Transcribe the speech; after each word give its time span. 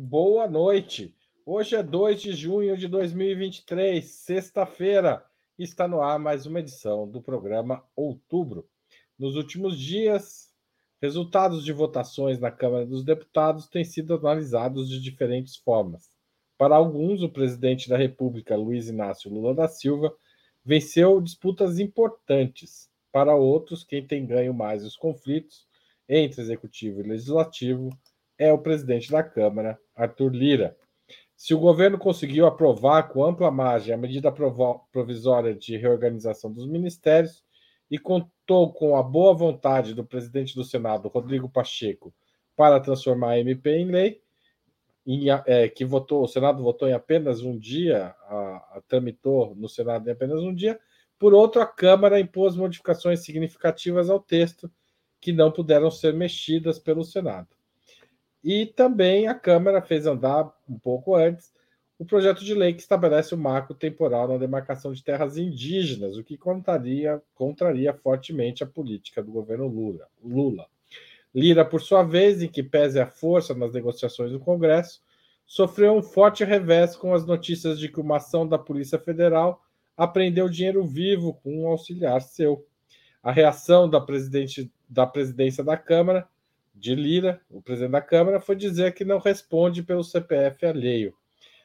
Boa 0.00 0.46
noite. 0.46 1.12
Hoje 1.44 1.74
é 1.74 1.82
2 1.82 2.22
de 2.22 2.32
junho 2.32 2.76
de 2.76 2.86
2023, 2.86 4.04
sexta-feira. 4.04 5.26
Está 5.58 5.88
no 5.88 6.00
ar 6.00 6.20
mais 6.20 6.46
uma 6.46 6.60
edição 6.60 7.10
do 7.10 7.20
programa 7.20 7.84
Outubro. 7.96 8.68
Nos 9.18 9.34
últimos 9.34 9.76
dias, 9.76 10.52
resultados 11.02 11.64
de 11.64 11.72
votações 11.72 12.38
na 12.38 12.48
Câmara 12.48 12.86
dos 12.86 13.02
Deputados 13.02 13.66
têm 13.66 13.82
sido 13.82 14.14
analisados 14.14 14.88
de 14.88 15.00
diferentes 15.00 15.56
formas. 15.56 16.12
Para 16.56 16.76
alguns, 16.76 17.20
o 17.24 17.28
presidente 17.28 17.88
da 17.88 17.96
República, 17.96 18.56
Luiz 18.56 18.88
Inácio 18.88 19.28
Lula 19.28 19.52
da 19.52 19.66
Silva, 19.66 20.14
venceu 20.64 21.20
disputas 21.20 21.80
importantes. 21.80 22.88
Para 23.10 23.34
outros, 23.34 23.82
quem 23.82 24.06
tem 24.06 24.24
ganho 24.24 24.54
mais 24.54 24.84
os 24.84 24.96
conflitos 24.96 25.66
entre 26.08 26.40
executivo 26.40 27.00
e 27.00 27.08
legislativo 27.08 27.90
é 28.38 28.52
o 28.52 28.58
presidente 28.58 29.10
da 29.10 29.22
Câmara, 29.22 29.78
Arthur 29.94 30.32
Lira. 30.32 30.76
Se 31.36 31.54
o 31.54 31.58
governo 31.58 31.98
conseguiu 31.98 32.46
aprovar 32.46 33.04
com 33.08 33.24
ampla 33.24 33.50
margem 33.50 33.94
a 33.94 33.98
medida 33.98 34.32
provisória 34.92 35.54
de 35.54 35.76
reorganização 35.76 36.52
dos 36.52 36.66
ministérios 36.66 37.44
e 37.90 37.98
contou 37.98 38.72
com 38.72 38.96
a 38.96 39.02
boa 39.02 39.34
vontade 39.34 39.94
do 39.94 40.04
presidente 40.04 40.54
do 40.54 40.64
Senado, 40.64 41.08
Rodrigo 41.08 41.48
Pacheco, 41.48 42.14
para 42.56 42.80
transformar 42.80 43.30
a 43.30 43.38
MP 43.40 43.70
em 43.70 43.86
lei, 43.86 44.20
em, 45.06 45.30
é, 45.46 45.68
que 45.68 45.84
votou, 45.84 46.22
o 46.22 46.28
Senado 46.28 46.62
votou 46.62 46.88
em 46.88 46.92
apenas 46.92 47.40
um 47.40 47.56
dia, 47.56 48.14
a, 48.22 48.76
a, 48.76 48.82
tramitou 48.86 49.54
no 49.54 49.68
Senado 49.68 50.08
em 50.08 50.12
apenas 50.12 50.42
um 50.42 50.54
dia. 50.54 50.78
Por 51.18 51.32
outro, 51.32 51.62
a 51.62 51.66
Câmara 51.66 52.20
impôs 52.20 52.56
modificações 52.56 53.24
significativas 53.24 54.10
ao 54.10 54.20
texto 54.20 54.70
que 55.20 55.32
não 55.32 55.50
puderam 55.50 55.90
ser 55.90 56.12
mexidas 56.14 56.78
pelo 56.78 57.04
Senado. 57.04 57.57
E 58.50 58.64
também 58.64 59.28
a 59.28 59.34
Câmara 59.34 59.82
fez 59.82 60.06
andar 60.06 60.50
um 60.66 60.78
pouco 60.78 61.14
antes 61.14 61.52
o 61.98 62.04
projeto 62.06 62.42
de 62.42 62.54
lei 62.54 62.72
que 62.72 62.80
estabelece 62.80 63.34
o 63.34 63.38
marco 63.38 63.74
temporal 63.74 64.26
na 64.26 64.38
demarcação 64.38 64.90
de 64.90 65.04
terras 65.04 65.36
indígenas, 65.36 66.16
o 66.16 66.24
que 66.24 66.38
contraria, 66.38 67.20
contraria 67.34 67.92
fortemente 67.92 68.64
a 68.64 68.66
política 68.66 69.22
do 69.22 69.30
governo 69.30 69.68
Lula. 69.68 70.08
Lula. 70.24 70.66
Lira, 71.34 71.62
por 71.62 71.82
sua 71.82 72.02
vez, 72.02 72.40
em 72.40 72.48
que 72.48 72.62
pese 72.62 72.98
a 72.98 73.06
força 73.06 73.54
nas 73.54 73.74
negociações 73.74 74.32
do 74.32 74.40
Congresso, 74.40 75.02
sofreu 75.44 75.92
um 75.92 76.02
forte 76.02 76.42
revés 76.42 76.96
com 76.96 77.12
as 77.12 77.26
notícias 77.26 77.78
de 77.78 77.90
que 77.90 78.00
uma 78.00 78.16
ação 78.16 78.48
da 78.48 78.58
Polícia 78.58 78.98
Federal 78.98 79.62
apreendeu 79.94 80.48
dinheiro 80.48 80.86
vivo 80.86 81.34
com 81.34 81.64
um 81.64 81.68
auxiliar 81.68 82.22
seu. 82.22 82.66
A 83.22 83.30
reação 83.30 83.90
da, 83.90 84.00
presidente, 84.00 84.72
da 84.88 85.06
presidência 85.06 85.62
da 85.62 85.76
Câmara 85.76 86.26
de 86.78 86.94
Lira, 86.94 87.40
o 87.50 87.60
presidente 87.60 87.92
da 87.92 88.00
Câmara, 88.00 88.40
foi 88.40 88.56
dizer 88.56 88.94
que 88.94 89.04
não 89.04 89.18
responde 89.18 89.82
pelo 89.82 90.04
CPF 90.04 90.64
alheio. 90.66 91.14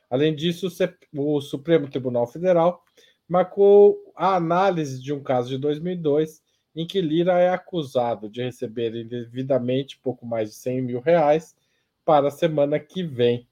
Além 0.09 0.35
disso, 0.35 0.67
o 1.13 1.41
Supremo 1.41 1.89
Tribunal 1.89 2.27
Federal 2.27 2.83
marcou 3.27 3.97
a 4.15 4.35
análise 4.35 5.01
de 5.01 5.13
um 5.13 5.23
caso 5.23 5.49
de 5.49 5.57
2002 5.57 6.41
em 6.75 6.85
que 6.85 7.01
Lira 7.01 7.39
é 7.39 7.49
acusado 7.49 8.29
de 8.29 8.43
receber 8.43 8.95
indevidamente 8.95 9.99
pouco 9.99 10.25
mais 10.25 10.49
de 10.49 10.55
100 10.55 10.81
mil 10.81 10.99
reais 10.99 11.55
para 12.03 12.27
a 12.27 12.31
semana 12.31 12.79
que 12.79 13.03
vem. 13.03 13.47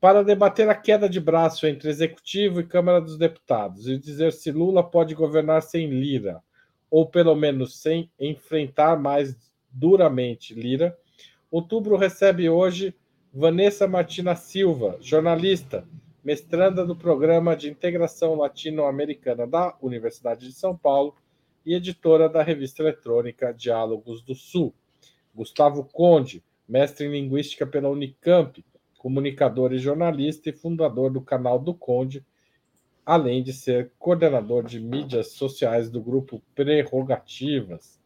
Para 0.00 0.22
debater 0.22 0.68
a 0.68 0.74
queda 0.74 1.08
de 1.08 1.18
braço 1.18 1.66
entre 1.66 1.88
Executivo 1.88 2.60
e 2.60 2.66
Câmara 2.66 3.00
dos 3.00 3.16
Deputados 3.16 3.88
e 3.88 3.98
dizer 3.98 4.32
se 4.32 4.52
Lula 4.52 4.82
pode 4.82 5.14
governar 5.14 5.62
sem 5.62 5.88
Lira, 5.88 6.42
ou 6.90 7.06
pelo 7.06 7.34
menos 7.34 7.80
sem 7.80 8.10
enfrentar 8.20 8.98
mais 8.98 9.34
duramente 9.74 10.54
Lira. 10.54 10.96
Outubro 11.50 11.96
recebe 11.96 12.48
hoje 12.48 12.94
Vanessa 13.32 13.88
Martina 13.88 14.36
Silva, 14.36 14.96
jornalista, 15.00 15.86
mestranda 16.24 16.86
do 16.86 16.94
Programa 16.94 17.56
de 17.56 17.68
Integração 17.68 18.36
Latino-Americana 18.36 19.46
da 19.46 19.76
Universidade 19.82 20.46
de 20.46 20.54
São 20.54 20.76
Paulo 20.76 21.16
e 21.66 21.74
editora 21.74 22.28
da 22.28 22.42
revista 22.42 22.82
eletrônica 22.82 23.52
Diálogos 23.52 24.22
do 24.22 24.34
Sul. 24.34 24.72
Gustavo 25.34 25.84
Conde, 25.84 26.42
mestre 26.68 27.06
em 27.06 27.10
Linguística 27.10 27.66
pela 27.66 27.88
Unicamp, 27.88 28.64
comunicador 28.96 29.72
e 29.72 29.78
jornalista 29.78 30.48
e 30.48 30.52
fundador 30.52 31.10
do 31.10 31.20
canal 31.20 31.58
do 31.58 31.74
Conde, 31.74 32.24
além 33.04 33.42
de 33.42 33.52
ser 33.52 33.90
coordenador 33.98 34.64
de 34.64 34.78
mídias 34.80 35.32
sociais 35.32 35.90
do 35.90 36.00
grupo 36.00 36.40
Prerrogativas 36.54 38.02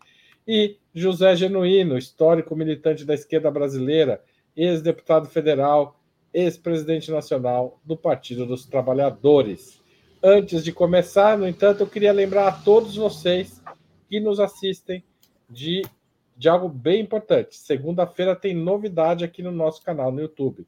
e 0.49 0.79
José 0.95 1.37
Genuíno, 1.37 1.99
histórico 1.99 2.57
militante 2.57 3.05
da 3.05 3.13
esquerda 3.13 3.51
brasileira, 3.51 4.25
ex-deputado 4.57 5.29
federal, 5.29 6.01
ex-presidente 6.33 7.11
nacional 7.11 7.79
do 7.85 7.95
Partido 7.95 8.47
dos 8.47 8.65
Trabalhadores. 8.65 9.79
Antes 10.23 10.65
de 10.65 10.73
começar, 10.73 11.37
no 11.37 11.47
entanto, 11.47 11.83
eu 11.83 11.87
queria 11.87 12.13
lembrar 12.13 12.49
a 12.49 12.53
todos 12.53 12.97
vocês 12.97 13.63
que 14.09 14.19
nos 14.19 14.41
assistem 14.41 15.05
de, 15.51 15.83
de 16.35 16.49
algo 16.49 16.71
bem 16.71 17.03
importante. 17.03 17.55
Segunda-feira 17.55 18.35
tem 18.35 18.55
novidade 18.55 19.25
aqui 19.25 19.43
no 19.43 19.53
nosso 19.53 19.83
canal 19.83 20.11
no 20.11 20.23
YouTube. 20.23 20.67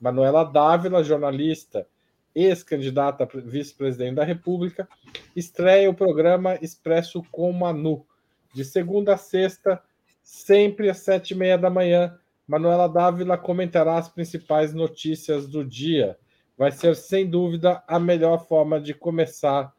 Manuela 0.00 0.42
Dávila, 0.42 1.04
jornalista, 1.04 1.86
ex-candidata 2.34 3.22
a 3.22 3.40
vice-presidente 3.40 4.16
da 4.16 4.24
República, 4.24 4.88
estreia 5.36 5.88
o 5.88 5.94
programa 5.94 6.58
Expresso 6.60 7.22
com 7.30 7.52
Manu 7.52 8.04
de 8.52 8.64
segunda 8.64 9.14
a 9.14 9.16
sexta, 9.16 9.82
sempre 10.22 10.90
às 10.90 10.98
sete 10.98 11.32
e 11.32 11.36
meia 11.36 11.56
da 11.56 11.70
manhã. 11.70 12.18
Manuela 12.46 12.88
Dávila 12.88 13.38
comentará 13.38 13.96
as 13.96 14.08
principais 14.08 14.74
notícias 14.74 15.46
do 15.46 15.64
dia. 15.64 16.18
Vai 16.56 16.72
ser, 16.72 16.94
sem 16.96 17.28
dúvida, 17.28 17.82
a 17.86 17.98
melhor 17.98 18.46
forma 18.46 18.80
de 18.80 18.92
começar 18.92 19.72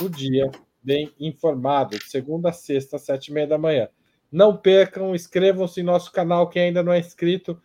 o 0.00 0.08
dia 0.08 0.50
bem 0.82 1.12
informado, 1.18 1.98
de 1.98 2.08
segunda 2.08 2.50
a 2.50 2.52
sexta, 2.52 2.96
às 2.96 3.02
sete 3.02 3.28
e 3.28 3.32
meia 3.32 3.46
da 3.46 3.58
manhã. 3.58 3.88
Não 4.30 4.56
percam, 4.56 5.14
inscrevam-se 5.14 5.80
em 5.80 5.84
nosso 5.84 6.12
canal 6.12 6.48
quem 6.48 6.62
ainda 6.64 6.82
não 6.82 6.92
é 6.92 6.98
inscrito 6.98 7.60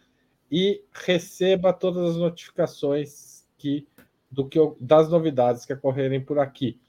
e 0.52 0.84
receba 0.94 1.74
todas 1.74 2.12
as 2.12 2.18
notificações 2.18 3.44
que, 3.58 3.88
do 4.30 4.48
que 4.48 4.60
das 4.80 5.10
novidades 5.10 5.66
que 5.66 5.74
ocorrerem 5.74 6.22
por 6.22 6.40
aqui. 6.40 6.80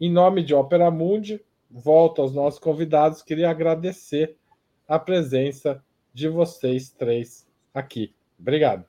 Em 0.00 0.10
nome 0.10 0.42
de 0.42 0.54
Opera 0.54 0.90
Mundi, 0.90 1.40
volto 1.72 2.20
aos 2.20 2.32
nossos 2.32 2.60
convidados, 2.60 3.22
queria 3.22 3.48
agradecer 3.50 4.36
a 4.86 4.98
presença 4.98 5.82
de 6.12 6.28
vocês 6.28 6.90
três 6.90 7.46
aqui. 7.72 8.14
Obrigado. 8.38 8.84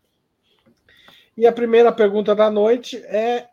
E 1.37 1.47
a 1.47 1.51
primeira 1.51 1.91
pergunta 1.91 2.35
da 2.35 2.51
noite 2.51 2.97
é 2.97 3.47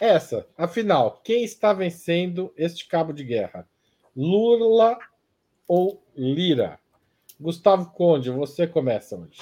essa. 0.00 0.46
Afinal, 0.58 1.20
quem 1.22 1.44
está 1.44 1.72
vencendo 1.72 2.52
este 2.56 2.88
cabo 2.88 3.12
de 3.12 3.24
guerra? 3.24 3.66
Lula 4.16 4.98
ou 5.66 6.02
Lira? 6.16 6.78
Gustavo 7.40 7.90
Conde, 7.92 8.30
você 8.30 8.66
começa 8.66 9.16
hoje. 9.16 9.40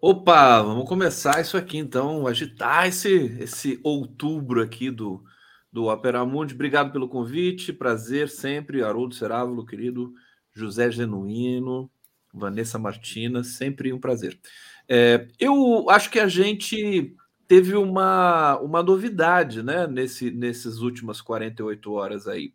Opa, 0.00 0.62
vamos 0.62 0.88
começar 0.88 1.40
isso 1.40 1.56
aqui 1.56 1.76
então, 1.76 2.26
agitar 2.26 2.86
esse, 2.86 3.36
esse 3.38 3.78
outubro 3.82 4.62
aqui 4.62 4.90
do, 4.90 5.22
do 5.72 5.86
Opera 5.86 6.24
Mundi. 6.24 6.54
Obrigado 6.54 6.92
pelo 6.92 7.08
convite, 7.08 7.72
prazer 7.72 8.28
sempre. 8.28 8.82
Haroldo 8.82 9.14
Cerávulo, 9.14 9.64
querido 9.66 10.12
José 10.52 10.90
Genuíno, 10.90 11.90
Vanessa 12.32 12.78
Martina, 12.78 13.44
sempre 13.44 13.92
um 13.92 14.00
prazer. 14.00 14.38
É, 14.88 15.28
eu 15.38 15.88
acho 15.88 16.10
que 16.10 16.18
a 16.18 16.26
gente 16.26 17.14
teve 17.46 17.74
uma, 17.74 18.58
uma 18.58 18.82
novidade 18.82 19.62
né, 19.62 19.86
nesse, 19.86 20.30
nesses 20.30 20.78
últimas 20.78 21.20
48 21.20 21.92
horas 21.92 22.28
aí. 22.28 22.54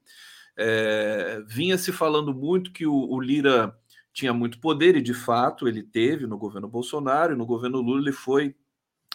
É, 0.57 1.41
vinha 1.45 1.77
se 1.77 1.91
falando 1.91 2.33
muito 2.33 2.71
que 2.71 2.85
o, 2.85 2.93
o, 2.93 3.19
Lira 3.19 3.77
tinha 4.13 4.33
muito 4.33 4.59
poder, 4.59 4.95
e 4.95 5.01
de 5.01 5.13
fato 5.13 5.67
ele 5.67 5.83
teve 5.83 6.25
no 6.25 6.37
governo 6.37 6.67
Bolsonaro, 6.67 7.33
e 7.33 7.37
no 7.37 7.45
governo 7.45 7.81
Lula 7.81 8.01
ele 8.01 8.13
foi. 8.13 8.55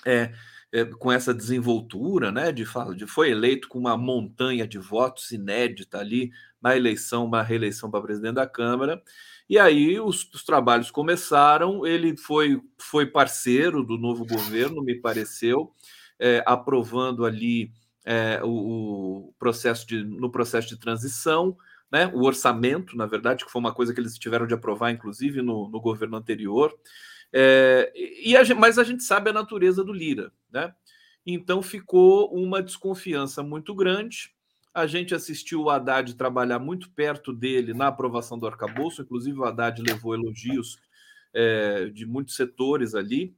É, 0.05 0.33
é, 0.73 0.85
com 0.85 1.11
essa 1.11 1.35
desenvoltura, 1.35 2.31
né, 2.31 2.53
de, 2.53 2.65
de 2.97 3.07
foi 3.07 3.31
eleito 3.31 3.69
com 3.69 3.79
uma 3.79 3.97
montanha 3.97 4.67
de 4.67 4.79
votos 4.79 5.31
inédita 5.33 5.99
ali 5.99 6.31
na 6.63 6.77
eleição, 6.77 7.25
uma 7.25 7.43
reeleição 7.43 7.91
para 7.91 8.03
presidente 8.03 8.35
da 8.35 8.47
Câmara. 8.47 9.03
E 9.49 9.59
aí 9.59 9.99
os, 9.99 10.29
os, 10.33 10.45
trabalhos 10.45 10.91
começaram, 10.91 11.85
ele 11.85 12.17
foi, 12.17 12.61
foi 12.79 13.07
parceiro 13.07 13.83
do 13.83 13.99
novo 13.99 14.25
governo, 14.25 14.83
me 14.83 14.95
pareceu, 14.95 15.73
é, 16.21 16.43
aprovando 16.47 17.25
ali 17.25 17.73
é, 18.05 18.41
o, 18.45 19.29
o, 19.29 19.35
processo 19.39 19.87
de, 19.89 20.05
no 20.05 20.31
processo 20.31 20.69
de 20.69 20.79
transição, 20.79 21.57
né, 21.91 22.07
o 22.15 22.25
orçamento, 22.25 22.97
na 22.97 23.07
verdade, 23.07 23.45
que 23.45 23.51
foi 23.51 23.59
uma 23.59 23.75
coisa 23.75 23.93
que 23.93 23.99
eles 23.99 24.17
tiveram 24.17 24.47
de 24.47 24.55
aprovar, 24.55 24.93
inclusive, 24.93 25.43
no, 25.43 25.69
no 25.69 25.81
governo 25.81 26.17
anterior. 26.17 26.73
É, 27.33 27.93
e 27.95 28.37
a, 28.37 28.43
mas 28.55 28.79
a 28.79 28.85
gente 28.85 29.03
sabe 29.03 29.31
a 29.31 29.33
natureza 29.33 29.85
do 29.85 29.93
Lira, 29.93 30.33
né? 30.51 30.75
Então 31.25 31.63
ficou 31.63 32.33
uma 32.35 32.63
desconfiança 32.63 33.43
muito 33.43 33.75
grande. 33.75 34.35
A 34.73 34.87
gente 34.87 35.15
assistiu 35.15 35.63
o 35.63 35.71
Haddad 35.71 36.15
trabalhar 36.15 36.59
muito 36.59 36.91
perto 36.91 37.33
dele 37.33 37.75
na 37.75 37.89
aprovação 37.89 38.39
do 38.39 38.47
arcabouço, 38.47 39.03
inclusive 39.03 39.39
o 39.39 39.45
Haddad 39.45 39.83
levou 39.83 40.15
elogios 40.15 40.79
é, 41.35 41.87
de 41.87 42.07
muitos 42.07 42.35
setores 42.37 42.95
ali. 42.95 43.35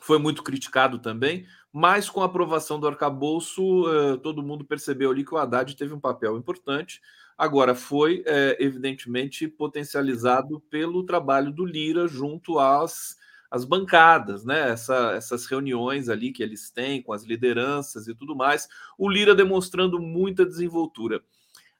foi 0.00 0.18
muito 0.18 0.42
criticado 0.42 0.98
também, 0.98 1.46
mas 1.72 2.08
com 2.08 2.22
a 2.22 2.26
aprovação 2.26 2.78
do 2.78 2.86
arcabouço, 2.86 3.84
eh, 3.90 4.16
todo 4.18 4.42
mundo 4.42 4.64
percebeu 4.64 5.10
ali 5.10 5.24
que 5.24 5.34
o 5.34 5.38
Haddad 5.38 5.74
teve 5.76 5.92
um 5.94 6.00
papel 6.00 6.36
importante. 6.38 7.00
Agora, 7.36 7.74
foi 7.74 8.22
eh, 8.26 8.56
evidentemente 8.60 9.48
potencializado 9.48 10.60
pelo 10.70 11.04
trabalho 11.04 11.50
do 11.52 11.64
Lira 11.64 12.06
junto 12.08 12.58
às, 12.58 13.16
às 13.50 13.64
bancadas, 13.64 14.44
né? 14.44 14.70
Essa, 14.70 15.12
essas 15.12 15.46
reuniões 15.46 16.08
ali 16.08 16.32
que 16.32 16.42
eles 16.42 16.70
têm 16.70 17.02
com 17.02 17.12
as 17.12 17.24
lideranças 17.24 18.08
e 18.08 18.14
tudo 18.14 18.34
mais. 18.34 18.68
O 18.98 19.08
Lira 19.08 19.34
demonstrando 19.34 20.00
muita 20.00 20.44
desenvoltura. 20.44 21.22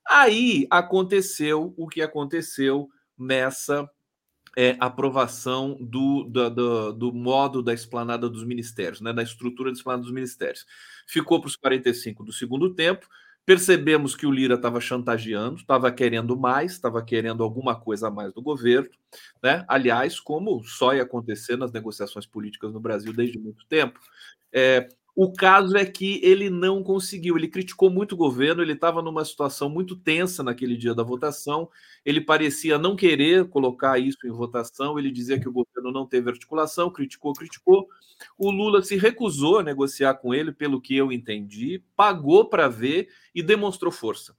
Aí 0.09 0.67
aconteceu 0.71 1.75
o 1.77 1.89
que 1.89 2.01
aconteceu 2.01 2.89
nessa 3.19 3.89
é, 4.57 4.77
aprovação 4.81 5.77
do, 5.79 6.25
do, 6.25 6.51
do, 6.51 6.93
do, 6.93 7.13
modo 7.13 7.63
da 7.63 7.75
esplanada 7.75 8.29
dos 8.29 8.43
ministérios, 8.43 9.03
né, 9.03 9.13
da 9.13 9.23
estrutura 9.23 9.71
da 9.71 9.77
esplanada 9.77 10.03
dos 10.03 10.13
ministérios. 10.13 10.65
Ficou 11.07 11.41
para 11.41 11.49
os 11.49 11.57
45 11.57 12.25
do 12.25 12.33
segundo 12.33 12.73
tempo. 12.73 13.07
Percebemos 13.46 14.16
que 14.16 14.26
o 14.26 14.31
Lira 14.32 14.56
estava 14.56 14.81
chantageando, 14.81 15.54
estava 15.56 15.93
querendo 15.93 16.37
mais, 16.37 16.72
estava 16.72 17.00
querendo 17.02 17.44
alguma 17.44 17.78
coisa 17.78 18.08
a 18.08 18.10
mais 18.10 18.32
do 18.34 18.43
governo. 18.43 18.90
Né? 19.40 19.64
Aliás, 19.69 20.19
como 20.19 20.64
só 20.64 20.93
ia 20.93 21.04
acontecer 21.04 21.56
nas 21.56 21.70
negociações 21.70 22.26
políticas 22.26 22.72
no 22.72 22.81
Brasil 22.81 23.12
desde 23.12 23.38
muito 23.38 23.64
tempo. 23.69 24.00
É, 24.52 24.88
o 25.17 25.33
caso 25.33 25.79
é 25.79 25.87
que 25.87 26.21
ele 26.23 26.51
não 26.51 26.83
conseguiu, 26.83 27.39
ele 27.39 27.49
criticou 27.49 27.89
muito 27.89 28.13
o 28.13 28.19
governo, 28.19 28.61
ele 28.61 28.75
estava 28.75 29.01
numa 29.01 29.25
situação 29.25 29.71
muito 29.71 29.97
tensa 29.97 30.43
naquele 30.43 30.77
dia 30.77 30.95
da 30.95 31.03
votação, 31.03 31.71
ele 32.05 32.21
parecia 32.21 32.77
não 32.77 32.95
querer 32.95 33.49
colocar 33.49 33.99
isso 33.99 34.19
em 34.27 34.31
votação, 34.31 34.99
ele 34.99 35.11
dizia 35.11 35.41
que 35.41 35.49
o 35.49 35.53
governo 35.53 35.91
não 35.91 36.07
teve 36.07 36.29
articulação, 36.29 36.91
criticou, 36.91 37.33
criticou. 37.33 37.89
O 38.37 38.51
Lula 38.51 38.83
se 38.83 38.97
recusou 38.97 39.59
a 39.59 39.63
negociar 39.63 40.15
com 40.17 40.35
ele, 40.35 40.53
pelo 40.53 40.83
que 40.83 40.95
eu 40.95 41.11
entendi, 41.11 41.83
pagou 41.97 42.45
para 42.45 42.69
ver 42.69 43.09
e 43.35 43.43
demonstrou 43.43 43.91
força 43.91 44.37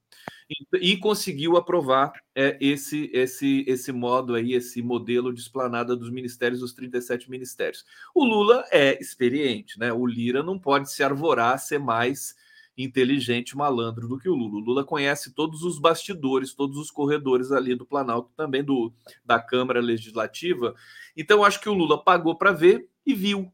e, 0.74 0.96
conseguiu 0.98 1.58
aprovar 1.58 2.14
é, 2.34 2.58
esse, 2.62 3.10
esse, 3.14 3.66
esse 3.68 3.92
modo 3.92 4.34
aí, 4.34 4.54
esse 4.54 4.82
modelo 4.82 5.34
de 5.34 5.42
esplanada 5.42 5.96
dos 5.96 6.10
ministérios, 6.10 6.62
dos 6.62 6.74
37 6.74 7.30
ministérios. 7.30 7.84
O 8.16 8.24
Lula 8.24 8.64
é 8.72 9.00
experiente, 9.02 9.78
né? 9.78 9.92
O 9.92 10.06
Lira 10.06 10.42
não 10.42 10.58
pode 10.58 10.92
se 10.92 11.04
arvorar 11.04 11.60
ser 11.60 11.80
mais 11.80 12.36
inteligente, 12.78 13.58
malandro 13.58 14.08
do 14.08 14.20
que 14.20 14.30
o 14.30 14.36
Lula. 14.36 14.58
O 14.58 14.66
Lula 14.66 14.84
conhece 14.86 15.34
todos 15.34 15.64
os 15.64 15.80
bastidores, 15.80 16.54
todos 16.54 16.78
os 16.78 16.92
corredores 16.92 17.52
ali 17.52 17.76
do 17.76 17.86
Planalto, 17.86 18.32
também 18.38 18.64
do 18.64 18.94
da 19.26 19.40
Câmara 19.40 19.82
Legislativa. 19.82 20.76
Então, 21.16 21.44
acho 21.44 21.60
que 21.60 21.70
o 21.70 21.74
Lula 21.74 22.02
pagou 22.02 22.38
para 22.38 22.52
ver 22.52 22.88
e 23.06 23.14
viu. 23.16 23.52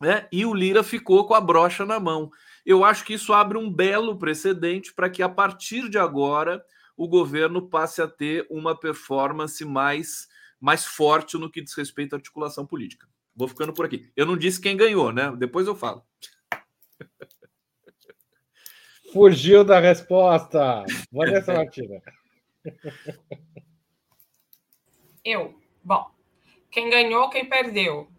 Né? 0.00 0.28
E 0.30 0.44
o 0.44 0.54
Lira 0.54 0.82
ficou 0.82 1.26
com 1.26 1.34
a 1.34 1.40
brocha 1.40 1.86
na 1.86 1.98
mão 1.98 2.30
eu 2.68 2.84
acho 2.84 3.02
que 3.02 3.14
isso 3.14 3.32
abre 3.32 3.56
um 3.56 3.72
belo 3.72 4.18
precedente 4.18 4.92
para 4.92 5.08
que, 5.08 5.22
a 5.22 5.28
partir 5.28 5.88
de 5.88 5.96
agora, 5.96 6.62
o 6.94 7.08
governo 7.08 7.66
passe 7.66 8.02
a 8.02 8.06
ter 8.06 8.46
uma 8.50 8.78
performance 8.78 9.64
mais, 9.64 10.28
mais 10.60 10.84
forte 10.84 11.38
no 11.38 11.50
que 11.50 11.62
diz 11.62 11.72
respeito 11.72 12.12
à 12.12 12.16
articulação 12.16 12.66
política. 12.66 13.08
Vou 13.34 13.48
ficando 13.48 13.72
por 13.72 13.86
aqui. 13.86 14.12
Eu 14.14 14.26
não 14.26 14.36
disse 14.36 14.60
quem 14.60 14.76
ganhou, 14.76 15.10
né? 15.10 15.34
Depois 15.34 15.66
eu 15.66 15.74
falo. 15.74 16.04
Fugiu 19.14 19.64
da 19.64 19.80
resposta. 19.80 20.84
Vanessa 21.10 21.54
Martina. 21.54 22.02
Eu. 25.24 25.58
Bom, 25.82 26.10
quem 26.70 26.90
ganhou, 26.90 27.30
quem 27.30 27.48
perdeu. 27.48 28.10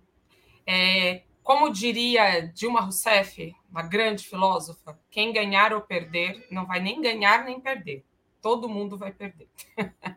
É, 0.66 1.22
como 1.50 1.72
diria 1.72 2.42
Dilma 2.54 2.82
Rousseff, 2.82 3.56
uma 3.72 3.82
grande 3.82 4.24
filósofa, 4.24 5.00
quem 5.10 5.34
ganhar 5.34 5.74
ou 5.74 5.82
perder 5.82 6.46
não 6.52 6.64
vai 6.68 6.80
nem 6.80 7.02
ganhar 7.02 7.44
nem 7.44 7.60
perder. 7.60 8.06
Todo 8.40 8.70
mundo 8.70 8.96
vai 8.96 9.12
perder. 9.12 9.50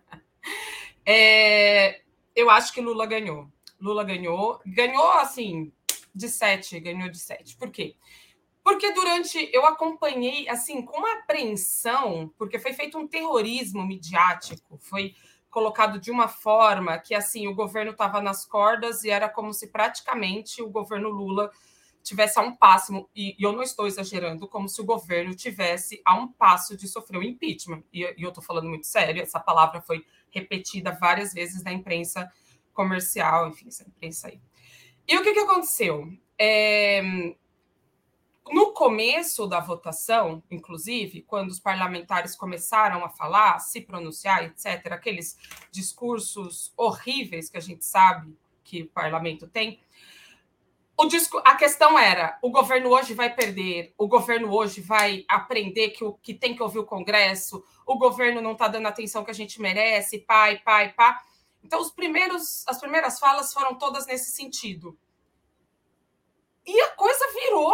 é, 1.06 2.02
eu 2.37 2.50
acho 2.50 2.70
que 2.75 2.82
Lula 2.82 3.06
ganhou. 3.06 3.49
Lula 3.81 4.05
ganhou. 4.05 4.61
Ganhou, 4.67 5.11
assim, 5.12 5.73
de 6.14 6.29
sete. 6.29 6.79
Ganhou 6.79 7.08
de 7.08 7.19
sete. 7.19 7.56
Por 7.56 7.70
quê? 7.70 7.96
Porque 8.62 8.93
durante. 8.93 9.49
Eu 9.55 9.64
acompanhei, 9.64 10.46
assim, 10.50 10.82
com 10.82 10.99
uma 10.99 11.14
apreensão, 11.14 12.31
porque 12.37 12.58
foi 12.58 12.75
feito 12.75 12.99
um 12.99 13.08
terrorismo 13.08 13.87
midiático. 13.87 14.76
Foi 14.82 15.14
colocado 15.52 16.00
de 16.00 16.10
uma 16.10 16.28
forma 16.28 16.99
que 16.99 17.14
assim 17.14 17.46
o 17.46 17.54
governo 17.54 17.93
estava 17.93 18.22
nas 18.22 18.44
cordas 18.44 19.04
e 19.04 19.10
era 19.10 19.28
como 19.28 19.52
se 19.52 19.69
praticamente 19.69 20.62
o 20.62 20.70
governo 20.70 21.10
Lula 21.10 21.52
tivesse 22.02 22.40
a 22.40 22.43
um 22.43 22.56
passo, 22.56 23.08
e, 23.14 23.37
e 23.38 23.44
eu 23.44 23.52
não 23.52 23.62
estou 23.62 23.87
exagerando, 23.87 24.49
como 24.49 24.69
se 24.69 24.81
o 24.81 24.84
governo 24.84 25.37
tivesse 25.37 26.00
a 26.04 26.14
um 26.14 26.26
passo 26.26 26.76
de 26.76 26.88
sofrer 26.88 27.19
o 27.19 27.20
um 27.20 27.22
impeachment. 27.22 27.84
E, 27.93 28.00
e 28.00 28.22
eu 28.22 28.31
estou 28.31 28.43
falando 28.43 28.69
muito 28.69 28.87
sério, 28.87 29.22
essa 29.22 29.38
palavra 29.38 29.81
foi 29.81 30.04
repetida 30.31 30.90
várias 30.90 31.32
vezes 31.32 31.62
na 31.62 31.72
imprensa 31.72 32.28
comercial, 32.72 33.49
enfim, 33.49 33.69
essa 33.69 33.87
imprensa 33.87 34.28
aí. 34.28 34.40
E 35.06 35.16
o 35.16 35.22
que, 35.22 35.32
que 35.32 35.38
aconteceu? 35.38 36.08
É, 36.37 37.02
no 38.50 38.73
começo 38.73 39.47
da 39.47 39.61
votação, 39.61 40.43
inclusive, 40.50 41.23
quando 41.23 41.50
os 41.50 41.61
parlamentares 41.61 42.35
começaram 42.35 43.05
a 43.05 43.09
falar, 43.09 43.59
se 43.61 43.81
pronunciar, 43.81 44.44
etc., 44.44 44.93
aqueles 44.93 45.39
discursos 45.71 46.73
horríveis 46.77 47.49
que 47.49 47.56
a 47.56 47.61
gente 47.61 47.85
sabe 47.85 48.37
que 48.65 48.83
o 48.83 48.89
parlamento 48.89 49.47
tem, 49.47 49.81
o 50.97 51.06
disco, 51.06 51.41
a 51.44 51.56
questão 51.56 51.99
era: 51.99 52.39
o 52.43 52.50
governo 52.50 52.91
hoje 52.91 53.15
vai 53.15 53.35
perder, 53.35 53.94
o 53.97 54.06
governo 54.06 54.53
hoje 54.53 54.81
vai 54.81 55.25
aprender 55.29 55.91
que, 55.91 56.05
o, 56.05 56.12
que 56.15 56.35
tem 56.35 56.55
que 56.55 56.62
ouvir 56.62 56.79
o 56.79 56.87
Congresso, 56.87 57.65
o 57.87 57.97
governo 57.97 58.41
não 58.41 58.53
está 58.53 58.69
dando 58.69 58.87
a 58.87 58.91
atenção 58.91 59.25
que 59.25 59.31
a 59.31 59.35
gente 59.35 59.61
merece, 59.61 60.19
pai, 60.19 60.59
pai, 60.59 60.93
pá. 60.93 61.23
Então, 61.65 61.81
os 61.81 61.91
primeiros, 61.91 62.66
as 62.69 62.78
primeiras 62.78 63.19
falas 63.19 63.52
foram 63.52 63.76
todas 63.76 64.07
nesse 64.07 64.33
sentido. 64.33 64.99
E 66.66 66.81
a 66.81 66.90
coisa 66.90 67.33
virou 67.33 67.73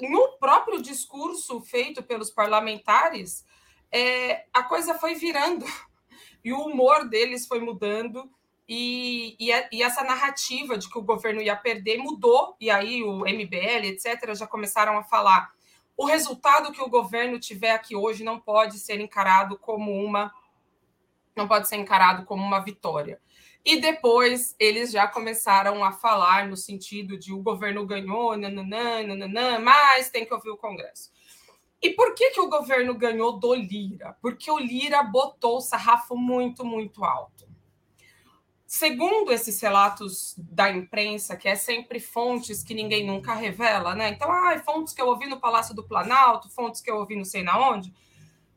no 0.00 0.38
próprio 0.38 0.82
discurso 0.82 1.60
feito 1.60 2.02
pelos 2.02 2.30
parlamentares, 2.30 3.44
é, 3.90 4.46
a 4.52 4.62
coisa 4.62 4.94
foi 4.94 5.14
virando 5.14 5.64
e 6.44 6.52
o 6.52 6.60
humor 6.60 7.08
deles 7.08 7.46
foi 7.46 7.60
mudando. 7.60 8.30
E, 8.68 9.36
e, 9.38 9.50
e, 9.72 9.82
essa 9.82 10.02
narrativa 10.02 10.78
de 10.78 10.88
que 10.88 10.98
o 10.98 11.02
governo 11.02 11.42
ia 11.42 11.56
perder 11.56 11.98
mudou, 11.98 12.56
e 12.60 12.70
aí 12.70 13.02
o 13.02 13.20
MBL, 13.20 13.86
etc., 13.86 14.34
já 14.34 14.46
começaram 14.46 14.96
a 14.96 15.02
falar. 15.02 15.52
O 15.96 16.06
resultado 16.06 16.72
que 16.72 16.80
o 16.80 16.88
governo 16.88 17.38
tiver 17.38 17.72
aqui 17.72 17.94
hoje 17.94 18.24
não 18.24 18.40
pode 18.40 18.78
ser 18.78 19.00
encarado 19.00 19.58
como 19.58 19.92
uma 19.92 20.32
não 21.34 21.48
pode 21.48 21.66
ser 21.66 21.76
encarado 21.76 22.24
como 22.24 22.42
uma 22.42 22.60
vitória. 22.60 23.20
E 23.64 23.80
depois 23.80 24.56
eles 24.58 24.90
já 24.90 25.06
começaram 25.06 25.84
a 25.84 25.92
falar 25.92 26.48
no 26.48 26.56
sentido 26.56 27.16
de 27.16 27.32
o 27.32 27.42
governo 27.42 27.86
ganhou, 27.86 28.36
nananã, 28.36 29.02
nananã, 29.04 29.58
mas 29.60 30.10
tem 30.10 30.26
que 30.26 30.34
ouvir 30.34 30.50
o 30.50 30.56
Congresso. 30.56 31.12
E 31.80 31.90
por 31.90 32.14
que, 32.14 32.30
que 32.30 32.40
o 32.40 32.48
governo 32.48 32.94
ganhou 32.94 33.38
do 33.38 33.54
Lira? 33.54 34.16
Porque 34.20 34.50
o 34.50 34.58
Lira 34.58 35.02
botou 35.02 35.56
o 35.56 35.60
sarrafo 35.60 36.16
muito, 36.16 36.64
muito 36.64 37.04
alto. 37.04 37.50
Segundo 38.66 39.32
esses 39.32 39.60
relatos 39.60 40.34
da 40.38 40.70
imprensa, 40.70 41.36
que 41.36 41.48
é 41.48 41.54
sempre 41.54 42.00
fontes 42.00 42.62
que 42.62 42.72
ninguém 42.72 43.06
nunca 43.06 43.34
revela, 43.34 43.94
né? 43.94 44.08
Então, 44.08 44.30
ah, 44.30 44.58
fontes 44.64 44.94
que 44.94 45.02
eu 45.02 45.08
ouvi 45.08 45.26
no 45.26 45.40
Palácio 45.40 45.74
do 45.74 45.84
Planalto, 45.84 46.48
fontes 46.48 46.80
que 46.80 46.90
eu 46.90 46.96
ouvi 46.96 47.14
não 47.14 47.24
sei 47.24 47.42
na 47.42 47.58
onde. 47.58 47.92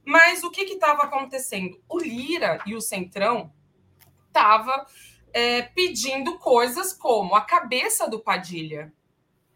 Mas 0.06 0.44
o 0.44 0.52
que 0.52 0.62
estava 0.62 1.04
acontecendo? 1.04 1.82
O 1.90 2.00
Lira 2.00 2.60
e 2.66 2.76
o 2.76 2.82
Centrão 2.82 3.52
estava 4.36 4.86
é, 5.34 5.62
pedindo 5.62 6.38
coisas 6.38 6.92
como 6.92 7.36
a 7.36 7.42
cabeça 7.42 8.10
do 8.10 8.20
Padilha. 8.20 8.94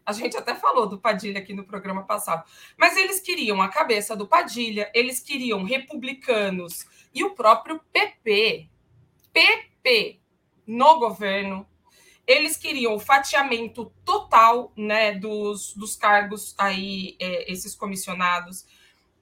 A 0.06 0.12
gente 0.12 0.36
até 0.36 0.54
falou 0.54 0.88
do 0.88 0.98
Padilha 0.98 1.38
aqui 1.38 1.52
no 1.52 1.66
programa 1.66 2.02
passado. 2.04 2.44
Mas 2.78 2.96
eles 2.96 3.20
queriam 3.20 3.60
a 3.60 3.68
cabeça 3.68 4.16
do 4.16 4.26
Padilha, 4.26 4.90
eles 4.94 5.20
queriam 5.20 5.62
republicanos 5.62 6.86
e 7.14 7.22
o 7.22 7.34
próprio 7.34 7.78
PP. 7.92 8.70
PP 9.32 10.20
no 10.66 10.98
governo. 10.98 11.68
Eles 12.26 12.56
queriam 12.56 12.94
o 12.94 13.00
fatiamento 13.00 13.92
total 14.04 14.72
né, 14.76 15.12
dos, 15.12 15.74
dos 15.74 15.94
cargos 15.94 16.54
aí, 16.58 17.16
é, 17.20 17.52
esses 17.52 17.74
comissionados. 17.74 18.64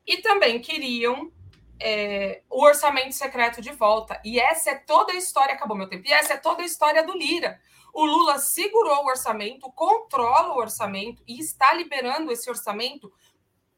E 0.07 0.19
também 0.19 0.61
queriam 0.61 1.33
é, 1.81 2.43
o 2.51 2.63
orçamento 2.63 3.15
secreto 3.15 3.61
de 3.61 3.71
volta. 3.71 4.21
E 4.25 4.39
essa 4.39 4.71
é 4.71 4.75
toda 4.75 5.13
a 5.13 5.17
história, 5.17 5.55
acabou 5.55 5.77
meu 5.77 5.89
tempo, 5.89 6.07
e 6.07 6.13
essa 6.13 6.35
é 6.35 6.37
toda 6.37 6.63
a 6.63 6.67
história 6.67 7.07
do 7.07 7.17
Lira. 7.17 7.61
O 7.93 8.05
Lula 8.05 8.39
segurou 8.39 9.05
o 9.05 9.09
orçamento, 9.09 9.71
controla 9.73 10.55
o 10.55 10.59
orçamento 10.59 11.23
e 11.27 11.41
está 11.41 11.73
liberando 11.73 12.31
esse 12.31 12.49
orçamento 12.49 13.13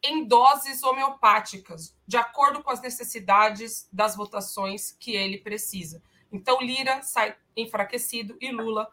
em 0.03 0.25
doses 0.25 0.83
homeopáticas, 0.83 1.95
de 2.07 2.17
acordo 2.17 2.63
com 2.63 2.71
as 2.71 2.81
necessidades 2.81 3.89
das 3.93 4.17
votações 4.17 4.97
que 4.99 5.15
ele 5.15 5.39
precisa. 5.39 6.03
Então, 6.33 6.61
Lira 6.61 7.03
sai 7.03 7.37
enfraquecido 7.57 8.37
e 8.41 8.51
Lula 8.51 8.91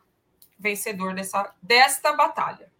vencedor 0.59 1.13
dessa, 1.13 1.53
desta 1.61 2.13
batalha. 2.13 2.71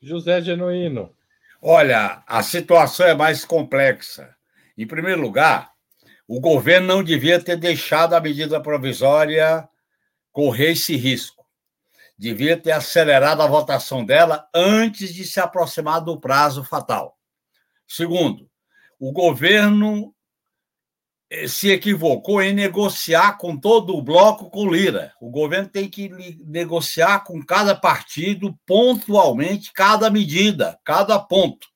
José 0.00 0.40
Genuíno. 0.40 1.14
Olha, 1.60 2.22
a 2.26 2.42
situação 2.42 3.06
é 3.06 3.14
mais 3.14 3.44
complexa. 3.44 4.36
Em 4.82 4.86
primeiro 4.86 5.20
lugar, 5.20 5.70
o 6.26 6.40
governo 6.40 6.88
não 6.88 7.04
devia 7.04 7.40
ter 7.40 7.56
deixado 7.56 8.14
a 8.14 8.20
medida 8.20 8.60
provisória 8.60 9.68
correr 10.32 10.72
esse 10.72 10.96
risco. 10.96 11.46
Devia 12.18 12.56
ter 12.56 12.72
acelerado 12.72 13.42
a 13.42 13.46
votação 13.46 14.04
dela 14.04 14.44
antes 14.52 15.14
de 15.14 15.24
se 15.24 15.38
aproximar 15.38 16.00
do 16.00 16.18
prazo 16.18 16.64
fatal. 16.64 17.16
Segundo, 17.86 18.50
o 18.98 19.12
governo 19.12 20.12
eh, 21.30 21.46
se 21.46 21.70
equivocou 21.70 22.42
em 22.42 22.52
negociar 22.52 23.38
com 23.38 23.56
todo 23.56 23.94
o 23.96 24.02
bloco 24.02 24.50
com 24.50 24.68
Lira. 24.68 25.14
O 25.20 25.30
governo 25.30 25.68
tem 25.68 25.88
que 25.88 26.08
negociar 26.44 27.20
com 27.20 27.40
cada 27.40 27.76
partido 27.76 28.58
pontualmente 28.66 29.72
cada 29.72 30.10
medida, 30.10 30.76
cada 30.84 31.20
ponto. 31.20 31.71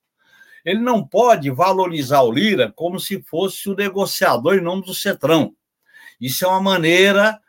Ele 0.67 0.81
não 0.81 1.07
pode 1.07 1.49
valorizar 1.49 2.23
o 2.23 2.33
Lira 2.33 2.73
como 2.75 2.99
se 2.99 3.23
fosse 3.23 3.71
o 3.71 3.77
negociador 3.77 4.57
em 4.57 4.61
nome 4.61 4.85
do 4.85 4.93
Cetrão. 4.93 5.55
Isso 6.21 6.45
é 6.45 6.49
uma 6.49 6.61
maneira, 6.61 7.41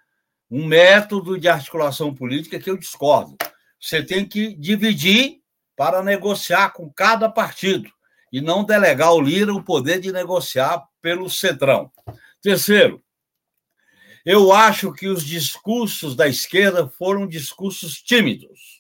um 0.52 0.68
método 0.68 1.36
de 1.36 1.50
articulação 1.50 2.14
política 2.14 2.60
que 2.60 2.70
eu 2.70 2.78
discordo. 2.78 3.36
Você 3.82 4.04
tem 4.04 4.24
que 4.24 4.54
dividir 4.56 5.42
para 5.76 6.04
negociar 6.04 6.74
com 6.74 6.94
cada 6.94 7.28
partido 7.28 7.92
e 8.32 8.40
não 8.40 8.64
delegar 8.64 9.08
ao 9.08 9.20
Lira 9.20 9.52
o 9.52 9.64
poder 9.64 10.00
de 10.00 10.12
negociar 10.12 10.86
pelo 11.02 11.28
Centrão. 11.28 11.92
Terceiro, 12.40 13.04
eu 14.24 14.54
acho 14.54 14.94
que 14.94 15.08
os 15.08 15.26
discursos 15.26 16.16
da 16.16 16.28
esquerda 16.28 16.88
foram 16.88 17.26
discursos 17.26 18.00
tímidos. 18.00 18.77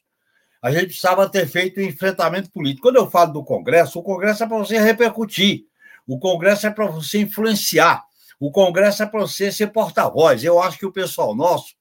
A 0.61 0.71
gente 0.71 0.87
precisava 0.87 1.29
ter 1.29 1.47
feito 1.47 1.79
um 1.79 1.83
enfrentamento 1.83 2.49
político. 2.51 2.83
Quando 2.83 2.97
eu 2.97 3.09
falo 3.09 3.33
do 3.33 3.43
Congresso, 3.43 3.99
o 3.99 4.03
Congresso 4.03 4.43
é 4.43 4.47
para 4.47 4.57
você 4.57 4.79
repercutir, 4.79 5.65
o 6.07 6.17
Congresso 6.19 6.67
é 6.67 6.71
para 6.71 6.87
você 6.87 7.19
influenciar, 7.19 8.03
o 8.39 8.51
Congresso 8.51 9.03
é 9.03 9.05
para 9.05 9.19
você 9.19 9.51
ser 9.51 9.67
porta-voz. 9.67 10.43
Eu 10.43 10.61
acho 10.61 10.77
que 10.77 10.85
o 10.85 10.91
pessoal 10.91 11.35
nosso 11.35 11.75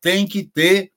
tem 0.00 0.26
que 0.26 0.44
ter 0.44 0.92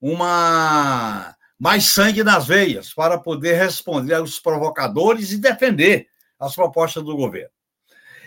uma 0.00 1.34
mais 1.58 1.92
sangue 1.92 2.24
nas 2.24 2.46
veias 2.46 2.92
para 2.92 3.16
poder 3.18 3.54
responder 3.54 4.14
aos 4.14 4.40
provocadores 4.40 5.30
e 5.30 5.38
defender 5.38 6.08
as 6.38 6.56
propostas 6.56 7.04
do 7.04 7.16
governo. 7.16 7.50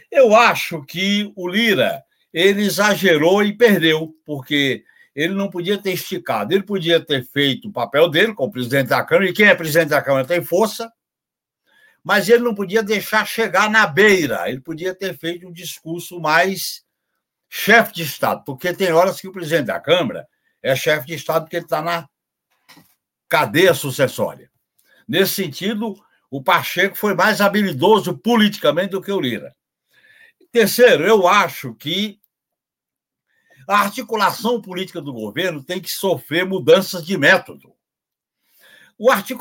Eu 0.09 0.33
acho 0.33 0.81
que 0.83 1.31
o 1.35 1.47
Lira 1.47 2.01
ele 2.33 2.63
exagerou 2.63 3.43
e 3.43 3.51
perdeu, 3.51 4.15
porque 4.25 4.85
ele 5.15 5.33
não 5.33 5.49
podia 5.49 5.81
ter 5.81 5.93
esticado, 5.93 6.53
ele 6.53 6.63
podia 6.63 6.99
ter 6.99 7.23
feito 7.23 7.69
o 7.69 7.71
papel 7.71 8.09
dele 8.09 8.33
como 8.33 8.51
presidente 8.51 8.89
da 8.89 9.03
Câmara, 9.03 9.29
e 9.29 9.33
quem 9.33 9.47
é 9.47 9.55
presidente 9.55 9.89
da 9.89 10.01
Câmara 10.01 10.27
tem 10.27 10.43
força, 10.43 10.91
mas 12.03 12.27
ele 12.27 12.43
não 12.43 12.53
podia 12.53 12.83
deixar 12.83 13.25
chegar 13.25 13.69
na 13.69 13.87
beira, 13.87 14.49
ele 14.49 14.59
podia 14.59 14.93
ter 14.93 15.17
feito 15.17 15.47
um 15.47 15.51
discurso 15.51 16.19
mais 16.19 16.83
chefe 17.49 17.93
de 17.93 18.03
Estado, 18.03 18.43
porque 18.43 18.73
tem 18.73 18.91
horas 18.91 19.21
que 19.21 19.27
o 19.27 19.31
presidente 19.31 19.67
da 19.67 19.79
Câmara 19.79 20.27
é 20.61 20.75
chefe 20.75 21.07
de 21.07 21.13
Estado 21.13 21.43
porque 21.43 21.55
ele 21.55 21.65
está 21.65 21.81
na 21.81 22.07
cadeia 23.29 23.73
sucessória. 23.73 24.51
Nesse 25.07 25.35
sentido, 25.35 25.95
o 26.29 26.43
Pacheco 26.43 26.97
foi 26.97 27.13
mais 27.13 27.39
habilidoso 27.39 28.17
politicamente 28.17 28.89
do 28.89 29.01
que 29.01 29.11
o 29.11 29.21
Lira. 29.21 29.55
Terceiro, 30.51 31.05
eu 31.05 31.27
acho 31.27 31.73
que 31.75 32.19
a 33.67 33.79
articulação 33.79 34.61
política 34.61 35.01
do 35.01 35.13
governo 35.13 35.63
tem 35.63 35.79
que 35.79 35.89
sofrer 35.89 36.45
mudanças 36.45 37.05
de 37.05 37.17
método. 37.17 37.73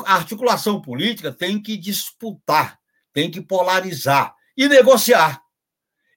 a 0.05 0.13
articulação 0.13 0.81
política 0.81 1.31
tem 1.31 1.61
que 1.61 1.77
disputar, 1.77 2.79
tem 3.13 3.29
que 3.29 3.41
polarizar 3.41 4.35
e 4.57 4.67
negociar. 4.67 5.41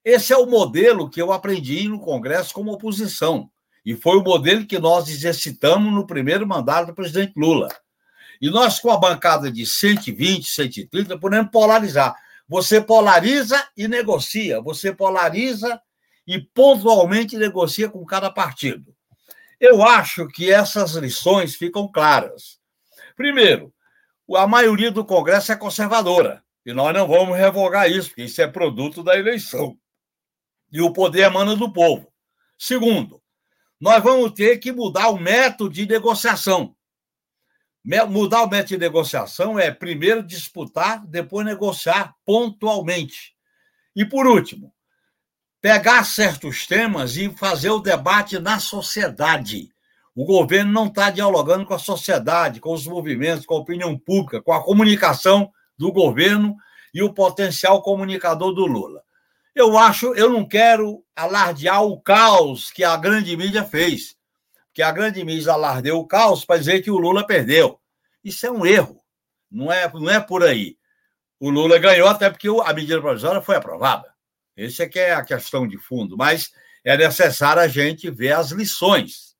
Esse 0.04 0.32
é 0.32 0.36
o 0.36 0.46
modelo 0.46 1.10
que 1.10 1.20
eu 1.20 1.32
aprendi 1.32 1.86
no 1.86 2.00
Congresso 2.00 2.54
como 2.54 2.72
oposição. 2.72 3.50
E 3.84 3.94
foi 3.94 4.18
o 4.18 4.24
modelo 4.24 4.66
que 4.66 4.78
nós 4.78 5.08
exercitamos 5.08 5.92
no 5.92 6.06
primeiro 6.06 6.46
mandato 6.46 6.88
do 6.88 6.94
presidente 6.94 7.32
Lula. 7.36 7.68
E 8.40 8.50
nós, 8.50 8.78
com 8.78 8.90
a 8.90 8.96
bancada 8.96 9.50
de 9.50 9.66
120, 9.66 10.46
130, 10.46 11.18
podemos 11.18 11.50
polarizar. 11.50 12.14
Você 12.48 12.80
polariza 12.80 13.62
e 13.76 13.88
negocia. 13.88 14.60
Você 14.60 14.92
polariza 14.92 15.80
e 16.28 16.38
pontualmente 16.38 17.38
negocia 17.38 17.88
com 17.88 18.04
cada 18.04 18.30
partido. 18.30 18.94
Eu 19.58 19.82
acho 19.82 20.28
que 20.28 20.52
essas 20.52 20.92
lições 20.92 21.54
ficam 21.56 21.90
claras. 21.90 22.60
Primeiro, 23.16 23.72
a 24.36 24.46
maioria 24.46 24.90
do 24.90 25.06
Congresso 25.06 25.50
é 25.52 25.56
conservadora. 25.56 26.44
E 26.66 26.74
nós 26.74 26.92
não 26.92 27.08
vamos 27.08 27.34
revogar 27.34 27.90
isso, 27.90 28.10
porque 28.10 28.24
isso 28.24 28.42
é 28.42 28.46
produto 28.46 29.02
da 29.02 29.18
eleição. 29.18 29.78
E 30.70 30.82
o 30.82 30.92
poder 30.92 31.22
emana 31.22 31.56
do 31.56 31.72
povo. 31.72 32.12
Segundo, 32.58 33.22
nós 33.80 34.02
vamos 34.02 34.32
ter 34.32 34.58
que 34.58 34.70
mudar 34.70 35.08
o 35.08 35.18
método 35.18 35.70
de 35.70 35.86
negociação. 35.86 36.76
Mudar 38.10 38.42
o 38.42 38.50
método 38.50 38.68
de 38.68 38.78
negociação 38.78 39.58
é 39.58 39.70
primeiro 39.70 40.22
disputar, 40.22 41.06
depois 41.06 41.46
negociar 41.46 42.14
pontualmente. 42.22 43.34
E 43.96 44.04
por 44.04 44.26
último, 44.26 44.74
pegar 45.60 46.04
certos 46.04 46.66
temas 46.66 47.16
e 47.16 47.30
fazer 47.30 47.70
o 47.70 47.80
debate 47.80 48.38
na 48.38 48.60
sociedade. 48.60 49.70
O 50.14 50.24
governo 50.24 50.72
não 50.72 50.86
está 50.86 51.10
dialogando 51.10 51.64
com 51.64 51.74
a 51.74 51.78
sociedade, 51.78 52.60
com 52.60 52.72
os 52.72 52.86
movimentos, 52.86 53.46
com 53.46 53.54
a 53.54 53.58
opinião 53.58 53.96
pública, 53.96 54.42
com 54.42 54.52
a 54.52 54.62
comunicação 54.62 55.52
do 55.76 55.92
governo 55.92 56.56
e 56.92 57.02
o 57.02 57.12
potencial 57.12 57.82
comunicador 57.82 58.52
do 58.52 58.66
Lula. 58.66 59.02
Eu 59.54 59.76
acho, 59.76 60.14
eu 60.14 60.30
não 60.30 60.44
quero 60.44 61.04
alardear 61.14 61.82
o 61.82 62.00
caos 62.00 62.70
que 62.70 62.84
a 62.84 62.96
grande 62.96 63.36
mídia 63.36 63.64
fez. 63.64 64.16
Que 64.72 64.82
a 64.82 64.92
grande 64.92 65.24
mídia 65.24 65.52
alardeou 65.52 66.00
o 66.00 66.06
caos 66.06 66.44
para 66.44 66.58
dizer 66.58 66.80
que 66.80 66.90
o 66.90 66.98
Lula 66.98 67.26
perdeu. 67.26 67.80
Isso 68.22 68.46
é 68.46 68.50
um 68.50 68.64
erro. 68.64 69.00
Não 69.50 69.72
é, 69.72 69.90
não 69.92 70.10
é 70.10 70.20
por 70.20 70.44
aí. 70.44 70.76
O 71.40 71.50
Lula 71.50 71.78
ganhou 71.78 72.08
até 72.08 72.28
porque 72.30 72.48
a 72.48 72.72
medida 72.72 73.00
provisória 73.00 73.40
foi 73.40 73.56
aprovada. 73.56 74.12
Essa 74.58 74.82
é 74.82 74.88
que 74.88 74.98
é 74.98 75.14
a 75.14 75.24
questão 75.24 75.68
de 75.68 75.78
fundo. 75.78 76.16
Mas 76.16 76.50
é 76.84 76.96
necessário 76.96 77.62
a 77.62 77.68
gente 77.68 78.10
ver 78.10 78.32
as 78.32 78.50
lições 78.50 79.36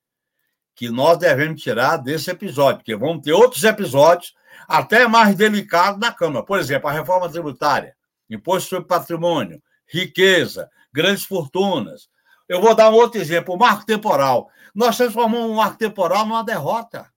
que 0.73 0.89
nós 0.89 1.17
devemos 1.17 1.61
tirar 1.61 1.97
desse 1.97 2.31
episódio, 2.31 2.77
porque 2.77 2.95
vão 2.95 3.19
ter 3.19 3.33
outros 3.33 3.65
episódios 3.65 4.33
até 4.65 5.05
mais 5.07 5.35
delicados 5.35 5.99
na 5.99 6.13
Câmara. 6.13 6.45
Por 6.45 6.57
exemplo, 6.57 6.87
a 6.87 6.93
reforma 6.93 7.29
tributária, 7.29 7.93
imposto 8.29 8.69
sobre 8.69 8.87
patrimônio, 8.87 9.61
riqueza, 9.85 10.69
grandes 10.93 11.25
fortunas. 11.25 12.07
Eu 12.47 12.61
vou 12.61 12.73
dar 12.73 12.89
um 12.89 12.93
outro 12.93 13.19
exemplo, 13.19 13.55
o 13.55 13.57
marco 13.57 13.85
temporal. 13.85 14.49
Nós 14.73 14.95
transformamos 14.95 15.51
o 15.51 15.55
marco 15.55 15.77
temporal 15.77 16.25
numa 16.25 16.43
derrota. 16.45 17.11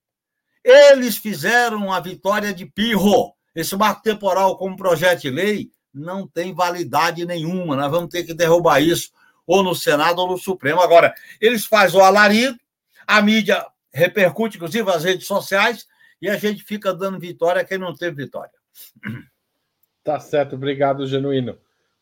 Eles 0.65 1.17
fizeram 1.17 1.93
a 1.93 2.01
vitória 2.01 2.53
de 2.53 2.67
Pirro. 2.67 3.33
Esse 3.55 3.77
marco 3.77 4.03
temporal, 4.03 4.57
como 4.57 4.77
projeto 4.77 5.21
de 5.21 5.31
lei, 5.31 5.71
não 5.93 6.27
tem 6.27 6.55
validade 6.55 7.25
nenhuma. 7.25 7.77
Nós 7.77 7.91
vamos 7.91 8.11
ter 8.11 8.25
que 8.25 8.35
derrubar 8.35 8.81
isso 8.81 9.11
ou 9.47 9.63
no 9.63 9.75
Senado 9.75 10.21
ou 10.21 10.29
no 10.29 10.39
Supremo. 10.39 10.81
Agora, 10.81 11.15
eles 11.41 11.67
fazem 11.67 11.99
o 12.01 12.03
alarido, 12.03 12.59
a 13.07 13.21
mídia 13.21 13.67
repercute, 13.93 14.57
inclusive, 14.57 14.89
as 14.91 15.05
redes 15.05 15.27
sociais, 15.27 15.87
e 16.21 16.29
a 16.29 16.37
gente 16.37 16.63
fica 16.63 16.95
dando 16.95 17.19
vitória 17.19 17.61
a 17.61 17.65
quem 17.65 17.79
não 17.79 17.95
teve 17.95 18.25
vitória. 18.25 18.53
Tá 20.03 20.19
certo, 20.19 20.57
obrigado, 20.57 21.07
Genuíno. 21.07 21.59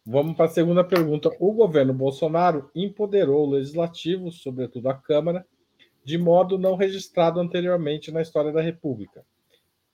Vamos 0.06 0.34
para 0.34 0.46
a 0.46 0.48
segunda 0.48 0.82
pergunta. 0.82 1.30
O 1.38 1.52
governo 1.52 1.92
Bolsonaro 1.92 2.70
empoderou 2.74 3.46
o 3.46 3.50
legislativo, 3.50 4.30
sobretudo 4.30 4.88
a 4.88 4.94
Câmara, 4.94 5.46
de 6.04 6.16
modo 6.16 6.58
não 6.58 6.76
registrado 6.76 7.38
anteriormente 7.38 8.10
na 8.10 8.22
história 8.22 8.52
da 8.52 8.62
República. 8.62 9.24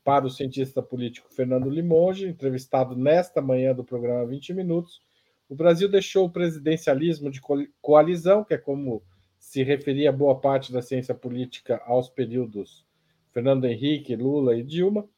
Para 0.06 0.25
o 0.25 0.30
cientista 0.30 0.80
político 0.80 1.28
Fernando 1.34 1.68
Limonge, 1.68 2.28
entrevistado 2.28 2.94
nesta 2.94 3.42
manhã 3.42 3.75
do 3.75 3.82
programa 3.82 4.25
20 4.25 4.54
Minutos, 4.54 5.00
o 5.48 5.54
Brasil 5.56 5.88
deixou 5.88 6.26
o 6.26 6.30
presidencialismo 6.30 7.28
de 7.28 7.40
coalizão, 7.82 8.44
que 8.44 8.54
é 8.54 8.56
como 8.56 9.02
se 9.36 9.64
referia 9.64 10.12
boa 10.12 10.40
parte 10.40 10.72
da 10.72 10.80
ciência 10.80 11.12
política 11.12 11.82
aos 11.84 12.08
períodos 12.08 12.86
Fernando 13.32 13.64
Henrique, 13.64 14.14
Lula 14.14 14.56
e 14.56 14.62
Dilma, 14.62 15.08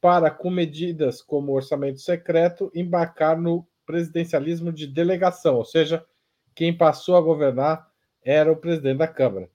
para, 0.00 0.30
com 0.30 0.48
medidas 0.48 1.20
como 1.20 1.50
orçamento 1.50 1.98
secreto, 1.98 2.70
embarcar 2.72 3.36
no 3.36 3.66
presidencialismo 3.84 4.72
de 4.72 4.86
delegação, 4.86 5.56
ou 5.56 5.64
seja, 5.64 6.06
quem 6.54 6.72
passou 6.72 7.16
a 7.16 7.20
governar 7.20 7.90
era 8.22 8.52
o 8.52 8.56
presidente 8.56 8.98
da 8.98 9.08
Câmara. 9.08 9.50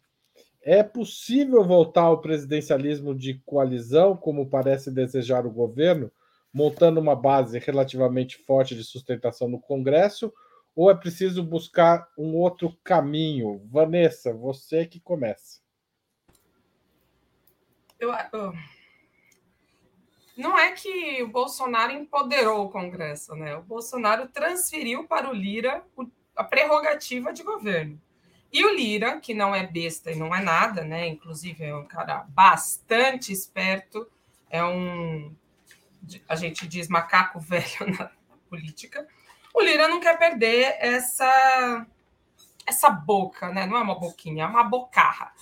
É 0.64 0.84
possível 0.84 1.64
voltar 1.64 2.04
ao 2.04 2.22
presidencialismo 2.22 3.16
de 3.16 3.42
coalizão, 3.46 4.16
como 4.16 4.50
parece 4.50 4.92
desejar 4.92 5.46
o 5.46 5.52
governo, 5.52 6.12
montando 6.54 7.00
uma 7.00 7.16
base 7.16 7.58
relativamente 7.58 8.38
forte 8.38 8.76
de 8.76 8.84
sustentação 8.84 9.48
no 9.48 9.60
Congresso, 9.60 10.32
ou 10.76 10.92
é 10.92 10.96
preciso 10.96 11.44
buscar 11.44 12.08
um 12.18 12.36
outro 12.36 12.78
caminho? 12.84 13.62
Vanessa, 13.66 14.34
você 14.34 14.86
que 14.86 15.00
começa. 15.00 15.60
eu, 18.00 18.12
eu, 18.34 18.54
não 20.38 20.58
é 20.58 20.72
que 20.72 21.22
o 21.24 21.28
Bolsonaro 21.28 21.92
empoderou 21.92 22.66
o 22.66 22.70
Congresso, 22.70 23.36
né? 23.36 23.56
O 23.56 23.64
Bolsonaro 23.64 24.28
transferiu 24.28 25.08
para 25.08 25.30
o 25.30 25.34
Lira 25.34 25.84
a 26.36 26.44
prerrogativa 26.44 27.34
de 27.34 27.44
governo. 27.44 28.02
E 28.52 28.66
o 28.66 28.76
Lira, 28.76 29.20
que 29.20 29.34
não 29.34 29.56
é 29.56 29.66
besta 29.66 30.12
e 30.12 30.16
não 30.16 30.36
é 30.36 30.42
nada, 30.42 30.84
né? 30.84 31.08
Inclusive 31.08 31.64
é 31.64 31.76
um 31.76 31.86
cara 31.86 32.26
bastante 32.30 33.32
esperto, 33.32 34.10
é 34.50 34.64
um 34.64 35.34
a 36.28 36.36
gente 36.36 36.68
diz 36.68 36.88
macaco 36.88 37.40
velho 37.42 37.98
na 37.98 38.12
política. 38.50 39.08
O 39.54 39.62
Lira 39.62 39.88
não 39.88 40.00
quer 40.00 40.18
perder 40.18 40.76
essa 40.80 41.86
essa 42.66 42.90
boca, 42.90 43.50
né? 43.50 43.66
Não 43.66 43.78
é 43.78 43.82
uma 43.82 44.00
boquinha, 44.00 44.44
é 44.44 44.48
uma 44.48 44.64
bocarra. 44.64 45.34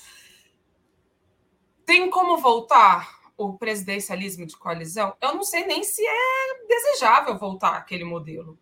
Tem 1.86 2.10
como 2.10 2.38
voltar 2.38 3.20
o 3.36 3.58
presidencialismo 3.58 4.46
de 4.46 4.56
coalizão? 4.56 5.16
Eu 5.22 5.34
não 5.34 5.44
sei 5.44 5.66
nem 5.66 5.84
se 5.84 6.06
é 6.06 6.66
desejável 6.68 7.38
voltar 7.38 7.76
aquele 7.76 8.04
modelo. 8.04 8.58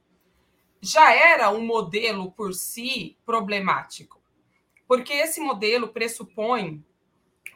Já 0.81 1.13
era 1.13 1.49
um 1.49 1.65
modelo 1.65 2.31
por 2.31 2.53
si 2.53 3.17
problemático, 3.25 4.16
porque 4.87 5.13
esse 5.13 5.39
modelo 5.39 5.89
pressupõe 5.89 6.83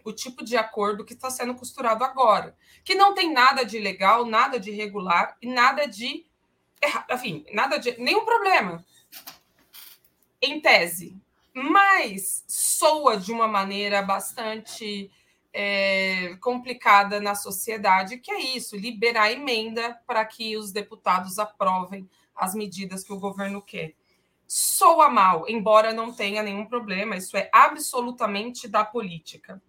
o 0.03 0.11
tipo 0.11 0.43
de 0.43 0.57
acordo 0.57 1.05
que 1.05 1.13
está 1.13 1.29
sendo 1.29 1.55
costurado 1.55 2.03
agora, 2.03 2.55
que 2.83 2.95
não 2.95 3.13
tem 3.13 3.31
nada 3.31 3.63
de 3.63 3.79
legal, 3.79 4.25
nada 4.25 4.59
de 4.59 4.71
irregular 4.71 5.38
e 5.41 5.47
nada 5.47 5.88
de, 5.88 6.25
enfim, 7.11 7.45
nada 7.53 7.77
de 7.77 7.97
nenhum 8.00 8.25
problema 8.25 8.83
em 10.41 10.59
tese, 10.59 11.15
mas 11.53 12.43
soa 12.47 13.17
de 13.17 13.31
uma 13.31 13.47
maneira 13.47 14.01
bastante 14.01 15.11
é, 15.53 16.35
complicada 16.39 17.19
na 17.19 17.35
sociedade, 17.35 18.17
que 18.17 18.31
é 18.31 18.39
isso: 18.39 18.75
liberar 18.75 19.31
emenda 19.31 20.00
para 20.07 20.25
que 20.25 20.57
os 20.57 20.71
deputados 20.71 21.38
aprovem 21.38 22.09
as 22.35 22.55
medidas 22.55 23.03
que 23.03 23.13
o 23.13 23.19
governo 23.19 23.61
quer. 23.61 23.93
Soa 24.53 25.08
mal, 25.08 25.46
embora 25.48 25.93
não 25.93 26.12
tenha 26.12 26.43
nenhum 26.43 26.65
problema, 26.65 27.15
isso 27.15 27.38
é 27.38 27.50
absolutamente 27.53 28.67
da 28.67 28.84
política. 28.84 29.63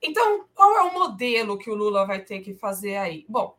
Então, 0.00 0.46
qual 0.54 0.76
é 0.76 0.82
o 0.82 0.94
modelo 0.94 1.58
que 1.58 1.68
o 1.68 1.74
Lula 1.74 2.06
vai 2.06 2.20
ter 2.20 2.42
que 2.42 2.54
fazer 2.54 2.94
aí? 2.94 3.26
Bom, 3.28 3.58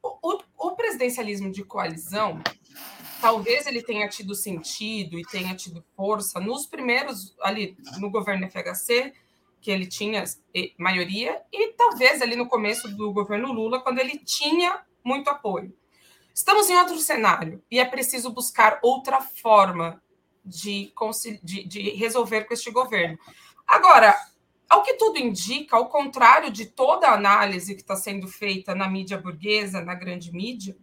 o, 0.00 0.38
o 0.56 0.76
presidencialismo 0.76 1.50
de 1.50 1.64
coalizão 1.64 2.40
talvez 3.20 3.66
ele 3.66 3.82
tenha 3.82 4.08
tido 4.08 4.36
sentido 4.36 5.18
e 5.18 5.22
tenha 5.24 5.52
tido 5.56 5.84
força 5.96 6.38
nos 6.38 6.64
primeiros 6.64 7.34
ali 7.40 7.76
no 7.98 8.08
governo 8.08 8.48
FHC, 8.48 9.14
que 9.60 9.72
ele 9.72 9.88
tinha 9.88 10.22
maioria, 10.78 11.42
e 11.52 11.72
talvez 11.72 12.22
ali 12.22 12.36
no 12.36 12.46
começo 12.46 12.86
do 12.96 13.12
governo 13.12 13.52
Lula, 13.52 13.80
quando 13.80 13.98
ele 13.98 14.16
tinha 14.16 14.84
muito 15.02 15.28
apoio. 15.28 15.76
Estamos 16.36 16.68
em 16.68 16.76
outro 16.76 16.98
cenário 16.98 17.64
e 17.70 17.80
é 17.80 17.84
preciso 17.86 18.30
buscar 18.30 18.78
outra 18.82 19.22
forma 19.22 20.02
de, 20.44 20.92
de, 21.42 21.64
de 21.64 21.90
resolver 21.92 22.44
com 22.44 22.52
este 22.52 22.70
governo. 22.70 23.18
Agora, 23.66 24.14
ao 24.68 24.82
que 24.82 24.98
tudo 24.98 25.18
indica, 25.18 25.76
ao 25.76 25.88
contrário 25.88 26.50
de 26.50 26.66
toda 26.66 27.08
a 27.08 27.14
análise 27.14 27.74
que 27.74 27.80
está 27.80 27.96
sendo 27.96 28.28
feita 28.28 28.74
na 28.74 28.86
mídia 28.86 29.16
burguesa, 29.16 29.80
na 29.80 29.94
grande 29.94 30.30
mídia, 30.30 30.76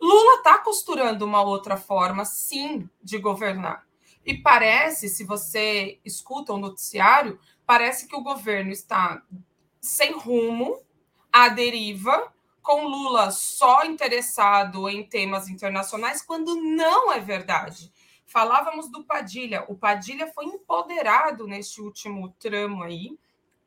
Lula 0.00 0.38
está 0.38 0.56
costurando 0.56 1.26
uma 1.26 1.42
outra 1.42 1.76
forma, 1.76 2.24
sim, 2.24 2.88
de 3.02 3.18
governar. 3.18 3.86
E 4.24 4.38
parece, 4.38 5.06
se 5.10 5.22
você 5.22 6.00
escuta 6.02 6.54
o 6.54 6.58
noticiário, 6.58 7.38
parece 7.66 8.08
que 8.08 8.16
o 8.16 8.22
governo 8.22 8.72
está 8.72 9.22
sem 9.82 10.12
rumo, 10.12 10.80
à 11.30 11.50
deriva, 11.50 12.32
com 12.62 12.86
Lula 12.86 13.30
só 13.30 13.84
interessado 13.84 14.88
em 14.88 15.04
temas 15.04 15.48
internacionais, 15.48 16.22
quando 16.22 16.54
não 16.54 17.12
é 17.12 17.18
verdade. 17.18 17.92
Falávamos 18.24 18.88
do 18.90 19.04
Padilha. 19.04 19.64
O 19.68 19.74
Padilha 19.74 20.26
foi 20.28 20.46
empoderado 20.46 21.46
neste 21.46 21.80
último 21.82 22.30
tramo 22.38 22.82
aí 22.82 23.18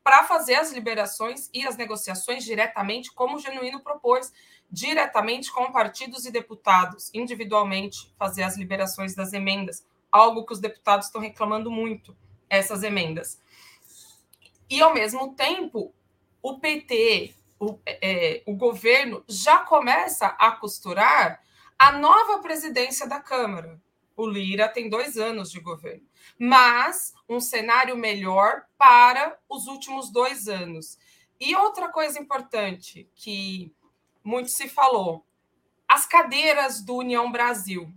para 0.04 0.24
fazer 0.24 0.56
as 0.56 0.72
liberações 0.72 1.50
e 1.54 1.68
as 1.68 1.76
negociações 1.76 2.44
diretamente, 2.44 3.12
como 3.12 3.36
o 3.36 3.40
Genuíno 3.40 3.82
propôs 3.82 4.32
diretamente 4.72 5.52
com 5.52 5.72
partidos 5.72 6.26
e 6.26 6.32
deputados, 6.32 7.12
individualmente, 7.14 8.14
fazer 8.18 8.44
as 8.44 8.58
liberações 8.58 9.16
das 9.16 9.34
emendas, 9.34 9.86
algo 10.12 10.46
que 10.46 10.54
os 10.54 10.60
deputados 10.60 11.08
estão 11.08 11.22
reclamando 11.22 11.70
muito, 11.70 12.16
essas 12.50 12.84
emendas. 12.84 13.42
E, 14.70 14.82
ao 14.82 14.94
mesmo 14.94 15.34
tempo, 15.34 15.94
o 16.42 16.60
PT, 16.60 17.36
o, 17.66 17.80
é, 17.86 18.44
o 18.46 18.56
governo, 18.56 19.24
já 19.28 19.60
começa 19.60 20.28
a 20.28 20.52
costurar 20.52 21.42
a 21.78 21.92
nova 21.94 22.40
presidência 22.40 23.08
da 23.08 23.20
Câmara. 23.20 23.82
O 24.16 24.28
Lira 24.28 24.70
tem 24.70 24.88
dois 24.88 25.18
anos 25.18 25.52
de 25.52 25.60
governo, 25.60 26.08
mas 26.40 27.14
um 27.28 27.40
cenário 27.40 27.98
melhor 27.98 28.66
para 28.78 29.38
os 29.50 29.68
últimos 29.68 30.12
dois 30.12 30.48
anos. 30.48 30.98
E 31.40 31.56
outra 31.56 31.90
coisa 31.90 32.20
importante 32.20 33.10
que 33.14 33.74
muito 34.24 34.50
se 34.52 34.70
falou. 34.70 35.26
As 35.88 36.06
cadeiras 36.06 36.82
do 36.82 36.96
União 36.96 37.32
Brasil. 37.32 37.94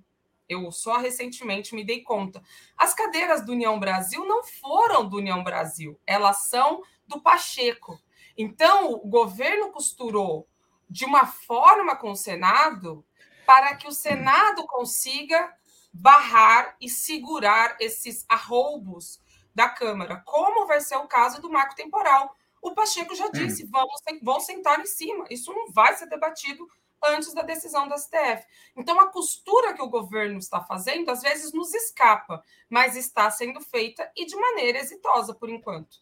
Eu 0.48 0.72
só 0.72 0.96
recentemente 0.96 1.74
me 1.74 1.85
dei 1.85 2.02
conta. 2.02 2.42
As 2.76 2.94
cadeiras 2.94 3.44
do 3.44 3.52
União 3.52 3.78
Brasil 3.78 4.24
não 4.24 4.42
foram 4.42 5.07
do 5.07 5.18
União 5.18 5.44
Brasil, 5.44 6.00
elas 6.07 6.48
são 6.48 6.83
do 7.07 7.20
Pacheco. 7.20 8.00
Então, 8.38 8.92
o 8.92 9.09
governo 9.09 9.72
costurou 9.72 10.46
de 10.88 11.05
uma 11.05 11.27
forma 11.27 11.96
com 11.96 12.12
o 12.12 12.16
Senado 12.16 13.05
para 13.44 13.74
que 13.74 13.88
o 13.88 13.92
Senado 13.92 14.64
consiga 14.66 15.53
barrar 15.92 16.77
e 16.81 16.88
segurar 16.88 17.77
esses 17.81 18.24
arroubos 18.29 19.20
da 19.53 19.68
Câmara, 19.68 20.22
como 20.24 20.68
vai 20.68 20.81
ser 20.81 20.96
o 20.96 21.09
caso 21.09 21.42
do 21.42 21.51
marco 21.51 21.74
temporal. 21.74 22.37
O 22.62 22.72
Pacheco 22.72 23.12
já 23.14 23.29
disse: 23.29 23.64
hum. 23.64 23.68
vamos, 23.72 24.01
vão 24.22 24.38
sentar 24.38 24.79
em 24.79 24.87
cima. 24.87 25.24
Isso 25.29 25.53
não 25.53 25.72
vai 25.72 25.96
ser 25.96 26.07
debatido 26.07 26.68
antes 27.03 27.35
da 27.35 27.42
decisão 27.42 27.88
da 27.88 27.98
STF. 27.98 28.46
Então, 28.77 29.01
a 29.01 29.09
costura 29.09 29.74
que 29.74 29.83
o 29.83 29.88
governo 29.88 30.38
está 30.38 30.61
fazendo, 30.61 31.11
às 31.11 31.22
vezes, 31.22 31.53
nos 31.53 31.74
escapa, 31.74 32.42
mas 32.68 32.96
está 32.96 33.31
sendo 33.31 33.61
feita 33.61 34.09
e 34.16 34.27
de 34.27 34.37
maneira 34.37 34.79
exitosa, 34.79 35.35
por 35.35 35.48
enquanto. 35.48 35.98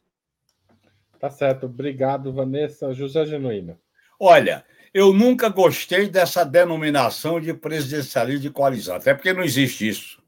Tá 1.27 1.31
certo. 1.31 1.67
Obrigado, 1.67 2.33
Vanessa. 2.33 2.95
José 2.95 3.27
Genuíno. 3.27 3.77
Olha, 4.19 4.65
eu 4.95 5.13
nunca 5.13 5.49
gostei 5.49 6.09
dessa 6.09 6.45
denominação 6.45 7.41
de 7.41 7.53
presidencialismo 7.53 8.43
de 8.43 8.51
coalizão, 8.51 8.95
até 8.95 9.13
porque 9.13 9.33
não 9.33 9.43
existe 9.43 9.89
isso. 9.89 10.23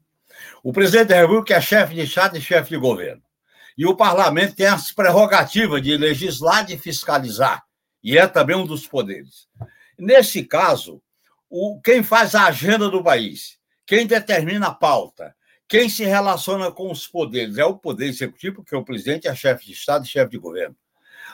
O 0.61 0.73
presidente 0.73 1.07
da 1.07 1.21
República 1.21 1.55
é 1.55 1.61
chefe 1.61 1.95
de 1.95 2.01
Estado 2.01 2.37
e 2.37 2.41
chefe 2.41 2.71
de 2.71 2.77
governo. 2.77 3.21
E 3.77 3.85
o 3.85 3.95
parlamento 3.95 4.57
tem 4.57 4.65
as 4.65 4.91
prerrogativas 4.91 5.81
de 5.81 5.95
legislar, 5.95 6.65
de 6.65 6.77
fiscalizar, 6.77 7.63
e 8.03 8.17
é 8.17 8.27
também 8.27 8.57
um 8.57 8.65
dos 8.65 8.85
poderes. 8.85 9.47
Nesse 9.97 10.43
caso, 10.43 11.01
o, 11.49 11.79
quem 11.79 12.03
faz 12.03 12.35
a 12.35 12.47
agenda 12.47 12.89
do 12.89 13.01
país, 13.01 13.57
quem 13.87 14.05
determina 14.05 14.67
a 14.67 14.73
pauta, 14.75 15.33
quem 15.65 15.87
se 15.87 16.03
relaciona 16.03 16.69
com 16.69 16.91
os 16.91 17.07
poderes 17.07 17.57
é 17.57 17.63
o 17.63 17.77
poder 17.77 18.07
executivo, 18.07 18.57
porque 18.57 18.75
o 18.75 18.83
presidente 18.83 19.29
é 19.29 19.35
chefe 19.35 19.67
de 19.67 19.71
Estado 19.71 20.03
e 20.03 20.09
chefe 20.09 20.31
de 20.31 20.37
governo. 20.37 20.75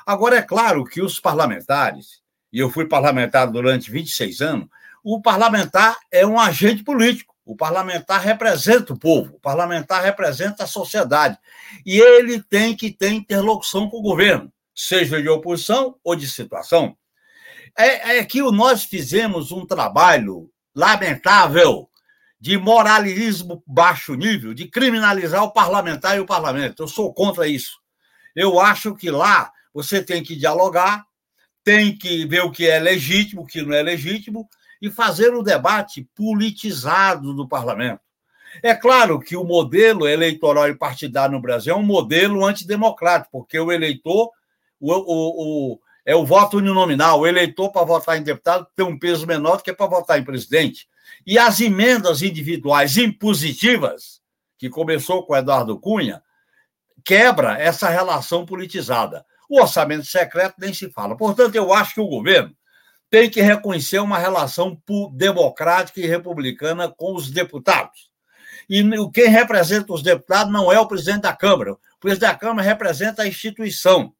Agora, 0.06 0.38
é 0.38 0.42
claro 0.42 0.84
que 0.84 1.02
os 1.02 1.20
parlamentares, 1.20 2.22
e 2.54 2.60
eu 2.60 2.70
fui 2.70 2.88
parlamentar 2.88 3.50
durante 3.50 3.90
26 3.90 4.42
anos, 4.42 4.68
o 5.04 5.22
parlamentar 5.22 5.98
é 6.12 6.26
um 6.26 6.40
agente 6.40 6.84
político. 6.84 7.34
O 7.46 7.56
parlamentar 7.56 8.22
representa 8.22 8.94
o 8.94 9.00
povo, 9.00 9.36
o 9.36 9.40
parlamentar 9.40 10.04
representa 10.04 10.64
a 10.64 10.68
sociedade. 10.68 11.38
E 11.86 12.00
ele 12.00 12.42
tem 12.42 12.76
que 12.76 12.92
ter 12.92 13.12
interlocução 13.12 13.88
com 13.90 13.98
o 13.98 14.02
governo, 14.02 14.52
seja 14.74 15.22
de 15.22 15.30
oposição 15.30 15.96
ou 16.04 16.16
de 16.16 16.28
situação. 16.28 16.98
É, 17.78 18.18
é 18.18 18.26
que 18.26 18.42
nós 18.42 18.84
fizemos 18.84 19.52
um 19.52 19.66
trabalho 19.66 20.50
lamentável 20.76 21.90
de 22.40 22.58
moralismo 22.58 23.64
baixo 23.66 24.16
nível, 24.16 24.54
de 24.54 24.68
criminalizar 24.68 25.44
o 25.44 25.52
parlamentar 25.52 26.18
e 26.18 26.20
o 26.20 26.26
parlamento. 26.26 26.84
Eu 26.84 26.88
sou 26.88 27.14
contra 27.14 27.48
isso. 27.48 27.80
Eu 28.36 28.60
acho 28.60 28.96
que 28.96 29.10
lá 29.12 29.52
você 29.76 30.02
tem 30.02 30.24
que 30.24 30.38
dialogar, 30.38 31.06
tem 31.62 31.98
que 31.98 32.26
ver 32.26 32.46
o 32.46 32.52
que 32.52 32.66
é 32.66 32.80
legítimo, 32.80 33.42
o 33.42 33.46
que 33.46 33.62
não 33.62 33.76
é 33.76 33.84
legítimo, 33.84 34.48
e 34.82 34.90
fazer 34.90 35.34
o 35.34 35.44
debate 35.44 36.08
politizado 36.16 37.34
do 37.34 37.46
parlamento. 37.46 38.00
É 38.64 38.74
claro 38.74 39.20
que 39.20 39.36
o 39.36 39.44
modelo 39.44 40.08
eleitoral 40.08 40.70
e 40.70 40.76
partidário 40.76 41.36
no 41.36 41.42
Brasil 41.42 41.74
é 41.74 41.78
um 41.78 41.84
modelo 41.84 42.46
antidemocrático, 42.46 43.32
porque 43.32 43.60
o 43.60 43.70
eleitor 43.70 44.32
o, 44.80 44.94
o, 44.94 45.74
o 45.74 45.80
é 46.06 46.16
o 46.16 46.26
voto 46.26 46.58
uninominal. 46.58 47.20
O 47.20 47.28
eleitor, 47.28 47.70
para 47.72 47.84
votar 47.84 48.18
em 48.18 48.24
deputado, 48.24 48.68
tem 48.76 48.86
um 48.86 48.98
peso 48.98 49.28
menor 49.28 49.58
do 49.58 49.64
que 49.64 49.74
para 49.74 49.88
votar 49.88 50.18
em 50.18 50.24
presidente. 50.24 50.88
E 51.26 51.38
as 51.38 51.60
emendas 51.60 52.22
individuais 52.22 52.96
impositivas, 52.96 54.22
que 54.58 54.70
começou 54.70 55.26
com 55.26 55.36
Eduardo 55.36 55.78
Cunha, 55.80 56.22
quebra 57.04 57.58
essa 57.60 57.90
relação 57.90 58.46
politizada. 58.46 59.26
O 59.50 59.62
orçamento 59.62 60.06
secreto 60.06 60.56
nem 60.58 60.74
se 60.74 60.90
fala. 60.90 61.16
Portanto, 61.16 61.56
eu 61.56 61.74
acho 61.74 61.96
que 61.96 62.02
o 62.02 62.08
governo 62.08 62.56
tem 63.10 63.30
que 63.30 63.42
reconhecer 63.42 64.00
uma 64.00 64.18
relação 64.18 64.82
democrática 65.14 66.00
e 66.00 66.06
republicana 66.06 66.90
com 66.90 67.16
os 67.16 67.30
deputados. 67.32 68.10
E 68.70 68.84
quem 69.14 69.28
representa 69.28 69.94
os 69.94 70.02
deputados 70.02 70.52
não 70.52 70.72
é 70.72 70.80
o 70.80 70.88
presidente 70.88 71.22
da 71.22 71.34
Câmara. 71.34 71.74
O 71.74 71.80
presidente 72.00 72.32
da 72.32 72.36
Câmara 72.36 72.68
representa 72.68 73.22
a 73.22 73.28
instituição. 73.28 74.14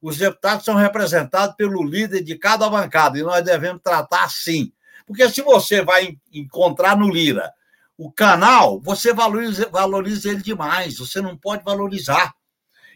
Os 0.00 0.16
deputados 0.16 0.64
são 0.64 0.74
representados 0.74 1.54
pelo 1.54 1.84
líder 1.84 2.24
de 2.24 2.36
cada 2.36 2.68
bancada 2.68 3.18
e 3.18 3.22
nós 3.22 3.44
devemos 3.44 3.80
tratar 3.82 4.24
assim. 4.24 4.72
Porque 5.06 5.28
se 5.30 5.42
você 5.42 5.82
vai 5.82 6.18
encontrar 6.32 6.96
no 6.96 7.08
Lira 7.08 7.52
o 7.96 8.10
canal, 8.10 8.80
você 8.80 9.12
valoriza, 9.12 9.68
valoriza 9.70 10.30
ele 10.30 10.42
demais, 10.42 10.98
você 10.98 11.20
não 11.20 11.36
pode 11.36 11.62
valorizar. 11.62 12.34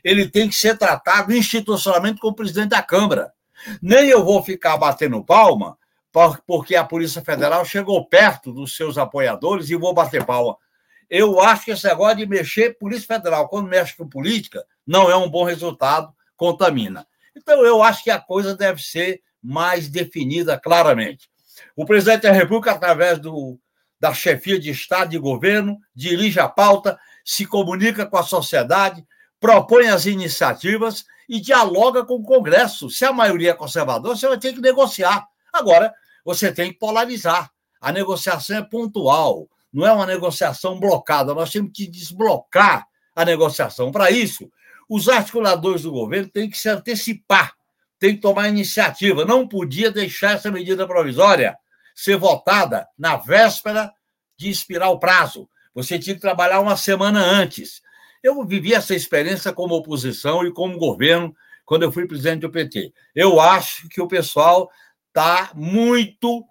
Ele 0.07 0.29
tem 0.29 0.49
que 0.49 0.55
ser 0.55 0.79
tratado 0.79 1.35
institucionalmente 1.35 2.21
como 2.21 2.37
presidente 2.37 2.69
da 2.69 2.81
Câmara. 2.81 3.33
Nem 3.83 4.09
eu 4.09 4.25
vou 4.25 4.41
ficar 4.41 4.77
batendo 4.77 5.25
palma 5.25 5.77
porque 6.47 6.77
a 6.77 6.85
Polícia 6.85 7.21
Federal 7.21 7.65
chegou 7.65 8.07
perto 8.07 8.53
dos 8.53 8.77
seus 8.77 8.97
apoiadores 8.97 9.69
e 9.69 9.75
vou 9.75 9.93
bater 9.93 10.25
palma. 10.25 10.57
Eu 11.11 11.41
acho 11.41 11.65
que 11.65 11.73
esse 11.73 11.85
negócio 11.89 12.19
de 12.19 12.27
mexer 12.27 12.79
Polícia 12.79 13.17
Federal, 13.17 13.49
quando 13.49 13.69
mexe 13.69 13.97
com 13.97 14.09
política, 14.09 14.65
não 14.87 15.11
é 15.11 15.17
um 15.17 15.29
bom 15.29 15.43
resultado, 15.43 16.15
contamina. 16.37 17.05
Então, 17.35 17.67
eu 17.67 17.83
acho 17.83 18.05
que 18.05 18.11
a 18.11 18.21
coisa 18.21 18.55
deve 18.55 18.81
ser 18.81 19.21
mais 19.43 19.89
definida 19.89 20.57
claramente. 20.57 21.29
O 21.75 21.85
presidente 21.85 22.23
da 22.23 22.33
República, 22.33 22.71
através 22.71 23.19
do, 23.19 23.59
da 23.99 24.15
chefia 24.15 24.59
de 24.59 24.71
Estado 24.71 25.17
e 25.17 25.19
governo, 25.19 25.79
dirige 25.93 26.39
a 26.39 26.49
pauta, 26.49 26.97
se 27.25 27.45
comunica 27.45 28.07
com 28.07 28.17
a 28.17 28.23
sociedade, 28.23 29.05
propõe 29.41 29.89
as 29.89 30.07
iniciativas 30.07 31.05
e 31.29 31.41
dialoga 31.41 32.05
com 32.05 32.15
o 32.15 32.23
Congresso. 32.23 32.89
Se 32.89 33.05
a 33.05 33.13
maioria 33.13 33.51
é 33.51 33.55
conservadora, 33.55 34.17
você 34.17 34.29
vai 34.29 34.39
ter 34.39 34.53
que 34.53 34.61
negociar. 34.61 35.27
Agora, 35.53 35.93
você 36.25 36.53
tem 36.53 36.73
que 36.73 36.79
polarizar. 36.79 37.51
A 37.81 37.93
negociação 37.93 38.57
é 38.57 38.63
pontual, 38.63 39.49
não 39.73 39.87
é 39.87 39.93
uma 39.93 40.07
negociação 40.07 40.79
blocada. 40.79 41.35
Nós 41.35 41.51
temos 41.51 41.71
que 41.75 41.87
desblocar 41.87 42.87
a 43.15 43.25
negociação. 43.25 43.93
Para 43.93 44.11
isso, 44.11 44.51
os 44.89 45.09
articuladores 45.09 45.83
do 45.83 45.93
governo 45.93 46.29
têm 46.29 46.49
que 46.49 46.59
se 46.59 46.69
antecipar, 46.69 47.55
têm 47.99 48.15
que 48.15 48.21
tomar 48.21 48.49
iniciativa. 48.49 49.25
Não 49.25 49.47
podia 49.47 49.91
deixar 49.91 50.33
essa 50.33 50.51
medida 50.51 50.87
provisória 50.87 51.57
ser 51.95 52.17
votada 52.17 52.87
na 52.99 53.17
véspera 53.17 53.93
de 54.37 54.51
expirar 54.51 54.91
o 54.91 54.99
prazo. 54.99 55.49
Você 55.75 55.99
tinha 55.99 56.15
que 56.15 56.21
trabalhar 56.21 56.61
uma 56.61 56.77
semana 56.77 57.21
antes. 57.21 57.83
Eu 58.23 58.45
vivi 58.45 58.75
essa 58.75 58.95
experiência 58.95 59.53
como 59.53 59.75
oposição 59.75 60.47
e 60.47 60.53
como 60.53 60.79
governo 60.79 61.35
quando 61.65 61.83
eu 61.83 61.93
fui 61.93 62.07
presidente 62.07 62.41
do 62.41 62.51
PT. 62.51 62.93
Eu 63.15 63.41
acho 63.41 63.89
que 63.89 64.01
o 64.01 64.09
pessoal 64.09 64.71
está 65.09 65.51
muito, 65.55 66.45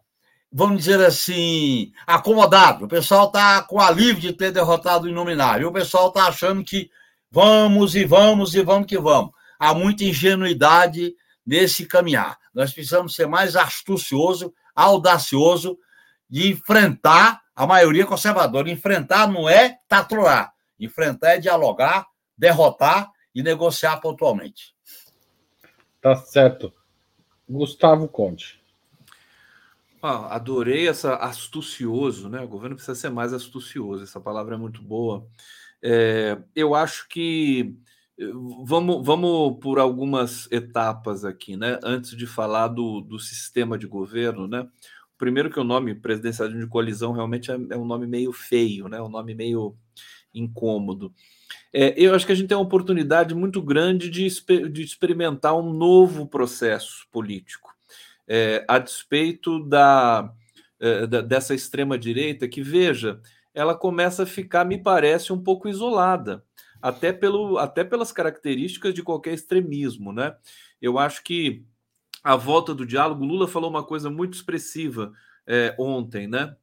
vamos 0.52 0.80
dizer 0.80 1.00
assim, 1.02 1.92
acomodado. 2.06 2.86
O 2.86 2.88
pessoal 2.88 3.28
está 3.28 3.62
com 3.64 3.80
alívio 3.80 4.22
de 4.22 4.34
ter 4.34 4.52
derrotado 4.52 5.06
o 5.06 5.10
inominável. 5.10 5.70
O 5.70 5.74
pessoal 5.74 6.10
está 6.10 6.28
achando 6.28 6.64
que 6.64 6.90
vamos 7.32 7.96
e 7.96 8.04
vamos 8.06 8.56
e 8.56 8.62
vamos 8.62 8.88
que 8.88 8.98
vamos. 8.98 9.32
Há 9.58 9.74
muita 9.74 10.04
ingenuidade 10.04 11.14
nesse 11.46 11.86
caminhar. 11.86 12.38
Nós 12.54 12.74
precisamos 12.74 13.16
ser 13.16 13.28
mais 13.28 13.56
astucioso 13.56 14.54
audacioso 14.76 15.78
de 16.30 16.52
enfrentar 16.52 17.42
a 17.56 17.66
maioria 17.66 18.06
conservadora. 18.06 18.70
Enfrentar 18.70 19.28
não 19.32 19.48
é 19.48 19.78
tatuar, 19.88 20.52
enfrentar 20.80 21.36
é 21.36 21.40
dialogar, 21.40 22.08
derrotar 22.38 23.12
e 23.34 23.42
negociar 23.42 23.98
pontualmente. 23.98 24.76
Tá 26.02 26.16
certo. 26.16 26.74
Gustavo 27.48 28.08
Conte. 28.08 28.64
Ah, 30.02 30.36
adorei 30.36 30.88
essa 30.88 31.16
astucioso, 31.16 32.30
né? 32.30 32.42
O 32.42 32.48
governo 32.48 32.76
precisa 32.76 32.96
ser 32.96 33.10
mais 33.10 33.34
astucioso, 33.34 34.04
essa 34.04 34.20
palavra 34.20 34.56
é 34.56 34.58
muito 34.58 34.82
boa. 34.82 35.28
É, 35.82 36.38
eu 36.56 36.76
acho 36.76 37.08
que 37.08 37.76
Vamos, 38.64 39.06
vamos 39.06 39.60
por 39.60 39.78
algumas 39.78 40.50
etapas 40.50 41.26
aqui, 41.26 41.58
né? 41.58 41.78
Antes 41.84 42.16
de 42.16 42.26
falar 42.26 42.70
do, 42.70 43.02
do 43.02 43.20
sistema 43.20 43.78
de 43.78 43.86
governo, 43.86 44.48
né? 44.48 44.66
Primeiro 45.18 45.50
que 45.50 45.60
o 45.60 45.66
nome 45.66 45.94
presidencialismo 45.94 46.62
de 46.62 46.68
colisão 46.68 47.12
realmente 47.12 47.52
é, 47.52 47.56
é 47.72 47.78
um 47.78 47.84
nome 47.84 48.08
meio 48.08 48.32
feio, 48.32 48.88
né? 48.88 49.02
Um 49.02 49.10
nome 49.10 49.36
meio 49.36 49.76
incômodo. 50.36 51.14
É, 51.74 51.94
eu 51.98 52.14
acho 52.14 52.26
que 52.26 52.32
a 52.32 52.36
gente 52.36 52.48
tem 52.48 52.58
uma 52.58 52.64
oportunidade 52.64 53.34
muito 53.34 53.62
grande 53.62 54.10
de, 54.10 54.28
de 54.70 54.84
experimentar 54.84 55.58
um 55.58 55.74
novo 55.74 56.28
processo 56.28 57.08
político, 57.12 57.74
é, 58.28 58.64
a 58.68 58.78
despeito 58.78 59.64
da, 59.66 60.32
é, 60.80 61.08
da, 61.08 61.22
dessa 61.22 61.56
extrema 61.56 61.98
direita 61.98 62.48
que 62.48 62.62
veja, 62.62 63.20
ela 63.54 63.74
começa 63.74 64.24
a 64.24 64.28
ficar, 64.28 64.66
me 64.66 64.78
parece, 64.78 65.32
um 65.32 65.42
pouco 65.42 65.68
isolada 65.70 66.44
até, 66.82 67.12
pelo, 67.12 67.58
até 67.58 67.84
pelas 67.84 68.12
características 68.12 68.94
de 68.94 69.02
qualquer 69.02 69.34
extremismo, 69.34 70.12
né? 70.12 70.36
Eu 70.82 71.00
acho 71.00 71.24
que 71.24 71.66
a 72.24 72.36
volta 72.36 72.76
do 72.76 72.86
diálogo, 72.86 73.26
Lula 73.26 73.48
falou 73.48 73.70
uma 73.70 73.84
coisa 73.84 74.10
muito 74.10 74.34
expressiva 74.34 75.12
é, 75.48 75.76
ontem, 75.80 76.28
né? 76.28 76.56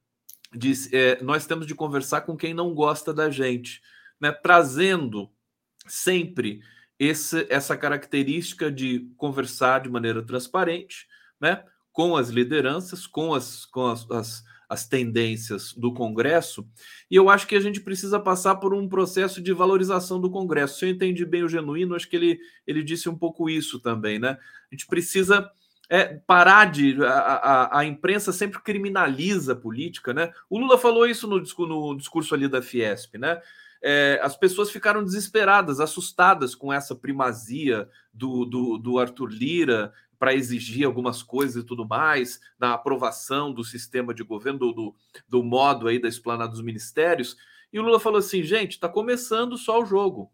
Diz, 0.55 0.93
é, 0.93 1.23
nós 1.23 1.47
temos 1.47 1.67
de 1.67 1.75
conversar 1.75 2.23
com 2.23 2.37
quem 2.37 2.53
não 2.53 2.75
gosta 2.75 3.13
da 3.13 3.31
gente, 3.31 3.81
né? 4.21 4.31
Trazendo 4.33 5.31
sempre 5.87 6.61
esse, 6.99 7.47
essa 7.51 7.77
característica 7.77 8.71
de 8.71 9.11
conversar 9.17 9.81
de 9.81 9.89
maneira 9.89 10.23
transparente, 10.23 11.07
né? 11.41 11.65
Com 11.93 12.17
as 12.17 12.29
lideranças, 12.29 13.07
com 13.07 13.35
as, 13.35 13.65
com 13.67 13.87
as, 13.87 14.11
as 14.11 14.45
as 14.73 14.89
tendências 14.89 15.75
do 15.75 15.93
Congresso, 15.93 16.67
e 17.11 17.15
eu 17.15 17.29
acho 17.29 17.47
que 17.47 17.55
a 17.55 17.61
gente 17.61 17.79
precisa 17.79 18.19
passar 18.19 18.57
por 18.57 18.73
um 18.73 18.89
processo 18.89 19.43
de 19.43 19.53
valorização 19.53 20.19
do 20.19 20.31
Congresso. 20.31 20.79
Se 20.79 20.87
eu 20.87 20.89
entendi 20.89 21.27
bem 21.27 21.43
o 21.43 21.49
Genuíno, 21.49 21.95
acho 21.95 22.09
que 22.09 22.17
ele, 22.17 22.41
ele 22.67 22.83
disse 22.83 23.07
um 23.07 23.15
pouco 23.15 23.51
isso 23.51 23.79
também, 23.79 24.19
né? 24.19 24.31
A 24.31 24.75
gente 24.75 24.87
precisa 24.87 25.47
é, 25.93 26.15
parar 26.27 26.71
de. 26.71 27.05
A, 27.05 27.11
a, 27.11 27.79
a, 27.81 27.85
imprensa 27.85 28.33
sempre 28.33 28.59
criminaliza 28.63 29.53
a 29.53 29.57
política, 29.57 30.15
né? 30.15 30.33
O 30.49 30.59
Lula 30.59 30.79
falou 30.79 31.07
isso 31.07 31.29
no, 31.29 31.37
no 31.67 31.97
discurso 31.99 32.35
ali 32.35 32.49
da 32.49 32.63
Fiesp, 32.63 33.19
né? 33.19 33.43
É, 33.83 34.19
as 34.23 34.35
pessoas 34.35 34.71
ficaram 34.71 35.05
desesperadas, 35.05 35.81
assustadas 35.81 36.55
com 36.55 36.73
essa 36.73 36.97
primazia 36.97 37.91
do, 38.11 38.47
do, 38.47 38.79
do 38.79 38.99
Arthur 38.99 39.29
Lira, 39.29 39.93
para 40.19 40.33
exigir 40.33 40.87
algumas 40.87 41.23
coisas 41.23 41.63
e 41.63 41.67
tudo 41.67 41.87
mais, 41.87 42.41
na 42.59 42.73
aprovação 42.73 43.53
do 43.53 43.63
sistema 43.63 44.15
de 44.15 44.23
governo, 44.23 44.59
do, 44.59 44.73
do, 44.73 44.95
do 45.29 45.43
modo 45.43 45.89
aí 45.89 45.99
da 45.99 46.09
explanada 46.09 46.53
dos 46.53 46.63
ministérios. 46.63 47.37
E 47.71 47.79
o 47.79 47.83
Lula 47.83 48.01
falou 48.01 48.21
assim: 48.21 48.43
gente, 48.43 48.73
está 48.73 48.89
começando 48.89 49.59
só 49.59 49.83
o 49.83 49.85
jogo. 49.85 50.33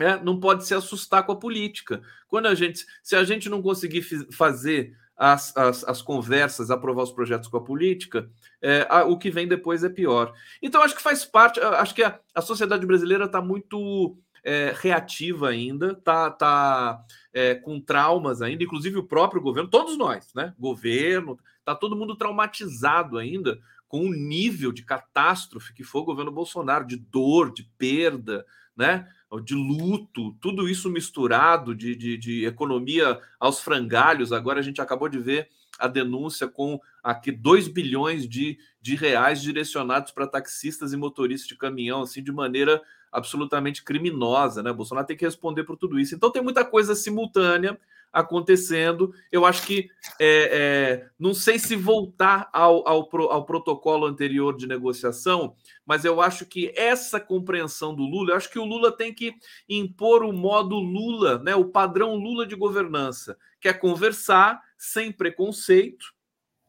É, 0.00 0.16
não 0.22 0.40
pode 0.40 0.66
se 0.66 0.74
assustar 0.74 1.24
com 1.24 1.32
a 1.32 1.36
política. 1.36 2.02
Quando 2.26 2.46
a 2.46 2.54
gente, 2.54 2.84
se 3.02 3.14
a 3.14 3.22
gente 3.22 3.48
não 3.48 3.62
conseguir 3.62 4.02
fazer 4.32 4.96
as, 5.16 5.56
as, 5.56 5.84
as, 5.84 6.02
conversas, 6.02 6.70
aprovar 6.70 7.04
os 7.04 7.12
projetos 7.12 7.48
com 7.48 7.56
a 7.56 7.64
política, 7.64 8.28
é, 8.60 8.86
a, 8.90 9.04
o 9.04 9.16
que 9.16 9.30
vem 9.30 9.46
depois 9.46 9.84
é 9.84 9.88
pior. 9.88 10.32
Então, 10.60 10.82
acho 10.82 10.96
que 10.96 11.02
faz 11.02 11.24
parte, 11.24 11.60
acho 11.60 11.94
que 11.94 12.02
a, 12.02 12.18
a 12.34 12.40
sociedade 12.40 12.84
brasileira 12.84 13.26
está 13.26 13.40
muito 13.40 14.16
é, 14.42 14.74
reativa 14.76 15.48
ainda, 15.48 15.94
tá, 15.94 16.30
tá 16.30 17.04
é, 17.32 17.54
com 17.54 17.80
traumas 17.80 18.42
ainda, 18.42 18.64
inclusive 18.64 18.98
o 18.98 19.06
próprio 19.06 19.40
governo, 19.40 19.70
todos 19.70 19.96
nós, 19.96 20.32
né? 20.34 20.52
Governo, 20.58 21.38
tá 21.64 21.74
todo 21.74 21.96
mundo 21.96 22.16
traumatizado 22.16 23.16
ainda 23.16 23.58
com 23.94 24.06
o 24.06 24.12
nível 24.12 24.72
de 24.72 24.82
catástrofe 24.82 25.72
que 25.72 25.84
foi 25.84 26.00
o 26.00 26.04
governo 26.04 26.32
Bolsonaro, 26.32 26.84
de 26.84 26.96
dor, 26.96 27.52
de 27.52 27.62
perda, 27.78 28.44
né? 28.76 29.08
De 29.44 29.54
luto, 29.54 30.32
tudo 30.40 30.68
isso 30.68 30.90
misturado, 30.90 31.72
de, 31.72 31.94
de, 31.94 32.18
de 32.18 32.44
economia 32.44 33.20
aos 33.38 33.60
frangalhos. 33.60 34.32
Agora 34.32 34.58
a 34.58 34.62
gente 34.64 34.80
acabou 34.80 35.08
de 35.08 35.20
ver 35.20 35.48
a 35.78 35.86
denúncia 35.86 36.48
com 36.48 36.80
aqui 37.04 37.30
2 37.30 37.68
bilhões 37.68 38.28
de, 38.28 38.58
de 38.82 38.96
reais 38.96 39.40
direcionados 39.40 40.10
para 40.10 40.26
taxistas 40.26 40.92
e 40.92 40.96
motoristas 40.96 41.46
de 41.46 41.56
caminhão, 41.56 42.02
assim, 42.02 42.20
de 42.20 42.32
maneira 42.32 42.82
absolutamente 43.12 43.84
criminosa, 43.84 44.60
né? 44.60 44.72
Bolsonaro 44.72 45.06
tem 45.06 45.16
que 45.16 45.24
responder 45.24 45.62
por 45.62 45.76
tudo 45.76 46.00
isso. 46.00 46.16
Então 46.16 46.32
tem 46.32 46.42
muita 46.42 46.64
coisa 46.64 46.96
simultânea 46.96 47.78
acontecendo. 48.14 49.12
Eu 49.30 49.44
acho 49.44 49.66
que 49.66 49.90
é, 50.20 51.02
é, 51.02 51.08
não 51.18 51.34
sei 51.34 51.58
se 51.58 51.74
voltar 51.74 52.48
ao, 52.52 52.86
ao, 52.88 53.08
ao, 53.30 53.44
protocolo 53.44 54.06
anterior 54.06 54.56
de 54.56 54.68
negociação, 54.68 55.56
mas 55.84 56.04
eu 56.04 56.20
acho 56.20 56.46
que 56.46 56.72
essa 56.76 57.18
compreensão 57.18 57.94
do 57.94 58.04
Lula, 58.04 58.30
eu 58.30 58.36
acho 58.36 58.50
que 58.50 58.58
o 58.58 58.64
Lula 58.64 58.96
tem 58.96 59.12
que 59.12 59.34
impor 59.68 60.22
o 60.22 60.32
modo 60.32 60.76
Lula, 60.76 61.38
né? 61.40 61.56
O 61.56 61.66
padrão 61.66 62.14
Lula 62.14 62.46
de 62.46 62.54
governança, 62.54 63.36
que 63.60 63.68
é 63.68 63.72
conversar 63.72 64.60
sem 64.78 65.10
preconceito, 65.10 66.14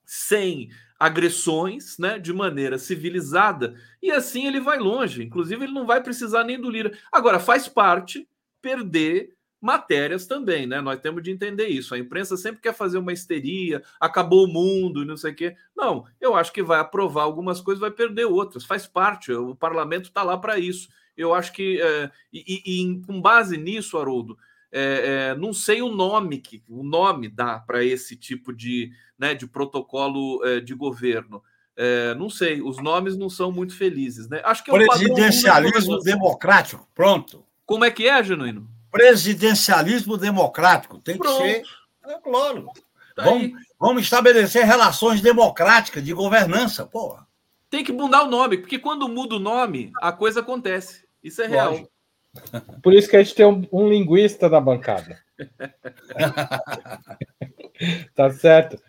sem 0.04 0.70
agressões, 0.98 1.98
né, 1.98 2.18
de 2.18 2.32
maneira 2.32 2.78
civilizada, 2.78 3.76
e 4.02 4.10
assim 4.12 4.48
ele 4.48 4.62
vai 4.62 4.80
longe. 4.80 5.24
Inclusive, 5.24 5.66
ele 5.66 5.74
não 5.74 5.86
vai 5.86 6.02
precisar 6.02 6.44
nem 6.44 6.60
do 6.60 6.70
Lira. 6.70 6.98
Agora, 7.12 7.40
faz 7.40 7.68
parte 7.68 8.28
perder 8.62 9.35
matérias 9.66 10.28
também, 10.28 10.68
né? 10.68 10.80
Nós 10.80 11.00
temos 11.00 11.24
de 11.24 11.32
entender 11.32 11.68
isso. 11.68 11.96
A 11.96 11.98
imprensa 11.98 12.38
sempre 12.38 12.62
quer 12.62 12.74
fazer 12.74 13.00
uma 13.00 13.12
histeria, 13.12 13.82
acabou 14.00 14.46
o 14.46 14.48
mundo 14.48 15.02
e 15.02 15.06
não 15.06 15.18
sei 15.18 15.32
o 15.32 15.36
quê. 15.36 15.56
Não, 15.76 16.06
eu 16.22 16.36
acho 16.36 16.54
que 16.54 16.62
vai 16.62 16.80
aprovar 16.80 17.24
algumas 17.24 17.60
coisas, 17.60 17.82
vai 17.82 17.92
perder 17.92 18.26
outras. 18.26 18.64
Faz 18.64 18.86
parte, 18.86 19.34
o 19.34 19.56
parlamento 19.56 20.06
está 20.06 20.22
lá 20.22 20.38
para 20.38 20.60
isso. 20.60 20.88
Eu 21.18 21.34
acho 21.34 21.52
que, 21.52 21.82
é, 21.82 22.12
e, 22.32 22.62
e, 22.66 23.02
com 23.06 23.20
base 23.20 23.58
nisso, 23.58 23.98
Haroldo, 23.98 24.38
é, 24.72 25.32
é, 25.32 25.36
não 25.36 25.54
sei 25.54 25.82
o 25.82 25.90
nome 25.90 26.40
que 26.40 26.62
o 26.70 26.84
nome 26.84 27.28
dá 27.28 27.60
para 27.60 27.84
esse 27.84 28.16
tipo 28.16 28.54
de, 28.54 28.92
né, 29.18 29.34
de 29.34 29.48
protocolo 29.48 30.46
é, 30.46 30.60
de 30.60 30.76
governo. 30.76 31.42
É, 31.76 32.14
não 32.16 32.30
sei, 32.30 32.62
os 32.62 32.78
nomes 32.78 33.18
não 33.18 33.30
são 33.30 33.52
muito 33.52 33.76
felizes, 33.76 34.30
né? 34.30 34.42
Acho 34.46 34.64
que 34.64 34.72
é 34.72 34.74
presidencialismo 34.74 36.00
democrático, 36.00 36.88
pronto. 36.94 37.44
Como 37.66 37.84
é 37.84 37.92
que 37.92 38.08
é, 38.08 38.24
Genuíno? 38.24 38.75
Presidencialismo 38.96 40.18
democrático 40.18 41.00
tem 41.00 41.18
Pronto. 41.18 41.42
que 41.42 41.44
ser, 41.44 41.64
é 42.08 42.20
claro. 42.20 42.68
Tá 43.16 43.24
vamos, 43.24 43.52
vamos 43.80 44.04
estabelecer 44.04 44.66
relações 44.66 45.22
democráticas 45.22 46.04
de 46.04 46.14
governança, 46.14 46.86
porra. 46.86 47.26
Tem 47.70 47.84
que 47.84 47.92
mudar 47.92 48.24
o 48.24 48.30
nome, 48.30 48.58
porque 48.58 48.80
quando 48.80 49.10
muda 49.10 49.36
o 49.36 49.40
nome, 49.40 49.92
a 50.02 50.12
coisa 50.12 50.40
acontece. 50.40 51.06
Isso 51.24 51.42
é 51.42 51.48
real. 51.48 51.72
Lógico. 51.72 51.92
Por 52.82 52.94
isso 52.94 53.10
que 53.10 53.16
a 53.16 53.24
gente 53.24 53.36
tem 53.36 53.46
um, 53.46 53.68
um 53.72 53.90
linguista 53.90 54.50
na 54.50 54.62
bancada. 54.62 55.20
tá 58.16 58.30
certo. 58.32 58.82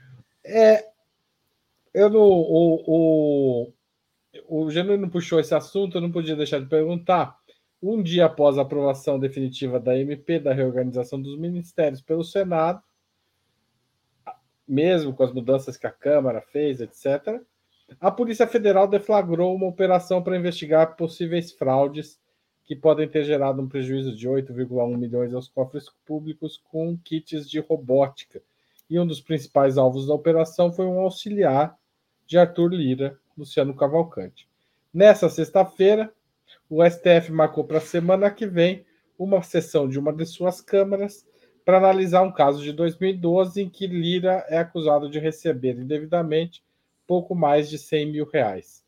É, 0.44 0.84
eu 1.94 2.10
não, 2.10 2.20
o, 2.20 2.82
o, 2.86 3.72
o 4.48 4.70
Genuíno 4.70 5.10
puxou 5.10 5.40
esse 5.40 5.54
assunto, 5.54 5.96
eu 5.96 6.02
não 6.02 6.12
podia 6.12 6.36
deixar 6.36 6.60
de 6.60 6.66
perguntar. 6.66 7.36
Um 7.88 8.02
dia 8.02 8.26
após 8.26 8.58
a 8.58 8.62
aprovação 8.62 9.16
definitiva 9.16 9.78
da 9.78 9.96
MP 9.96 10.40
da 10.40 10.52
reorganização 10.52 11.22
dos 11.22 11.38
ministérios 11.38 12.02
pelo 12.02 12.24
Senado, 12.24 12.82
mesmo 14.66 15.14
com 15.14 15.22
as 15.22 15.32
mudanças 15.32 15.76
que 15.76 15.86
a 15.86 15.92
Câmara 15.92 16.40
fez, 16.40 16.80
etc., 16.80 17.40
a 18.00 18.10
Polícia 18.10 18.44
Federal 18.44 18.88
deflagrou 18.88 19.54
uma 19.54 19.68
operação 19.68 20.20
para 20.20 20.36
investigar 20.36 20.96
possíveis 20.96 21.52
fraudes 21.52 22.18
que 22.64 22.74
podem 22.74 23.08
ter 23.08 23.22
gerado 23.22 23.62
um 23.62 23.68
prejuízo 23.68 24.16
de 24.16 24.28
8,1 24.28 24.96
milhões 24.98 25.32
aos 25.32 25.48
cofres 25.48 25.88
públicos 26.04 26.60
com 26.68 26.98
kits 26.98 27.48
de 27.48 27.60
robótica. 27.60 28.42
E 28.90 28.98
um 28.98 29.06
dos 29.06 29.20
principais 29.20 29.78
alvos 29.78 30.08
da 30.08 30.14
operação 30.14 30.72
foi 30.72 30.86
um 30.86 30.98
auxiliar 30.98 31.78
de 32.26 32.36
Arthur 32.36 32.74
Lira, 32.74 33.16
Luciano 33.38 33.76
Cavalcante. 33.76 34.48
Nessa 34.92 35.28
sexta-feira, 35.28 36.12
o 36.68 36.84
STF 36.84 37.30
marcou 37.30 37.64
para 37.64 37.78
a 37.78 37.80
semana 37.80 38.30
que 38.30 38.46
vem 38.46 38.84
uma 39.18 39.42
sessão 39.42 39.88
de 39.88 39.98
uma 39.98 40.12
de 40.12 40.26
suas 40.26 40.60
câmaras 40.60 41.24
para 41.64 41.78
analisar 41.78 42.22
um 42.22 42.32
caso 42.32 42.62
de 42.62 42.72
2012 42.72 43.62
em 43.62 43.68
que 43.68 43.86
Lira 43.86 44.44
é 44.48 44.58
acusado 44.58 45.08
de 45.08 45.18
receber 45.18 45.78
indevidamente 45.78 46.62
pouco 47.06 47.34
mais 47.34 47.68
de 47.68 47.78
100 47.78 48.12
mil 48.12 48.28
reais. 48.28 48.84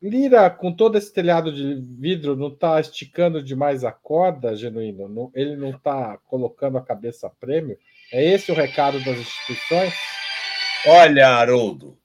Lira, 0.00 0.48
com 0.50 0.72
todo 0.72 0.98
esse 0.98 1.12
telhado 1.12 1.52
de 1.52 1.74
vidro, 1.98 2.36
não 2.36 2.48
está 2.48 2.78
esticando 2.80 3.42
demais 3.42 3.82
a 3.82 3.90
corda, 3.90 4.54
genuíno? 4.54 5.08
Não, 5.08 5.30
ele 5.34 5.56
não 5.56 5.70
está 5.70 6.18
colocando 6.26 6.76
a 6.76 6.82
cabeça 6.82 7.26
a 7.26 7.30
prêmio? 7.30 7.78
É 8.12 8.22
esse 8.22 8.52
o 8.52 8.54
recado 8.54 9.02
das 9.02 9.18
instituições? 9.18 9.94
Olha, 10.86 11.28
Haroldo, 11.28 11.98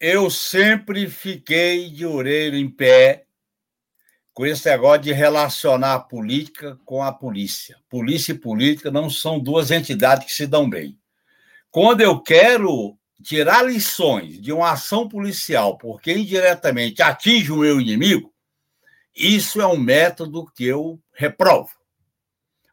eu 0.00 0.30
sempre 0.30 1.08
fiquei 1.08 1.90
de 1.90 2.06
orelha 2.06 2.56
em 2.56 2.70
pé 2.70 3.23
com 4.34 4.44
esse 4.44 4.68
negócio 4.68 5.02
de 5.02 5.12
relacionar 5.12 5.94
a 5.94 6.00
política 6.00 6.76
com 6.84 7.00
a 7.02 7.12
polícia. 7.12 7.78
Polícia 7.88 8.32
e 8.32 8.38
política 8.38 8.90
não 8.90 9.08
são 9.08 9.38
duas 9.38 9.70
entidades 9.70 10.26
que 10.26 10.32
se 10.32 10.44
dão 10.44 10.68
bem. 10.68 10.98
Quando 11.70 12.00
eu 12.00 12.20
quero 12.20 12.98
tirar 13.22 13.62
lições 13.62 14.42
de 14.42 14.52
uma 14.52 14.72
ação 14.72 15.08
policial 15.08 15.78
porque 15.78 16.12
indiretamente 16.12 17.00
atinge 17.00 17.52
o 17.52 17.58
meu 17.58 17.80
inimigo, 17.80 18.34
isso 19.14 19.60
é 19.60 19.66
um 19.66 19.78
método 19.78 20.44
que 20.52 20.64
eu 20.64 21.00
reprovo. 21.12 21.70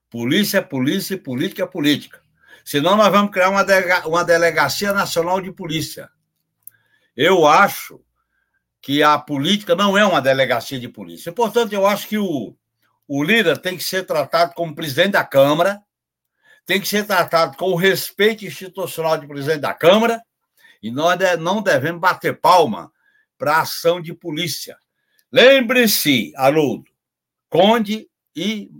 Polícia 0.09 0.57
é 0.57 0.61
polícia 0.61 1.13
e 1.13 1.17
política 1.17 1.63
é 1.63 1.67
política. 1.67 2.21
Senão 2.65 2.97
nós 2.97 3.11
vamos 3.11 3.31
criar 3.31 3.49
uma, 3.49 3.63
delega 3.63 4.07
uma 4.07 4.23
delegacia 4.23 4.91
nacional 4.93 5.39
de 5.39 5.51
polícia. 5.51 6.09
Eu 7.15 7.45
acho 7.45 8.01
que 8.81 9.03
a 9.03 9.17
política 9.17 9.75
não 9.75 9.97
é 9.97 10.05
uma 10.05 10.21
delegacia 10.21 10.79
de 10.79 10.89
polícia. 10.89 11.31
Portanto, 11.31 11.73
eu 11.73 11.85
acho 11.85 12.07
que 12.07 12.17
o, 12.17 12.55
o 13.07 13.23
líder 13.23 13.57
tem 13.59 13.77
que 13.77 13.83
ser 13.83 14.05
tratado 14.05 14.53
como 14.55 14.73
presidente 14.73 15.11
da 15.11 15.23
Câmara, 15.23 15.81
tem 16.65 16.81
que 16.81 16.87
ser 16.87 17.05
tratado 17.05 17.55
com 17.57 17.71
o 17.71 17.75
respeito 17.75 18.45
institucional 18.45 19.17
de 19.17 19.27
presidente 19.27 19.61
da 19.61 19.73
Câmara 19.73 20.21
e 20.81 20.89
nós 20.89 21.17
não 21.39 21.61
devemos 21.61 22.01
bater 22.01 22.39
palma 22.39 22.91
para 23.37 23.61
ação 23.61 24.01
de 24.01 24.13
polícia. 24.13 24.77
Lembre-se, 25.31 26.33
Haroldo, 26.35 26.89
Conde 27.49 28.07
e 28.35 28.71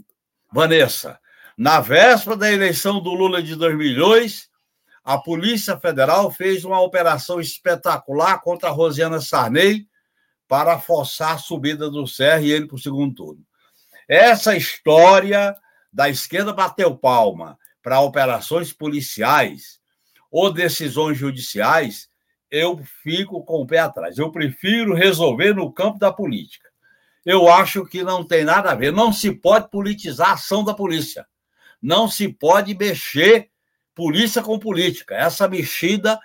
Vanessa, 0.51 1.19
na 1.57 1.79
véspera 1.79 2.35
da 2.35 2.51
eleição 2.51 3.01
do 3.01 3.13
Lula 3.13 3.41
de 3.43 3.55
2002, 3.55 4.49
a 5.03 5.17
Polícia 5.17 5.79
Federal 5.79 6.31
fez 6.31 6.63
uma 6.63 6.79
operação 6.81 7.39
espetacular 7.39 8.39
contra 8.41 8.69
a 8.69 8.71
Rosiana 8.71 9.19
Sarney 9.19 9.87
para 10.51 10.77
forçar 10.77 11.35
a 11.35 11.37
subida 11.37 11.89
do 11.89 12.05
Serra 12.05 12.41
e 12.41 12.51
ele 12.51 12.67
para 12.67 12.75
o 12.75 12.77
segundo 12.77 13.15
turno. 13.15 13.41
Essa 14.05 14.53
história 14.53 15.55
da 15.93 16.09
esquerda 16.09 16.51
bateu 16.51 16.93
palma 16.93 17.57
para 17.81 18.01
operações 18.01 18.73
policiais 18.73 19.79
ou 20.29 20.51
decisões 20.51 21.17
judiciais, 21.17 22.09
eu 22.49 22.83
fico 23.01 23.45
com 23.45 23.61
o 23.61 23.65
pé 23.65 23.79
atrás. 23.79 24.17
Eu 24.17 24.29
prefiro 24.29 24.93
resolver 24.93 25.53
no 25.53 25.71
campo 25.71 25.97
da 25.97 26.11
política. 26.11 26.67
Eu 27.25 27.49
acho 27.49 27.85
que 27.85 28.03
não 28.03 28.21
tem 28.21 28.43
nada 28.43 28.71
a 28.71 28.75
ver. 28.75 28.91
Não 28.91 29.13
se 29.13 29.31
pode 29.31 29.69
politizar 29.69 30.31
a 30.31 30.33
ação 30.33 30.65
da 30.65 30.73
polícia. 30.73 31.25
Não 31.81 32.09
se 32.09 32.27
pode 32.27 32.75
mexer 32.75 33.49
polícia 33.95 34.41
com 34.41 34.59
política. 34.59 35.15
Essa 35.15 35.47
mexida, 35.47 36.19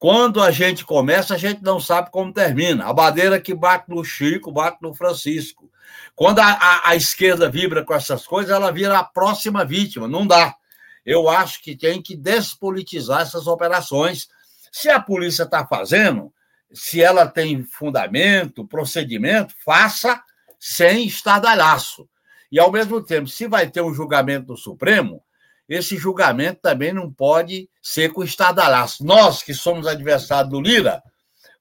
quando 0.00 0.42
a 0.42 0.50
gente 0.50 0.84
começa, 0.84 1.34
a 1.34 1.38
gente 1.38 1.62
não 1.62 1.78
sabe 1.78 2.10
como 2.10 2.32
termina. 2.32 2.86
A 2.86 2.92
bandeira 2.92 3.40
que 3.40 3.54
bate 3.54 3.88
no 3.88 4.02
Chico, 4.02 4.50
bate 4.50 4.78
no 4.82 4.92
Francisco. 4.92 5.70
Quando 6.16 6.40
a, 6.40 6.46
a, 6.46 6.90
a 6.90 6.96
esquerda 6.96 7.48
vibra 7.48 7.84
com 7.84 7.94
essas 7.94 8.26
coisas, 8.26 8.50
ela 8.50 8.72
vira 8.72 8.98
a 8.98 9.04
próxima 9.04 9.64
vítima. 9.64 10.08
Não 10.08 10.26
dá 10.26 10.56
eu 11.04 11.28
acho 11.28 11.62
que 11.62 11.76
tem 11.76 12.02
que 12.02 12.16
despolitizar 12.16 13.22
essas 13.22 13.46
operações. 13.46 14.28
Se 14.70 14.88
a 14.88 15.00
polícia 15.00 15.44
está 15.44 15.66
fazendo, 15.66 16.32
se 16.72 17.02
ela 17.02 17.26
tem 17.26 17.64
fundamento, 17.64 18.66
procedimento, 18.66 19.54
faça 19.64 20.22
sem 20.58 21.06
estardalhaço. 21.06 22.08
E, 22.52 22.58
ao 22.58 22.70
mesmo 22.70 23.02
tempo, 23.02 23.28
se 23.28 23.46
vai 23.46 23.68
ter 23.68 23.80
um 23.80 23.94
julgamento 23.94 24.46
do 24.46 24.56
Supremo, 24.56 25.22
esse 25.70 25.96
julgamento 25.96 26.60
também 26.60 26.92
não 26.92 27.12
pode 27.12 27.70
ser 27.80 28.12
com 28.12 28.24
estardalhaço. 28.24 29.04
Nós, 29.04 29.40
que 29.40 29.54
somos 29.54 29.86
adversários 29.86 30.50
do 30.50 30.60
Lira, 30.60 31.00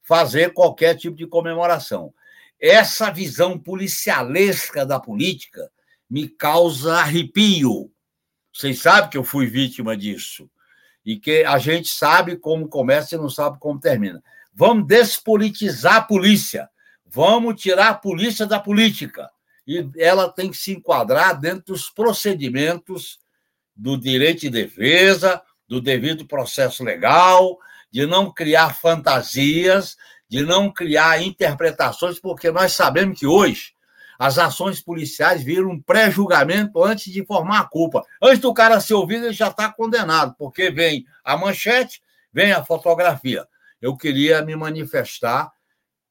fazer 0.02 0.52
qualquer 0.52 0.96
tipo 0.96 1.16
de 1.16 1.28
comemoração. 1.28 2.12
Essa 2.60 3.12
visão 3.12 3.56
policialesca 3.60 4.84
da 4.84 5.00
política 5.00 5.72
me 6.10 6.28
causa 6.28 6.96
arrepio. 6.96 7.92
Vocês 8.52 8.82
sabem 8.82 9.12
que 9.12 9.18
eu 9.18 9.24
fui 9.24 9.46
vítima 9.46 9.96
disso. 9.96 10.50
E 11.06 11.16
que 11.20 11.44
a 11.44 11.60
gente 11.60 11.90
sabe 11.90 12.36
como 12.36 12.68
começa 12.68 13.14
e 13.14 13.20
não 13.20 13.30
sabe 13.30 13.60
como 13.60 13.80
termina. 13.80 14.24
Vamos 14.52 14.88
despolitizar 14.88 15.98
a 15.98 16.02
polícia. 16.02 16.68
Vamos 17.06 17.62
tirar 17.62 17.90
a 17.90 17.94
polícia 17.94 18.48
da 18.48 18.60
política. 18.60 19.30
E 19.68 19.88
ela 20.00 20.28
tem 20.28 20.50
que 20.50 20.58
se 20.58 20.72
enquadrar 20.72 21.40
dentro 21.40 21.74
dos 21.74 21.92
procedimentos 21.92 23.20
do 23.80 23.98
direito 23.98 24.42
de 24.42 24.50
defesa, 24.50 25.42
do 25.66 25.80
devido 25.80 26.28
processo 26.28 26.84
legal, 26.84 27.58
de 27.90 28.06
não 28.06 28.32
criar 28.32 28.76
fantasias, 28.76 29.96
de 30.28 30.44
não 30.44 30.70
criar 30.70 31.22
interpretações, 31.22 32.20
porque 32.20 32.52
nós 32.52 32.74
sabemos 32.74 33.18
que 33.18 33.26
hoje 33.26 33.74
as 34.20 34.38
ações 34.38 34.82
policiais 34.82 35.42
viram 35.42 35.70
um 35.70 35.82
pré-julgamento 35.82 36.84
antes 36.84 37.12
de 37.12 37.26
formar 37.26 37.62
a 37.62 37.68
culpa. 37.70 38.04
Antes 38.22 38.40
do 38.40 38.54
cara 38.54 38.82
ser 38.82 38.96
ouvido, 38.96 39.26
ele 39.26 39.34
já 39.34 39.48
está 39.48 39.72
condenado, 39.72 40.36
porque 40.38 40.70
vem 40.70 41.06
a 41.24 41.38
manchete, 41.38 42.02
vem 42.34 42.52
a 42.52 42.64
fotografia. 42.64 43.48
Eu 43.82 43.96
queria 43.96 44.42
me 44.42 44.58
manifestar 44.58 45.50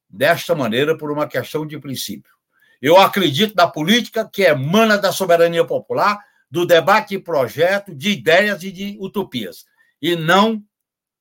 desta 0.09 0.55
maneira 0.55 0.97
por 0.97 1.11
uma 1.11 1.29
questão 1.29 1.67
de 1.67 1.79
princípio. 1.79 2.33
Eu 2.81 2.97
acredito 2.97 3.55
na 3.55 3.67
política 3.67 4.27
que 4.27 4.43
emana 4.43 4.97
da 4.97 5.13
soberania 5.13 5.67
popular, 5.67 6.19
do 6.51 6.65
debate 6.65 7.11
de 7.11 7.19
projeto, 7.19 7.95
de 7.95 8.11
ideias 8.11 8.63
e 8.63 8.73
de 8.73 8.97
utopias, 9.01 9.65
e 10.01 10.17
não 10.17 10.65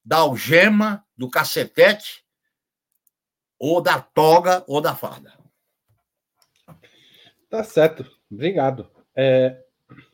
da 0.03 0.17
algema, 0.17 1.05
do 1.17 1.29
cacetete, 1.29 2.23
ou 3.59 3.81
da 3.81 3.99
toga 4.01 4.63
ou 4.67 4.79
da 4.79 4.95
farda. 4.95 5.37
Tá 7.49 7.63
certo, 7.63 8.05
obrigado. 8.31 8.89
É, 9.15 9.63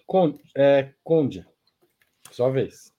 Conde, 0.06 0.40
é, 0.56 0.94
Conde, 1.04 1.46
sua 2.32 2.50
vez. 2.50 2.94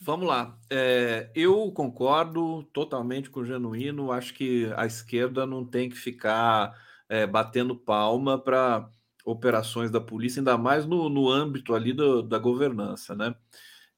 Vamos 0.00 0.28
lá. 0.28 0.56
É, 0.70 1.30
eu 1.34 1.70
concordo 1.72 2.62
totalmente 2.72 3.28
com 3.28 3.40
o 3.40 3.44
Genuíno. 3.44 4.12
Acho 4.12 4.32
que 4.32 4.72
a 4.76 4.86
esquerda 4.86 5.44
não 5.44 5.64
tem 5.64 5.88
que 5.88 5.96
ficar 5.96 6.72
é, 7.08 7.26
batendo 7.26 7.74
palma 7.74 8.38
para 8.38 8.88
operações 9.30 9.90
da 9.90 10.00
polícia, 10.00 10.40
ainda 10.40 10.56
mais 10.56 10.86
no, 10.86 11.08
no 11.08 11.30
âmbito 11.30 11.74
ali 11.74 11.92
do, 11.92 12.22
da 12.22 12.38
governança, 12.38 13.14
né? 13.14 13.34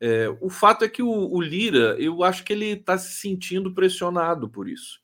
É, 0.00 0.28
o 0.40 0.48
fato 0.48 0.84
é 0.84 0.88
que 0.88 1.02
o, 1.02 1.10
o, 1.10 1.40
Lira, 1.40 1.94
eu 1.98 2.24
acho 2.24 2.42
que 2.42 2.52
ele 2.52 2.66
está 2.68 2.96
se 2.96 3.20
sentindo 3.20 3.74
pressionado 3.74 4.48
por 4.48 4.68
isso. 4.68 4.98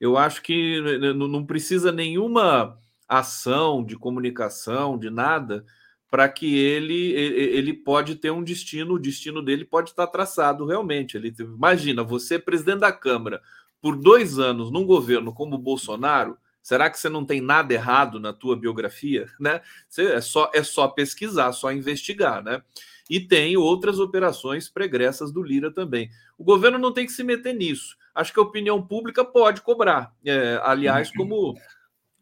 Eu 0.00 0.16
acho 0.16 0.42
que 0.42 0.80
não 1.12 1.44
precisa 1.44 1.90
nenhuma 1.90 2.78
ação 3.08 3.84
de 3.84 3.96
comunicação, 3.96 4.96
de 4.96 5.10
nada, 5.10 5.64
para 6.08 6.28
que 6.28 6.56
ele 6.56 7.12
ele 7.12 7.74
pode 7.74 8.14
ter 8.14 8.30
um 8.30 8.44
destino, 8.44 8.94
o 8.94 8.98
destino 8.98 9.42
dele 9.42 9.64
pode 9.64 9.90
estar 9.90 10.06
traçado 10.06 10.64
realmente. 10.64 11.16
Ele 11.16 11.34
imagina 11.40 12.04
você 12.04 12.38
presidente 12.38 12.80
da 12.80 12.92
Câmara 12.92 13.42
por 13.82 13.96
dois 13.96 14.38
anos 14.38 14.70
num 14.70 14.86
governo 14.86 15.32
como 15.32 15.56
o 15.56 15.58
Bolsonaro. 15.58 16.38
Será 16.62 16.90
que 16.90 16.98
você 16.98 17.08
não 17.08 17.24
tem 17.24 17.40
nada 17.40 17.72
errado 17.72 18.20
na 18.20 18.32
tua 18.32 18.56
biografia, 18.56 19.26
né? 19.38 19.60
Você, 19.88 20.02
é 20.04 20.20
só 20.20 20.50
é 20.54 20.62
só 20.62 20.88
pesquisar, 20.88 21.52
só 21.52 21.72
investigar, 21.72 22.42
né? 22.42 22.62
E 23.08 23.20
tem 23.20 23.56
outras 23.56 23.98
operações 23.98 24.68
pregressas 24.68 25.32
do 25.32 25.42
Lira 25.42 25.72
também. 25.72 26.10
O 26.36 26.44
governo 26.44 26.78
não 26.78 26.92
tem 26.92 27.06
que 27.06 27.12
se 27.12 27.24
meter 27.24 27.54
nisso. 27.54 27.96
Acho 28.14 28.32
que 28.32 28.38
a 28.38 28.42
opinião 28.42 28.86
pública 28.86 29.24
pode 29.24 29.62
cobrar. 29.62 30.12
É, 30.24 30.60
aliás, 30.62 31.10
como, 31.10 31.54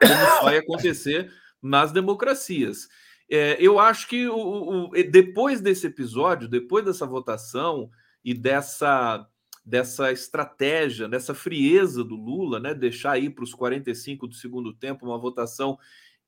como 0.00 0.42
vai 0.42 0.58
acontecer 0.58 1.32
nas 1.60 1.90
democracias. 1.90 2.88
É, 3.28 3.56
eu 3.58 3.80
acho 3.80 4.06
que 4.06 4.28
o, 4.28 4.36
o, 4.36 4.90
depois 5.10 5.60
desse 5.60 5.88
episódio, 5.88 6.48
depois 6.48 6.84
dessa 6.84 7.04
votação 7.04 7.90
e 8.24 8.32
dessa, 8.32 9.26
dessa 9.66 10.12
estratégia, 10.12 11.08
dessa 11.08 11.34
frieza 11.34 12.04
do 12.04 12.14
Lula, 12.14 12.60
né, 12.60 12.72
deixar 12.72 13.12
aí 13.12 13.28
para 13.28 13.42
os 13.42 13.52
45 13.52 14.28
do 14.28 14.34
segundo 14.34 14.72
tempo 14.72 15.04
uma 15.04 15.18
votação 15.18 15.76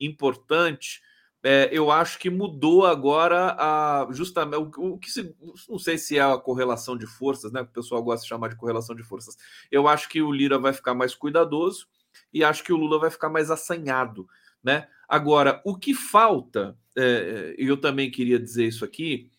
importante, 0.00 1.00
é, 1.40 1.68
eu 1.70 1.88
acho 1.88 2.18
que 2.18 2.28
mudou 2.28 2.84
agora 2.84 3.54
a 3.56 4.08
justamente 4.10 4.56
o, 4.56 4.94
o, 4.94 4.98
que 4.98 5.08
se, 5.08 5.36
não 5.68 5.78
sei 5.78 5.96
se 5.96 6.18
é 6.18 6.22
a 6.22 6.36
correlação 6.36 6.96
de 6.96 7.06
forças, 7.06 7.52
né? 7.52 7.60
O 7.60 7.66
pessoal 7.66 8.02
gosta 8.02 8.24
de 8.24 8.28
chamar 8.28 8.48
de 8.48 8.56
correlação 8.56 8.94
de 8.94 9.04
forças. 9.04 9.36
Eu 9.70 9.86
acho 9.86 10.08
que 10.08 10.20
o 10.20 10.32
Lira 10.32 10.58
vai 10.58 10.72
ficar 10.72 10.94
mais 10.94 11.14
cuidadoso 11.14 11.86
e 12.32 12.42
acho 12.42 12.64
que 12.64 12.72
o 12.72 12.76
Lula 12.76 12.98
vai 12.98 13.10
ficar 13.10 13.28
mais 13.28 13.52
assanhado, 13.52 14.26
né? 14.62 14.88
Agora, 15.08 15.62
o 15.64 15.78
que 15.78 15.94
falta, 15.94 16.76
é, 16.96 17.54
eu 17.56 17.76
também 17.76 18.10
queria 18.10 18.38
dizer 18.38 18.66
isso 18.66 18.84
aqui, 18.84 19.30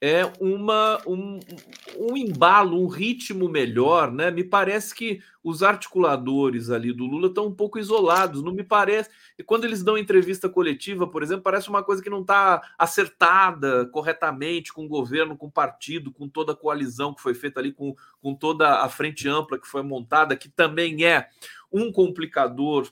é 0.00 0.22
uma, 0.40 1.00
um, 1.06 1.40
um 1.98 2.16
embalo, 2.16 2.80
um 2.80 2.86
ritmo 2.86 3.48
melhor, 3.48 4.12
né? 4.12 4.30
Me 4.30 4.44
parece 4.44 4.94
que 4.94 5.20
os 5.42 5.62
articuladores 5.62 6.70
ali 6.70 6.92
do 6.92 7.04
Lula 7.04 7.28
estão 7.28 7.46
um 7.46 7.54
pouco 7.54 7.78
isolados, 7.78 8.42
não 8.42 8.52
me 8.52 8.62
parece. 8.62 9.10
E 9.36 9.42
quando 9.42 9.64
eles 9.64 9.82
dão 9.82 9.98
entrevista 9.98 10.48
coletiva, 10.48 11.06
por 11.06 11.22
exemplo, 11.22 11.42
parece 11.42 11.68
uma 11.68 11.82
coisa 11.82 12.00
que 12.00 12.10
não 12.10 12.20
está 12.20 12.62
acertada 12.78 13.86
corretamente 13.86 14.72
com 14.72 14.84
o 14.84 14.88
governo, 14.88 15.36
com 15.36 15.46
o 15.46 15.52
partido, 15.52 16.12
com 16.12 16.28
toda 16.28 16.52
a 16.52 16.56
coalizão 16.56 17.12
que 17.12 17.22
foi 17.22 17.34
feita 17.34 17.58
ali, 17.58 17.72
com, 17.72 17.96
com 18.22 18.34
toda 18.34 18.80
a 18.80 18.88
frente 18.88 19.28
ampla 19.28 19.58
que 19.58 19.66
foi 19.66 19.82
montada, 19.82 20.36
que 20.36 20.48
também 20.48 21.04
é 21.04 21.28
um 21.72 21.90
complicador 21.90 22.88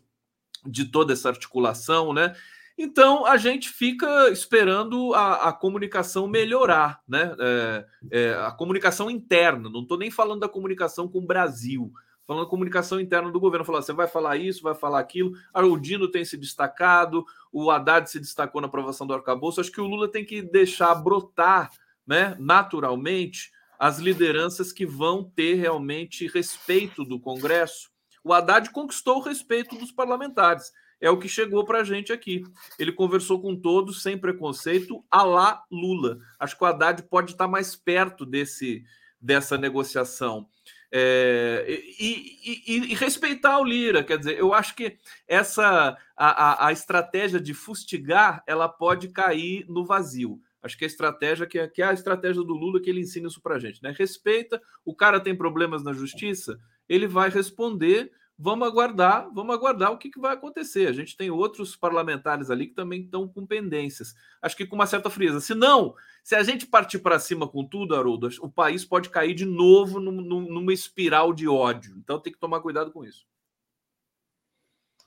de 0.65 0.85
toda 0.85 1.13
essa 1.13 1.29
articulação, 1.29 2.13
né? 2.13 2.35
Então 2.79 3.25
a 3.25 3.39
gente 3.39 3.71
fica 3.71 4.29
esperando 4.29 5.15
a, 5.15 5.49
a 5.49 5.53
comunicação 5.53 6.29
melhorar, 6.29 7.01
né? 7.09 7.35
É, 7.41 7.87
é, 8.11 8.35
a 8.35 8.51
comunicação 8.51 9.11
interna, 9.11 9.71
não 9.71 9.83
estou 9.83 9.97
nem 9.97 10.11
falando 10.11 10.41
da 10.41 10.49
comunicação 10.49 11.09
com 11.09 11.21
o 11.21 11.27
Brasil, 11.27 11.91
falando 12.27 12.45
da 12.45 12.51
comunicação 12.51 13.01
interna 13.01 13.31
do 13.31 13.41
governo. 13.41 13.65
Falar, 13.65 13.81
você 13.81 13.95
vai 13.95 14.07
falar 14.07 14.37
isso, 14.37 14.63
vai 14.63 14.75
falar 14.75 14.99
aquilo. 14.99 15.33
O 15.55 15.79
Dino 15.79 16.11
tem 16.11 16.25
se 16.25 16.37
destacado, 16.37 17.25
o 17.51 17.71
Haddad 17.71 18.11
se 18.11 18.21
destacou 18.21 18.61
na 18.61 18.67
aprovação 18.67 19.07
do 19.07 19.15
arcabouço. 19.15 19.61
Acho 19.61 19.73
que 19.73 19.81
o 19.81 19.87
Lula 19.87 20.09
tem 20.09 20.25
que 20.25 20.43
deixar 20.43 20.95
brotar 20.97 21.71
né, 22.07 22.37
naturalmente 22.39 23.51
as 23.79 23.99
lideranças 23.99 24.71
que 24.71 24.85
vão 24.85 25.25
ter 25.25 25.55
realmente 25.55 26.29
respeito 26.29 27.05
do 27.05 27.19
Congresso. 27.19 27.91
O 28.23 28.35
Haddad 28.35 28.71
conquistou 28.71 29.19
o 29.19 29.23
respeito 29.23 29.77
dos 29.77 29.93
parlamentares 29.93 30.73
é 31.01 31.11
o 31.11 31.19
que 31.19 31.29
chegou 31.29 31.65
para 31.65 31.81
a 31.81 31.85
gente 31.85 32.13
aqui. 32.13 32.43
Ele 32.79 32.93
conversou 32.93 33.41
com 33.41 33.55
todos 33.55 34.03
sem 34.03 34.17
preconceito, 34.17 35.05
a 35.11 35.23
lá 35.23 35.63
Lula. 35.71 36.19
Acho 36.39 36.57
que 36.57 36.65
o 36.65 36.67
Haddad 36.67 37.03
pode 37.05 37.33
estar 37.33 37.49
mais 37.49 37.77
perto 37.77 38.25
desse, 38.25 38.85
dessa 39.21 39.59
negociação. 39.59 40.49
É, 40.91 41.67
e, 41.99 42.63
e, 42.67 42.93
e, 42.93 42.95
respeitar 42.95 43.59
o 43.59 43.65
Lira, 43.65 44.05
quer 44.05 44.19
dizer, 44.19 44.39
eu 44.39 44.55
acho 44.55 44.75
que 44.75 44.97
essa 45.27 45.97
a, 46.17 46.69
a, 46.69 46.73
estratégia 46.73 47.41
de 47.41 47.53
fustigar 47.53 48.43
ela 48.47 48.69
pode 48.69 49.09
cair 49.09 49.67
no 49.69 49.85
vazio. 49.85 50.41
Acho 50.63 50.79
que 50.79 50.85
a 50.85 50.87
estratégia 50.87 51.47
que 51.47 51.59
é, 51.59 51.69
que 51.69 51.83
é 51.83 51.87
a 51.87 51.93
estratégia 51.93 52.43
do 52.43 52.55
Lula 52.55 52.81
que 52.81 52.89
ele 52.89 53.01
ensina 53.01 53.27
isso 53.27 53.43
para 53.43 53.59
gente, 53.59 53.83
né? 53.83 53.95
Respeita, 53.97 54.63
o 54.85 54.95
cara 54.95 55.21
tem 55.21 55.35
problemas 55.35 55.83
na 55.83 55.93
justiça, 55.93 56.59
ele 56.89 57.07
vai 57.07 57.31
responder 57.31 58.11
vamos 58.39 58.69
aguardar, 58.69 59.29
vamos 59.33 59.55
aguardar 59.55 59.93
o 59.93 59.99
que, 59.99 60.11
que, 60.11 60.21
vai 60.21 60.35
acontecer. 60.35 60.89
A 60.89 60.93
gente 60.93 61.17
tem 61.17 61.31
outros 61.31 61.75
parlamentares 61.75 62.51
ali 62.51 62.67
que 62.67 62.75
também 62.75 63.03
estão 63.03 63.27
com 63.27 63.47
pendências. 63.47 64.15
Acho 64.43 64.57
que 64.57 64.67
com 64.67 64.77
uma 64.77 64.87
certa 64.87 65.09
frieza. 65.09 65.41
Se 65.41 65.55
não, 65.55 65.95
se 66.23 66.35
a 66.35 66.43
gente 66.43 66.67
partir 66.67 66.99
para 66.99 67.19
cima 67.19 67.49
com 67.49 67.65
tudo, 67.65 67.95
Haroldo, 67.95 68.29
o 68.41 68.51
país 68.51 68.85
pode 68.85 69.09
cair 69.09 69.35
de 69.35 69.45
novo 69.45 69.99
num, 69.99 70.21
numa 70.21 70.73
espiral 70.73 71.33
de 71.33 71.49
ódio. 71.49 71.97
Então 71.97 72.21
tem 72.21 72.33
que 72.33 72.39
tomar 72.39 72.61
cuidado 72.61 72.93
com 72.93 73.05
isso. 73.05 73.27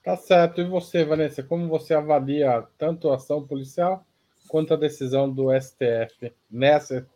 Tá 0.03 0.15
certo. 0.15 0.61
E 0.61 0.67
você, 0.67 1.03
Vanessa, 1.03 1.43
como 1.43 1.67
você 1.67 1.93
avalia 1.93 2.65
tanto 2.77 3.09
a 3.09 3.15
ação 3.15 3.45
policial 3.45 4.05
quanto 4.47 4.73
a 4.73 4.77
decisão 4.77 5.31
do 5.31 5.49
STF 5.59 6.33
nessa, 6.49 7.07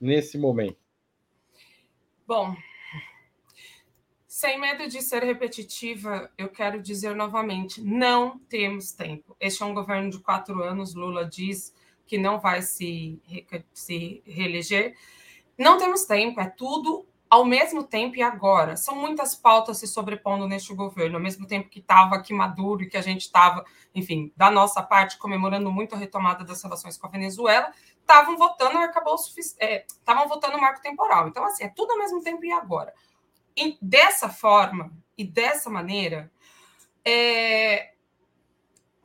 nesse 0.00 0.36
momento? 0.36 0.78
Bom, 2.26 2.56
sem 4.30 4.60
medo 4.60 4.86
de 4.86 5.02
ser 5.02 5.24
repetitiva, 5.24 6.30
eu 6.38 6.48
quero 6.48 6.80
dizer 6.80 7.16
novamente: 7.16 7.82
não 7.82 8.38
temos 8.38 8.92
tempo. 8.92 9.36
Este 9.40 9.60
é 9.64 9.66
um 9.66 9.74
governo 9.74 10.08
de 10.08 10.20
quatro 10.20 10.62
anos. 10.62 10.94
Lula 10.94 11.24
diz 11.24 11.74
que 12.06 12.16
não 12.16 12.38
vai 12.38 12.62
se, 12.62 13.20
se 13.74 14.22
reeleger. 14.24 14.96
Não 15.58 15.78
temos 15.78 16.04
tempo, 16.04 16.40
é 16.40 16.48
tudo 16.48 17.04
ao 17.28 17.44
mesmo 17.44 17.82
tempo 17.82 18.18
e 18.18 18.22
agora. 18.22 18.76
São 18.76 18.94
muitas 18.94 19.34
pautas 19.34 19.78
se 19.78 19.88
sobrepondo 19.88 20.46
neste 20.46 20.72
governo, 20.74 21.16
ao 21.16 21.22
mesmo 21.22 21.44
tempo 21.44 21.68
que 21.68 21.80
estava 21.80 22.14
aqui 22.14 22.32
Maduro 22.32 22.84
e 22.84 22.88
que 22.88 22.96
a 22.96 23.02
gente 23.02 23.22
estava, 23.22 23.64
enfim, 23.92 24.32
da 24.36 24.48
nossa 24.48 24.80
parte, 24.80 25.18
comemorando 25.18 25.72
muito 25.72 25.96
a 25.96 25.98
retomada 25.98 26.44
das 26.44 26.62
relações 26.62 26.96
com 26.96 27.08
a 27.08 27.10
Venezuela, 27.10 27.72
estavam 28.00 28.36
votando 28.36 28.78
acabou 28.78 29.16
estavam 29.16 30.24
é, 30.24 30.28
votando 30.28 30.56
o 30.56 30.60
marco 30.60 30.80
temporal. 30.80 31.26
Então, 31.26 31.44
assim, 31.44 31.64
é 31.64 31.68
tudo 31.68 31.90
ao 31.90 31.98
mesmo 31.98 32.22
tempo 32.22 32.44
e 32.44 32.52
agora 32.52 32.94
dessa 33.80 34.28
forma 34.28 34.92
e 35.16 35.24
dessa 35.24 35.68
maneira, 35.68 36.30
é, 37.04 37.94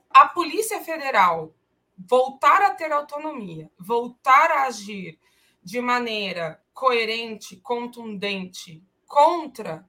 a 0.09 0.27
Polícia 0.27 0.81
Federal 0.81 1.53
voltar 1.97 2.61
a 2.61 2.71
ter 2.71 2.91
autonomia, 2.91 3.69
voltar 3.77 4.51
a 4.51 4.63
agir 4.63 5.19
de 5.63 5.81
maneira 5.81 6.61
coerente, 6.73 7.57
contundente 7.57 8.83
contra 9.05 9.87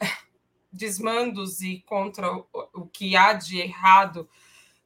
desmandos 0.72 1.60
e 1.60 1.80
contra 1.82 2.32
o 2.34 2.86
que 2.86 3.16
há 3.16 3.32
de 3.32 3.60
errado 3.60 4.28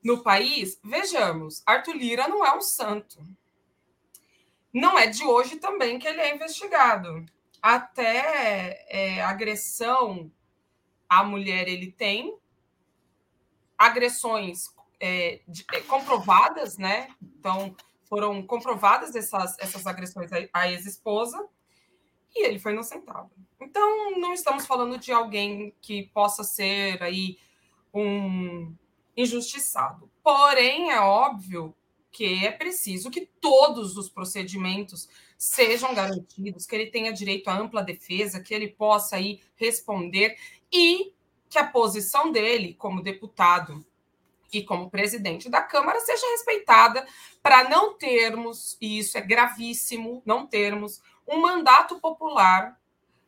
no 0.02 0.22
país, 0.22 0.78
vejamos, 0.84 1.62
Arthur 1.66 1.96
Lira 1.96 2.28
não 2.28 2.46
é 2.46 2.56
um 2.56 2.60
santo. 2.60 3.20
Não 4.72 4.96
é 4.96 5.08
de 5.08 5.24
hoje 5.24 5.56
também 5.56 5.98
que 5.98 6.06
ele 6.06 6.20
é 6.20 6.32
investigado 6.32 7.26
até 7.62 8.84
é, 8.88 9.22
agressão 9.22 10.30
à 11.08 11.22
mulher 11.24 11.68
ele 11.68 11.90
tem, 11.90 12.36
agressões 13.76 14.74
é, 15.00 15.40
de, 15.46 15.64
é, 15.72 15.80
comprovadas, 15.82 16.78
né? 16.78 17.08
Então, 17.20 17.74
foram 18.08 18.42
comprovadas 18.46 19.14
essas, 19.14 19.58
essas 19.58 19.86
agressões 19.86 20.30
à 20.52 20.70
ex-esposa 20.70 21.46
e 22.34 22.46
ele 22.46 22.58
foi 22.58 22.72
inocentado. 22.72 23.30
Então, 23.60 24.18
não 24.18 24.32
estamos 24.32 24.66
falando 24.66 24.98
de 24.98 25.12
alguém 25.12 25.74
que 25.80 26.04
possa 26.14 26.44
ser 26.44 27.02
aí 27.02 27.38
um 27.92 28.74
injustiçado. 29.16 30.10
Porém, 30.22 30.90
é 30.90 31.00
óbvio 31.00 31.74
que 32.16 32.46
é 32.46 32.50
preciso 32.50 33.10
que 33.10 33.26
todos 33.26 33.98
os 33.98 34.08
procedimentos 34.08 35.06
sejam 35.36 35.94
garantidos, 35.94 36.64
que 36.64 36.74
ele 36.74 36.86
tenha 36.86 37.12
direito 37.12 37.48
à 37.48 37.58
ampla 37.58 37.82
defesa, 37.82 38.40
que 38.40 38.54
ele 38.54 38.68
possa 38.68 39.16
aí 39.16 39.42
responder 39.54 40.34
e 40.72 41.12
que 41.46 41.58
a 41.58 41.66
posição 41.66 42.32
dele 42.32 42.72
como 42.72 43.02
deputado 43.02 43.84
e 44.50 44.62
como 44.62 44.88
presidente 44.88 45.50
da 45.50 45.60
Câmara 45.60 46.00
seja 46.00 46.26
respeitada 46.30 47.06
para 47.42 47.68
não 47.68 47.92
termos, 47.92 48.78
e 48.80 48.98
isso 48.98 49.18
é 49.18 49.20
gravíssimo, 49.20 50.22
não 50.24 50.46
termos 50.46 51.02
um 51.28 51.38
mandato 51.38 52.00
popular 52.00 52.80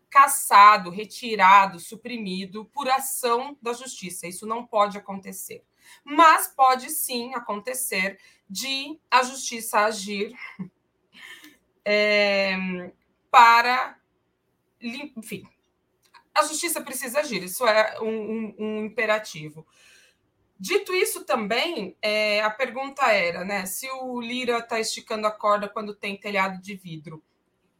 cassado, 0.08 0.88
retirado, 0.88 1.78
suprimido 1.78 2.64
por 2.72 2.88
ação 2.88 3.54
da 3.60 3.74
justiça. 3.74 4.26
Isso 4.26 4.46
não 4.46 4.64
pode 4.64 4.96
acontecer. 4.96 5.62
Mas 6.04 6.48
pode 6.48 6.90
sim 6.90 7.34
acontecer 7.34 8.18
de 8.48 8.98
a 9.10 9.22
justiça 9.22 9.80
agir 9.80 10.34
é, 11.84 12.90
para. 13.30 13.98
Enfim, 14.80 15.46
a 16.34 16.42
justiça 16.44 16.80
precisa 16.80 17.20
agir, 17.20 17.42
isso 17.42 17.66
é 17.66 18.00
um, 18.00 18.06
um, 18.06 18.54
um 18.58 18.84
imperativo. 18.84 19.66
Dito 20.60 20.92
isso 20.92 21.24
também, 21.24 21.96
é, 22.02 22.40
a 22.42 22.50
pergunta 22.50 23.06
era, 23.12 23.44
né, 23.44 23.64
se 23.64 23.88
o 23.90 24.20
Lira 24.20 24.58
está 24.58 24.80
esticando 24.80 25.26
a 25.26 25.30
corda 25.30 25.68
quando 25.68 25.94
tem 25.94 26.16
telhado 26.16 26.60
de 26.60 26.74
vidro. 26.74 27.22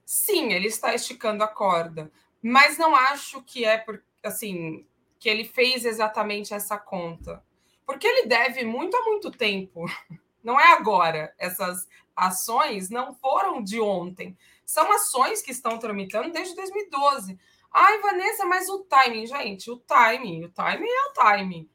Sim, 0.05 0.53
ele 0.53 0.69
está 0.69 0.95
esticando 0.95 1.43
a 1.43 1.49
corda, 1.49 2.11
mas 2.41 2.79
não 2.79 2.95
acho 2.95 3.43
que 3.43 3.65
é 3.65 3.79
por, 3.79 4.03
assim 4.23 4.87
que 5.19 5.29
ele 5.29 5.45
fez 5.45 5.85
exatamente 5.85 6.55
essa 6.55 6.79
conta, 6.79 7.43
porque 7.89 8.07
ele 8.07 8.27
deve 8.27 8.67
muito 8.67 8.95
há 8.95 9.05
muito 9.07 9.31
tempo. 9.31 9.87
Não 10.45 10.61
é 10.61 10.75
agora. 10.75 11.35
Essas 11.39 11.89
ações 12.15 12.91
não 12.91 13.15
foram 13.15 13.63
de 13.63 13.81
ontem. 13.81 14.37
São 14.65 14.93
ações 14.93 15.41
que 15.41 15.51
estão 15.51 15.79
tramitando 15.79 16.31
desde 16.31 16.55
2012. 16.55 17.39
Ai, 17.73 17.99
Vanessa, 18.01 18.45
mas 18.45 18.69
o 18.69 18.81
timing, 18.81 19.27
gente, 19.27 19.71
o 19.71 19.77
timing, 19.79 20.45
o 20.45 20.51
timing 20.51 20.89
é 20.89 21.07
o 21.07 21.13
timing 21.15 21.69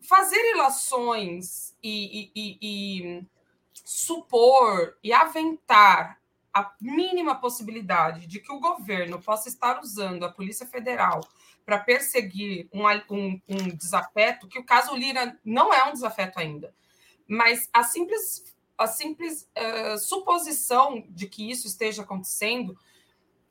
fazer 0.00 0.40
ilações 0.52 1.74
e, 1.82 2.30
e, 2.34 2.58
e, 2.60 3.26
supor 3.84 4.96
e 5.02 5.12
aventar 5.12 6.20
a 6.52 6.72
mínima 6.80 7.34
possibilidade 7.34 8.26
de 8.26 8.40
que 8.40 8.52
o 8.52 8.60
governo 8.60 9.20
possa 9.20 9.48
estar 9.48 9.80
usando 9.80 10.24
a 10.24 10.32
Polícia 10.32 10.66
Federal 10.66 11.20
para 11.68 11.80
perseguir 11.80 12.66
um, 12.72 12.84
um, 13.14 13.40
um, 13.46 13.68
desafeto, 13.76 14.48
que 14.48 14.58
o 14.58 14.64
caso 14.64 14.96
Lira 14.96 15.38
não 15.44 15.70
é 15.70 15.84
um 15.84 15.92
desafeto 15.92 16.40
ainda, 16.40 16.74
mas 17.26 17.68
a 17.74 17.84
simples, 17.84 18.56
a 18.78 18.86
simples 18.86 19.46
uh, 19.54 19.98
suposição 19.98 21.04
de 21.10 21.28
que 21.28 21.50
isso 21.50 21.66
esteja 21.66 22.00
acontecendo 22.00 22.74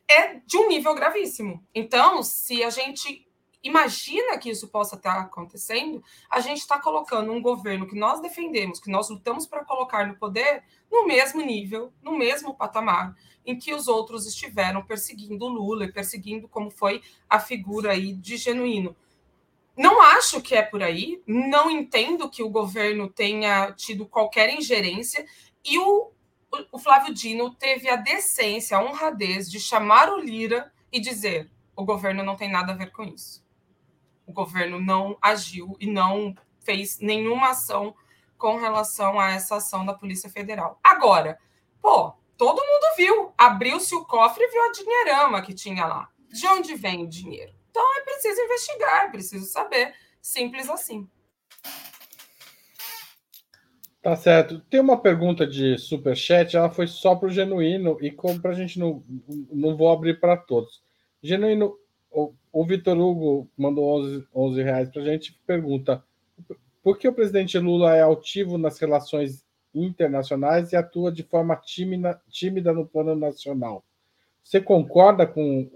é 0.07 0.33
de 0.33 0.57
um 0.57 0.67
nível 0.67 0.95
gravíssimo. 0.95 1.63
Então, 1.75 2.23
se 2.23 2.63
a 2.63 2.71
gente 2.71 3.26
imagina 3.67 4.37
que 4.37 4.49
isso 4.49 4.67
possa 4.67 4.95
estar 4.95 5.19
acontecendo, 5.19 6.03
a 6.29 6.39
gente 6.39 6.59
está 6.59 6.79
colocando 6.79 7.31
um 7.31 7.41
governo 7.41 7.87
que 7.87 7.97
nós 7.97 8.21
defendemos, 8.21 8.79
que 8.79 8.89
nós 8.89 9.09
lutamos 9.09 9.45
para 9.45 9.65
colocar 9.65 10.07
no 10.07 10.15
poder, 10.15 10.63
no 10.91 11.05
mesmo 11.05 11.41
nível, 11.41 11.91
no 12.01 12.17
mesmo 12.17 12.55
patamar 12.55 13.15
em 13.45 13.57
que 13.57 13.73
os 13.73 13.87
outros 13.87 14.25
estiveram 14.25 14.83
perseguindo 14.83 15.47
Lula 15.47 15.85
e 15.85 15.91
perseguindo 15.91 16.47
como 16.47 16.69
foi 16.69 17.01
a 17.29 17.39
figura 17.39 17.91
aí 17.91 18.13
de 18.13 18.35
genuíno. 18.35 18.95
Não 19.75 20.01
acho 20.01 20.41
que 20.41 20.55
é 20.55 20.61
por 20.61 20.83
aí, 20.83 21.21
não 21.25 21.69
entendo 21.69 22.29
que 22.29 22.43
o 22.43 22.49
governo 22.49 23.07
tenha 23.09 23.71
tido 23.71 24.05
qualquer 24.05 24.53
ingerência 24.53 25.25
e 25.63 25.77
o, 25.79 26.11
o 26.71 26.79
Flávio 26.79 27.13
Dino 27.13 27.53
teve 27.53 27.87
a 27.87 27.95
decência, 27.95 28.75
a 28.75 28.83
honradez 28.83 29.49
de 29.49 29.59
chamar 29.59 30.11
o 30.11 30.19
Lira 30.19 30.73
e 30.91 30.99
dizer: 30.99 31.49
o 31.75 31.85
governo 31.85 32.23
não 32.23 32.35
tem 32.35 32.51
nada 32.51 32.73
a 32.73 32.75
ver 32.75 32.91
com 32.91 33.03
isso 33.03 33.46
o 34.27 34.33
governo 34.33 34.79
não 34.79 35.17
agiu 35.21 35.75
e 35.79 35.87
não 35.87 36.35
fez 36.59 36.99
nenhuma 36.99 37.51
ação 37.51 37.95
com 38.37 38.57
relação 38.57 39.19
a 39.19 39.31
essa 39.31 39.55
ação 39.55 39.85
da 39.85 39.93
Polícia 39.93 40.29
Federal. 40.29 40.79
Agora, 40.83 41.39
pô, 41.81 42.13
todo 42.37 42.57
mundo 42.57 42.95
viu, 42.97 43.33
abriu-se 43.37 43.95
o 43.95 44.05
cofre 44.05 44.43
e 44.43 44.51
viu 44.51 44.63
a 44.63 44.71
dinheirama 44.71 45.41
que 45.41 45.53
tinha 45.53 45.85
lá. 45.85 46.09
De 46.29 46.45
onde 46.45 46.75
vem 46.75 47.05
o 47.05 47.09
dinheiro? 47.09 47.53
Então 47.71 47.97
é 47.97 48.01
preciso 48.01 48.41
investigar, 48.41 49.05
é 49.05 49.09
preciso 49.09 49.45
saber, 49.45 49.95
simples 50.21 50.69
assim. 50.69 51.09
Tá 54.01 54.15
certo. 54.15 54.59
Tem 54.69 54.79
uma 54.79 55.01
pergunta 55.01 55.45
de 55.45 55.77
superchat, 55.77 56.55
ela 56.55 56.69
foi 56.69 56.87
só 56.87 57.15
para 57.15 57.27
o 57.27 57.31
Genuíno 57.31 57.97
e 58.01 58.11
como 58.11 58.39
para 58.41 58.51
a 58.51 58.55
gente 58.55 58.77
não, 58.79 59.03
não 59.51 59.75
vou 59.75 59.91
abrir 59.91 60.19
para 60.19 60.37
todos. 60.37 60.81
Genuíno, 61.21 61.77
o 62.51 62.65
Vitor 62.65 62.97
Hugo 62.97 63.47
mandou 63.57 63.99
11, 63.99 64.27
11 64.33 64.63
reais 64.63 64.89
para 64.89 65.01
a 65.01 65.05
gente 65.05 65.39
pergunta 65.45 66.03
por 66.81 66.97
que 66.97 67.07
o 67.07 67.13
presidente 67.13 67.59
Lula 67.59 67.95
é 67.95 68.01
altivo 68.01 68.57
nas 68.57 68.79
relações 68.79 69.43
internacionais 69.75 70.71
e 70.71 70.75
atua 70.75 71.11
de 71.11 71.21
forma 71.21 71.55
tímida, 71.57 72.19
tímida 72.29 72.71
no 72.71 72.85
plano 72.85 73.15
nacional? 73.15 73.83
Você 74.41 74.61
concorda 74.61 75.27
com 75.27 75.69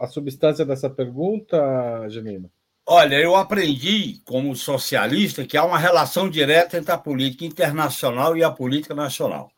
a 0.00 0.08
substância 0.08 0.64
dessa 0.64 0.90
pergunta, 0.90 2.08
Janino? 2.08 2.50
Olha, 2.84 3.14
eu 3.14 3.36
aprendi 3.36 4.20
como 4.24 4.56
socialista 4.56 5.46
que 5.46 5.56
há 5.56 5.64
uma 5.64 5.78
relação 5.78 6.28
direta 6.28 6.76
entre 6.76 6.90
a 6.90 6.98
política 6.98 7.44
internacional 7.44 8.36
e 8.36 8.42
a 8.42 8.50
política 8.50 8.94
nacional. 8.94 9.52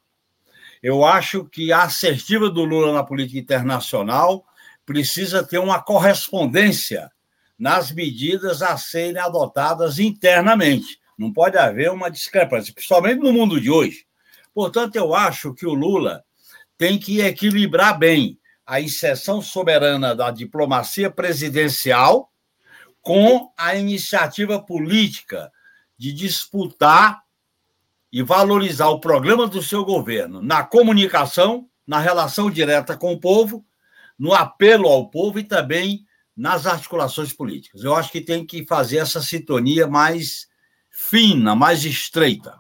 Eu 0.83 1.05
acho 1.05 1.47
que 1.47 1.73
a 1.73 1.85
assertiva 1.85 2.51
do 2.51 2.65
Lula 2.65 2.93
na 2.93 3.03
política 3.03 3.39
internacional 3.39 4.45
precisa 4.85 5.43
ter 5.45 5.59
uma 5.59 5.83
correspondência 5.83 7.11
nas 7.59 7.93
medidas 7.93 8.63
a 8.63 8.77
serem 8.77 9.19
adotadas 9.19 9.99
internamente. 9.99 10.99
Não 11.17 11.33
pode 11.33 11.57
haver 11.57 11.91
uma 11.91 12.11
discrepância, 12.11 12.75
principalmente 12.75 13.21
no 13.21 13.33
mundo 13.33 13.61
de 13.61 13.71
hoje. 13.71 14.05
Portanto, 14.55 14.97
eu 14.97 15.15
acho 15.15 15.55
que 15.55 15.67
o 15.67 15.75
Lula 15.75 16.25
tem 16.77 16.99
que 16.99 17.21
equilibrar 17.21 17.99
bem 17.99 18.39
a 18.67 18.81
inserção 18.81 19.41
soberana 19.41 20.15
da 20.15 20.31
diplomacia 20.31 21.11
presidencial 21.11 22.31
com 23.01 23.53
a 23.57 23.75
iniciativa 23.75 24.61
política 24.61 25.53
de 25.97 26.13
disputar 26.13 27.23
e 28.13 28.23
valorizar 28.23 28.89
o 28.89 29.01
programa 29.01 29.47
do 29.47 29.63
seu 29.63 29.85
governo 29.85 30.43
na 30.43 30.63
comunicação, 30.63 31.69
na 31.87 31.99
relação 31.99 32.51
direta 32.51 32.97
com 32.97 33.13
o 33.13 33.21
povo 33.21 33.65
no 34.19 34.33
apelo 34.33 34.89
ao 34.89 35.11
povo 35.11 35.39
e 35.39 35.45
também 35.45 36.05
nas 36.37 36.67
articulações 36.67 37.33
políticas. 37.33 37.85
Eu 37.85 37.95
acho 37.95 38.11
que 38.11 38.21
tem 38.21 38.45
que 38.45 38.67
fazer 38.67 38.99
essa 38.99 39.21
sintonia 39.21 39.87
mais 39.87 40.49
fina, 40.91 41.55
mais 41.55 41.85
estreita. 41.85 42.59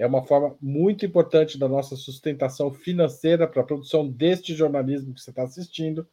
é 0.00 0.06
uma 0.06 0.22
forma 0.22 0.56
muito 0.62 1.04
importante 1.04 1.58
da 1.58 1.68
nossa 1.68 1.94
sustentação 1.94 2.72
financeira 2.72 3.46
para 3.46 3.60
a 3.60 3.64
produção 3.64 4.08
deste 4.08 4.54
jornalismo 4.54 5.12
que 5.12 5.20
você 5.20 5.28
está 5.28 5.42
assistindo, 5.42 6.08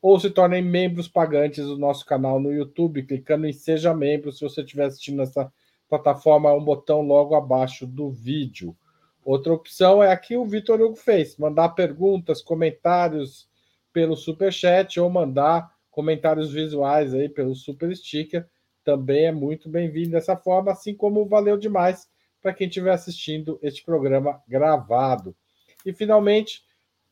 ou 0.00 0.18
se 0.18 0.30
tornem 0.30 0.62
membros 0.62 1.08
pagantes 1.08 1.66
do 1.66 1.76
nosso 1.76 2.06
canal 2.06 2.40
no 2.40 2.50
YouTube, 2.50 3.02
clicando 3.02 3.46
em 3.46 3.52
Seja 3.52 3.92
Membro, 3.92 4.32
se 4.32 4.40
você 4.40 4.62
estiver 4.62 4.86
assistindo 4.86 5.18
nessa 5.18 5.52
plataforma, 5.90 6.54
um 6.54 6.64
botão 6.64 7.02
logo 7.02 7.34
abaixo 7.34 7.86
do 7.86 8.10
vídeo. 8.10 8.74
Outra 9.22 9.52
opção 9.52 10.02
é 10.02 10.10
a 10.10 10.16
que 10.16 10.34
o 10.34 10.46
Vitor 10.46 10.80
Hugo 10.80 10.96
fez: 10.96 11.36
mandar 11.36 11.70
perguntas, 11.70 12.40
comentários 12.40 13.46
pelo 13.92 14.16
Super 14.16 14.50
Chat 14.50 14.98
ou 14.98 15.10
mandar 15.10 15.70
comentários 15.90 16.50
visuais 16.50 17.12
aí 17.12 17.28
pelo 17.28 17.54
Super 17.54 17.94
Sticker. 17.94 18.48
Também 18.82 19.26
é 19.26 19.32
muito 19.32 19.68
bem-vindo 19.68 20.12
dessa 20.12 20.34
forma, 20.34 20.72
assim 20.72 20.94
como 20.94 21.26
valeu 21.26 21.58
demais 21.58 22.08
para 22.40 22.52
quem 22.52 22.68
estiver 22.68 22.92
assistindo 22.92 23.58
este 23.62 23.84
programa 23.84 24.40
gravado. 24.48 25.34
E, 25.84 25.92
finalmente, 25.92 26.62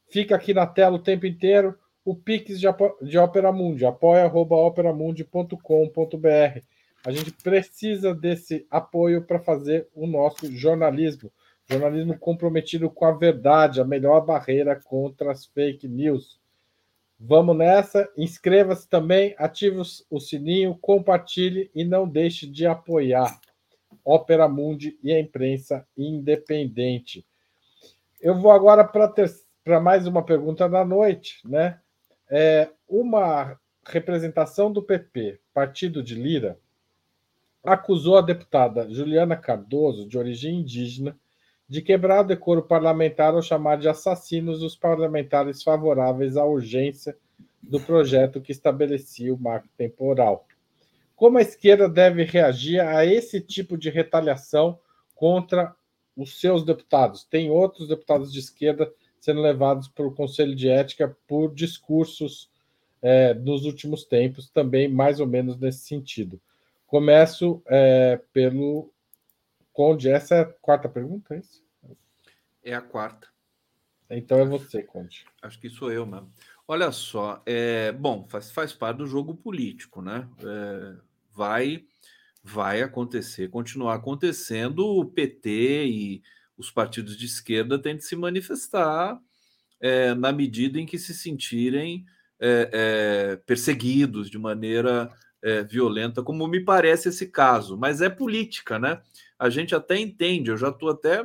fica 0.09 0.37
aqui 0.37 0.55
na 0.55 0.67
tela 0.67 0.97
o 0.97 1.03
tempo 1.03 1.27
inteiro 1.27 1.77
o 2.05 2.15
Pix 2.15 2.61
de, 2.61 2.69
de 3.03 3.19
Opera 3.19 3.51
Mundi, 3.51 3.85
apoia.operamundi.com.br. 3.85 6.61
A 7.05 7.11
gente 7.11 7.33
precisa 7.43 8.15
desse 8.15 8.65
apoio 8.71 9.23
para 9.23 9.41
fazer 9.41 9.89
o 9.93 10.07
nosso 10.07 10.49
jornalismo. 10.53 11.33
Jornalismo 11.69 12.17
comprometido 12.17 12.89
com 12.89 13.05
a 13.05 13.13
verdade, 13.13 13.81
a 13.81 13.85
melhor 13.85 14.25
barreira 14.25 14.81
contra 14.85 15.33
as 15.33 15.47
fake 15.47 15.89
news. 15.89 16.39
Vamos 17.19 17.57
nessa. 17.57 18.09
Inscreva-se 18.17 18.89
também, 18.89 19.35
ative 19.37 19.83
o 20.11 20.21
sininho, 20.21 20.79
compartilhe 20.81 21.69
e 21.75 21.85
não 21.85 22.09
deixe 22.09 22.47
de 22.47 22.67
apoiar. 22.67 23.41
Opera 24.07 24.49
Mundi 24.49 24.97
e 25.03 25.13
a 25.13 25.19
imprensa 25.19 25.85
independente. 25.99 27.27
Eu 28.21 28.41
vou 28.41 28.53
agora 28.53 28.85
para 28.85 29.81
mais 29.81 30.07
uma 30.07 30.25
pergunta 30.25 30.69
da 30.69 30.85
noite, 30.85 31.41
né? 31.45 31.81
É, 32.31 32.71
uma 32.89 33.59
representação 33.85 34.73
do 34.73 34.81
PP, 34.81 35.41
partido 35.53 36.05
de 36.05 36.15
Lira, 36.15 36.57
acusou 37.65 38.17
a 38.17 38.23
deputada 38.23 38.89
Juliana 38.89 39.37
Cardoso, 39.37 40.07
de 40.07 40.17
origem 40.17 40.61
indígena, 40.61 41.19
de 41.69 41.83
quebrar 41.83 42.21
o 42.21 42.29
decoro 42.29 42.63
parlamentar 42.63 43.35
ao 43.35 43.43
chamar 43.43 43.77
de 43.77 43.89
assassinos 43.89 44.63
os 44.63 44.77
parlamentares 44.77 45.65
favoráveis 45.65 46.37
à 46.37 46.45
urgência 46.45 47.17
do 47.61 47.81
projeto 47.81 48.41
que 48.41 48.53
estabelecia 48.53 49.35
o 49.35 49.39
marco 49.39 49.69
temporal. 49.77 50.46
Como 51.17 51.39
a 51.39 51.43
esquerda 51.43 51.89
deve 51.89 52.25
reagir 52.25 52.79
a 52.79 53.05
esse 53.07 53.41
tipo 53.41 53.79
de 53.79 53.89
retaliação 53.89 54.79
contra 55.15 55.75
os 56.15 56.39
seus 56.39 56.63
deputados? 56.63 57.25
Tem 57.25 57.51
outros 57.51 57.89
deputados 57.89 58.31
de 58.31 58.39
esquerda 58.39 58.93
sendo 59.19 59.41
levados 59.41 59.89
para 59.89 60.07
o 60.07 60.15
Conselho 60.15 60.55
de 60.55 60.69
Ética 60.69 61.17
por 61.27 61.55
discursos 61.55 62.51
é, 63.01 63.33
nos 63.33 63.65
últimos 63.65 64.05
tempos, 64.05 64.51
também 64.51 64.89
mais 64.89 65.19
ou 65.19 65.27
menos 65.27 65.59
nesse 65.59 65.81
sentido. 65.81 66.41
Começo 66.87 67.63
é, 67.67 68.21
pelo 68.33 68.93
Conde. 69.73 70.11
Essa 70.11 70.35
é 70.35 70.41
a 70.43 70.45
quarta 70.45 70.89
pergunta, 70.89 71.35
é 71.35 71.39
isso? 71.39 71.65
É 72.63 72.75
a 72.75 72.83
quarta. 72.83 73.27
Então 74.11 74.39
é 74.39 74.45
você, 74.45 74.83
Conde. 74.83 75.25
Acho 75.43 75.59
que 75.59 75.69
sou 75.71 75.91
eu 75.91 76.07
mesmo. 76.07 76.31
Olha 76.69 76.91
só, 76.91 77.43
é, 77.47 77.93
bom, 77.93 78.27
faz, 78.29 78.51
faz 78.51 78.73
parte 78.73 78.99
do 78.99 79.07
jogo 79.07 79.37
político, 79.37 80.03
né? 80.03 80.29
É, 80.41 80.97
vai, 81.33 81.85
vai 82.43 82.83
acontecer, 82.83 83.49
continuar 83.51 83.95
acontecendo. 83.95 84.81
O 84.85 85.05
PT 85.05 85.87
e 85.87 86.23
os 86.59 86.71
partidos 86.71 87.17
de 87.17 87.27
esquerda 87.27 87.79
têm 87.81 87.97
de 87.97 88.05
se 88.05 88.17
manifestar 88.17 89.21
é, 89.81 90.15
na 90.15 90.33
medida 90.33 90.81
em 90.81 90.87
que 90.87 90.99
se 90.99 91.15
sentirem 91.15 92.05
perseguidos 93.47 94.29
de 94.29 94.39
maneira 94.39 95.11
é, 95.43 95.63
violenta, 95.63 96.23
como 96.23 96.47
me 96.47 96.61
parece 96.61 97.09
esse 97.09 97.29
caso, 97.29 97.77
mas 97.77 98.01
é 98.01 98.09
política, 98.09 98.79
né? 98.79 99.01
A 99.39 99.51
gente 99.51 99.75
até 99.75 99.99
entende, 99.99 100.51
eu 100.51 100.57
já 100.57 100.71
estou 100.71 100.89
até 100.89 101.23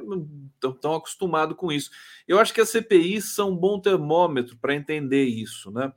tão, 0.59 0.73
tão, 0.73 0.95
acostumado 0.95 1.55
com 1.55 1.71
isso. 1.71 1.89
Eu 2.27 2.39
acho 2.39 2.53
que 2.53 2.61
as 2.61 2.69
CPIs 2.69 3.33
são 3.33 3.51
um 3.51 3.55
bom 3.55 3.79
termômetro 3.79 4.57
para 4.57 4.75
entender 4.75 5.23
isso, 5.23 5.71
né? 5.71 5.93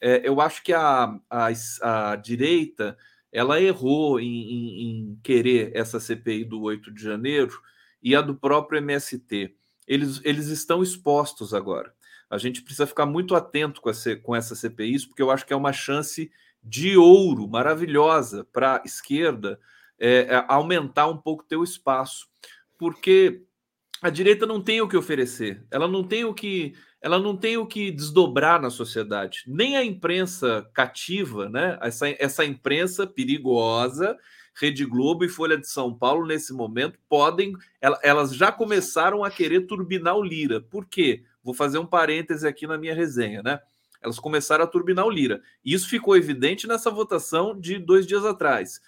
É, 0.00 0.26
eu 0.26 0.40
acho 0.40 0.62
que 0.62 0.72
a, 0.72 1.18
a, 1.28 1.48
a, 1.82 2.16
direita 2.16 2.96
ela 3.32 3.60
errou 3.60 4.20
em, 4.20 4.26
em, 4.26 4.82
em, 4.82 5.20
querer 5.22 5.72
essa 5.74 6.00
CPI 6.00 6.44
do 6.44 6.62
8 6.62 6.92
de 6.92 7.02
janeiro 7.02 7.60
e 8.02 8.14
a 8.14 8.20
do 8.20 8.34
próprio 8.34 8.78
MST. 8.78 9.54
Eles, 9.86 10.20
eles 10.24 10.46
estão 10.46 10.82
expostos 10.82 11.52
agora. 11.52 11.92
A 12.30 12.38
gente 12.38 12.62
precisa 12.62 12.86
ficar 12.86 13.06
muito 13.06 13.34
atento 13.34 13.80
com, 13.80 13.90
com 14.22 14.36
essa 14.36 14.54
CPIs, 14.54 15.04
porque 15.04 15.22
eu 15.22 15.30
acho 15.30 15.44
que 15.44 15.52
é 15.52 15.56
uma 15.56 15.72
chance 15.72 16.30
de 16.62 16.96
ouro 16.96 17.48
maravilhosa 17.48 18.46
para 18.52 18.76
a 18.76 18.82
esquerda 18.84 19.58
é, 19.98 20.26
é, 20.34 20.44
aumentar 20.48 21.08
um 21.08 21.16
pouco 21.16 21.44
teu 21.44 21.62
espaço, 21.62 22.28
porque 22.78 23.42
a 24.00 24.10
direita 24.10 24.46
não 24.46 24.60
tem 24.62 24.80
o 24.80 24.88
que 24.88 24.96
oferecer, 24.96 25.66
ela 25.70 25.88
não 25.88 26.04
tem 26.04 26.24
o 26.24 26.32
que 26.32 26.74
ela 27.00 27.18
não 27.18 27.36
tem 27.36 27.56
o 27.56 27.66
que 27.66 27.92
desdobrar 27.92 28.60
na 28.60 28.70
sociedade. 28.70 29.44
Nem 29.46 29.76
a 29.76 29.84
imprensa 29.84 30.68
cativa, 30.74 31.48
né? 31.48 31.78
Essa, 31.80 32.08
essa 32.18 32.44
imprensa 32.44 33.06
perigosa, 33.06 34.16
Rede 34.60 34.84
Globo 34.84 35.24
e 35.24 35.28
Folha 35.28 35.56
de 35.56 35.68
São 35.68 35.96
Paulo, 35.96 36.26
nesse 36.26 36.52
momento, 36.52 36.98
podem. 37.08 37.52
Elas 38.02 38.34
já 38.34 38.50
começaram 38.50 39.22
a 39.22 39.30
querer 39.30 39.66
turbinar 39.66 40.16
o 40.16 40.24
Lira. 40.24 40.60
Por 40.60 40.86
quê? 40.86 41.22
Vou 41.42 41.54
fazer 41.54 41.78
um 41.78 41.86
parêntese 41.86 42.46
aqui 42.46 42.66
na 42.66 42.76
minha 42.76 42.94
resenha, 42.94 43.42
né? 43.42 43.60
Elas 44.00 44.18
começaram 44.18 44.64
a 44.64 44.66
turbinar 44.66 45.06
o 45.06 45.10
Lira. 45.10 45.42
Isso 45.64 45.88
ficou 45.88 46.16
evidente 46.16 46.66
nessa 46.66 46.90
votação 46.90 47.58
de 47.58 47.78
dois 47.78 48.06
dias 48.06 48.24
atrás. 48.24 48.80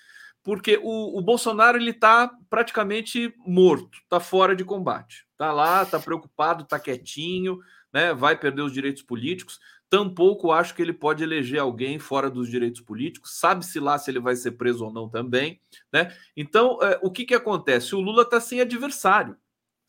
Porque 0.42 0.80
o, 0.82 1.18
o 1.18 1.20
Bolsonaro 1.20 1.76
ele 1.76 1.90
está 1.90 2.30
praticamente 2.48 3.34
morto, 3.46 3.98
está 4.02 4.18
fora 4.18 4.56
de 4.56 4.64
combate. 4.64 5.26
Está 5.32 5.52
lá, 5.52 5.82
está 5.82 5.98
preocupado, 5.98 6.62
está 6.62 6.78
quietinho, 6.78 7.58
né? 7.92 8.14
vai 8.14 8.38
perder 8.38 8.62
os 8.62 8.72
direitos 8.72 9.02
políticos. 9.02 9.60
Tampouco 9.90 10.52
acho 10.52 10.74
que 10.74 10.80
ele 10.80 10.92
pode 10.92 11.22
eleger 11.22 11.58
alguém 11.58 11.98
fora 11.98 12.30
dos 12.30 12.48
direitos 12.48 12.80
políticos. 12.80 13.38
Sabe-se 13.38 13.80
lá 13.80 13.98
se 13.98 14.10
ele 14.10 14.20
vai 14.20 14.36
ser 14.36 14.52
preso 14.52 14.84
ou 14.84 14.92
não 14.92 15.08
também. 15.08 15.60
Né? 15.92 16.14
Então, 16.36 16.78
é, 16.80 16.98
o 17.02 17.10
que, 17.10 17.24
que 17.24 17.34
acontece? 17.34 17.94
O 17.94 18.00
Lula 18.00 18.22
está 18.22 18.40
sem 18.40 18.60
adversário. 18.60 19.36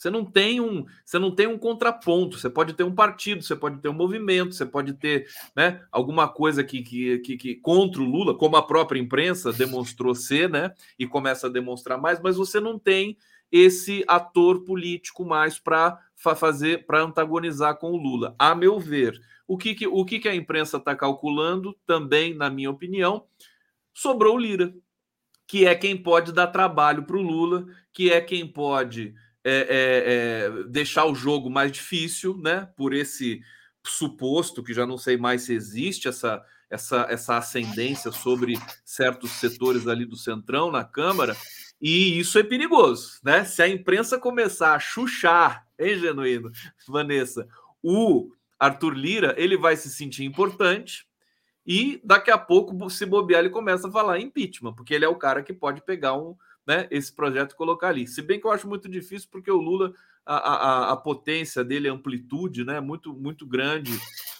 Você 0.01 0.09
não 0.09 0.25
tem 0.25 0.59
um, 0.59 0.83
você 1.05 1.19
não 1.19 1.29
tem 1.29 1.45
um 1.45 1.59
contraponto. 1.59 2.39
Você 2.39 2.49
pode 2.49 2.73
ter 2.73 2.83
um 2.83 2.95
partido, 2.95 3.43
você 3.43 3.55
pode 3.55 3.79
ter 3.81 3.87
um 3.87 3.93
movimento, 3.93 4.55
você 4.55 4.65
pode 4.65 4.93
ter, 4.93 5.27
né, 5.55 5.79
alguma 5.91 6.27
coisa 6.27 6.63
que, 6.63 6.81
que, 6.81 7.19
que, 7.19 7.37
que 7.37 7.55
contra 7.57 8.01
o 8.01 8.05
Lula, 8.05 8.35
como 8.35 8.57
a 8.57 8.65
própria 8.65 8.99
imprensa 8.99 9.53
demonstrou 9.53 10.15
ser, 10.15 10.49
né, 10.49 10.73
e 10.97 11.05
começa 11.05 11.45
a 11.45 11.51
demonstrar 11.51 12.01
mais, 12.01 12.19
mas 12.19 12.35
você 12.35 12.59
não 12.59 12.79
tem 12.79 13.15
esse 13.51 14.03
ator 14.07 14.63
político 14.63 15.23
mais 15.23 15.59
para 15.59 15.99
fazer, 16.15 16.87
para 16.87 17.03
antagonizar 17.03 17.77
com 17.77 17.91
o 17.91 17.97
Lula. 17.97 18.35
A 18.39 18.55
meu 18.55 18.79
ver, 18.79 19.21
o 19.47 19.55
que, 19.55 19.75
que 19.75 19.85
o 19.85 20.03
que, 20.03 20.17
que 20.17 20.27
a 20.27 20.33
imprensa 20.33 20.77
está 20.77 20.95
calculando, 20.95 21.77
também, 21.85 22.33
na 22.33 22.49
minha 22.49 22.71
opinião, 22.71 23.27
sobrou 23.93 24.35
o 24.35 24.39
Lira, 24.39 24.73
que 25.45 25.67
é 25.67 25.75
quem 25.75 25.95
pode 25.95 26.31
dar 26.31 26.47
trabalho 26.47 27.03
para 27.03 27.17
o 27.17 27.21
Lula, 27.21 27.67
que 27.93 28.11
é 28.11 28.19
quem 28.19 28.47
pode 28.47 29.13
é, 29.43 29.51
é, 29.51 30.59
é, 30.61 30.63
deixar 30.69 31.05
o 31.05 31.15
jogo 31.15 31.49
mais 31.49 31.71
difícil, 31.71 32.37
né? 32.37 32.69
Por 32.75 32.93
esse 32.93 33.41
suposto 33.85 34.63
que 34.63 34.73
já 34.73 34.85
não 34.85 34.97
sei 34.97 35.17
mais 35.17 35.43
se 35.43 35.53
existe 35.53 36.07
essa 36.07 36.45
essa, 36.71 37.05
essa 37.09 37.37
ascendência 37.37 38.13
sobre 38.13 38.57
certos 38.85 39.31
setores 39.31 39.87
ali 39.87 40.05
do 40.05 40.15
centrão 40.15 40.71
na 40.71 40.85
Câmara, 40.85 41.35
e 41.81 42.17
isso 42.17 42.39
é 42.39 42.43
perigoso, 42.43 43.19
né? 43.21 43.43
Se 43.43 43.61
a 43.61 43.67
imprensa 43.67 44.17
começar 44.17 44.73
a 44.73 44.79
chuchar, 44.79 45.67
hein, 45.77 45.99
Genuíno, 45.99 46.49
Vanessa, 46.87 47.45
o 47.83 48.31
Arthur 48.57 48.93
Lira, 48.93 49.35
ele 49.37 49.57
vai 49.57 49.75
se 49.75 49.89
sentir 49.89 50.23
importante 50.23 51.05
e 51.65 51.99
daqui 52.03 52.31
a 52.31 52.37
pouco, 52.37 52.89
se 52.89 53.05
bobear, 53.05 53.41
ele 53.41 53.49
começa 53.49 53.87
a 53.87 53.91
falar 53.91 54.19
impeachment, 54.19 54.73
porque 54.73 54.93
ele 54.93 55.05
é 55.05 55.09
o 55.09 55.15
cara 55.15 55.43
que 55.43 55.53
pode 55.53 55.81
pegar 55.81 56.15
um, 56.15 56.35
né, 56.65 56.87
esse 56.91 57.13
projeto 57.13 57.55
colocar 57.55 57.89
ali. 57.89 58.07
Se 58.07 58.21
bem 58.21 58.39
que 58.39 58.45
eu 58.45 58.51
acho 58.51 58.67
muito 58.67 58.87
difícil, 58.87 59.27
porque 59.31 59.51
o 59.51 59.57
Lula, 59.57 59.93
a, 60.25 60.35
a, 60.35 60.91
a 60.91 60.97
potência 60.97 61.63
dele, 61.63 61.89
a 61.89 61.93
amplitude, 61.93 62.63
né, 62.63 62.79
muito, 62.79 63.13
muito 63.13 63.45
grande 63.45 63.91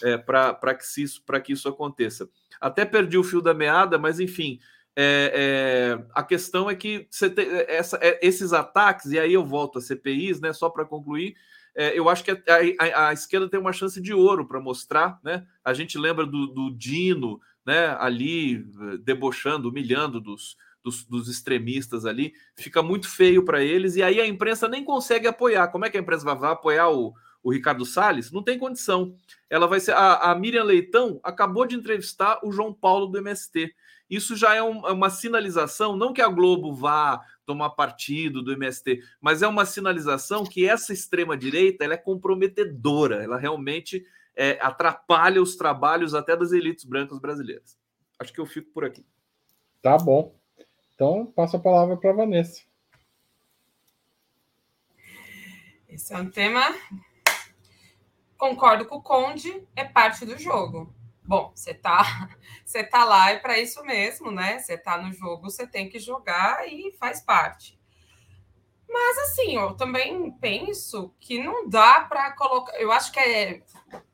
é, 0.04 0.18
para 0.18 0.76
que, 0.76 1.02
isso, 1.02 1.24
que 1.44 1.54
isso 1.54 1.68
aconteça. 1.68 2.30
Até 2.60 2.86
perdi 2.86 3.18
o 3.18 3.24
fio 3.24 3.42
da 3.42 3.54
meada, 3.54 3.98
mas 3.98 4.20
enfim. 4.20 4.60
É, 4.96 5.98
é, 5.98 6.06
a 6.14 6.22
questão 6.22 6.70
é 6.70 6.76
que 6.76 7.08
tem 7.34 7.48
essa, 7.68 7.98
é, 8.02 8.20
esses 8.22 8.52
ataques, 8.52 9.12
e 9.12 9.20
aí 9.20 9.34
eu 9.34 9.46
volto 9.46 9.80
a 9.80 9.82
CPIs, 9.82 10.42
né? 10.42 10.52
Só 10.52 10.70
para 10.70 10.86
concluir, 10.86 11.36
é, 11.74 11.98
eu 11.98 12.10
acho 12.10 12.24
que 12.24 12.32
a, 12.32 12.38
a, 12.80 13.08
a, 13.08 13.14
esquerda 13.14 13.50
tem 13.50 13.60
uma 13.60 13.72
chance 13.72 14.02
de 14.02 14.14
ouro 14.14 14.46
para 14.46 14.60
mostrar, 14.60 15.20
né? 15.24 15.46
A 15.64 15.74
gente 15.74 15.98
lembra 15.98 16.26
do, 16.26 16.48
do 16.48 16.70
Dino, 16.76 17.40
né? 17.66 17.96
Ali 18.00 18.66
debochando, 19.02 19.70
humilhando 19.70 20.20
dos, 20.20 20.58
dos, 20.84 21.04
dos 21.04 21.28
extremistas 21.28 22.06
ali, 22.06 22.34
fica 22.56 22.82
muito 22.82 23.10
feio 23.10 23.46
para 23.46 23.64
eles, 23.64 23.96
e 23.96 24.04
aí 24.04 24.20
a 24.20 24.28
imprensa 24.28 24.68
nem 24.68 24.84
consegue 24.84 25.28
apoiar. 25.28 25.68
Como 25.68 25.86
é 25.86 25.90
que 25.90 25.98
a 25.98 26.02
imprensa 26.02 26.26
vai, 26.26 26.36
vai 26.36 26.52
apoiar 26.52 26.90
o, 26.90 27.14
o 27.44 27.52
Ricardo 27.52 27.86
Salles? 27.86 28.32
Não 28.32 28.44
tem 28.44 28.58
condição. 28.58 29.16
Ela 29.50 29.68
vai 29.68 29.80
ser. 29.80 29.94
A, 29.94 30.32
a 30.32 30.36
Miriam 30.36 30.64
Leitão 30.64 31.20
acabou 31.24 31.66
de 31.66 31.76
entrevistar 31.76 32.40
o 32.44 32.52
João 32.52 32.74
Paulo 32.74 33.08
do 33.08 33.18
MST. 33.18 33.74
Isso 34.10 34.36
já 34.36 34.54
é, 34.54 34.62
um, 34.62 34.86
é 34.86 34.92
uma 34.92 35.10
sinalização, 35.10 35.96
não 35.96 36.12
que 36.12 36.22
a 36.22 36.28
Globo 36.28 36.74
vá 36.74 37.22
tomar 37.46 37.70
partido 37.70 38.42
do 38.42 38.52
MST, 38.52 39.02
mas 39.22 39.42
é 39.42 39.48
uma 39.48 39.66
sinalização 39.66 40.44
que 40.44 40.68
essa 40.68 40.92
extrema-direita 40.92 41.86
ela 41.86 41.94
é 41.94 41.98
comprometedora, 41.98 43.24
ela 43.24 43.38
realmente 43.38 44.06
é, 44.36 44.58
atrapalha 44.62 45.42
os 45.42 45.56
trabalhos 45.56 46.14
até 46.14 46.36
das 46.36 46.52
elites 46.52 46.84
brancas 46.84 47.20
brasileiras. 47.20 47.78
Acho 48.20 48.34
que 48.34 48.42
eu 48.42 48.46
fico 48.46 48.70
por 48.72 48.84
aqui. 48.84 49.06
Tá 49.82 49.98
bom. 49.98 50.36
Então, 51.02 51.26
passo 51.26 51.58
a 51.58 51.60
palavra 51.60 51.98
para 51.98 52.12
a 52.12 52.14
Vanessa. 52.14 52.62
Esse 55.90 56.14
é 56.14 56.18
um 56.20 56.30
tema. 56.30 56.62
Concordo 58.38 58.86
com 58.86 58.98
o 58.98 59.02
Conde, 59.02 59.68
é 59.76 59.84
parte 59.84 60.28
do 60.28 60.38
jogo. 60.38 60.94
Bom, 61.24 61.52
você 61.56 61.74
tá, 61.74 62.30
você 62.64 62.84
tá 62.84 63.04
lá 63.04 63.32
é 63.32 63.40
para 63.40 63.58
isso 63.58 63.84
mesmo, 63.84 64.30
né? 64.30 64.60
Você 64.60 64.78
tá 64.78 64.96
no 65.02 65.12
jogo, 65.12 65.50
você 65.50 65.66
tem 65.66 65.90
que 65.90 65.98
jogar 65.98 66.72
e 66.72 66.92
faz 67.00 67.20
parte. 67.20 67.82
Mas 68.88 69.18
assim, 69.18 69.56
eu 69.56 69.74
também 69.74 70.30
penso 70.34 71.16
que 71.20 71.42
não 71.42 71.68
dá 71.68 72.02
para 72.02 72.32
colocar. 72.34 72.80
Eu 72.80 72.92
acho 72.92 73.12
que 73.12 73.20
é 73.20 73.64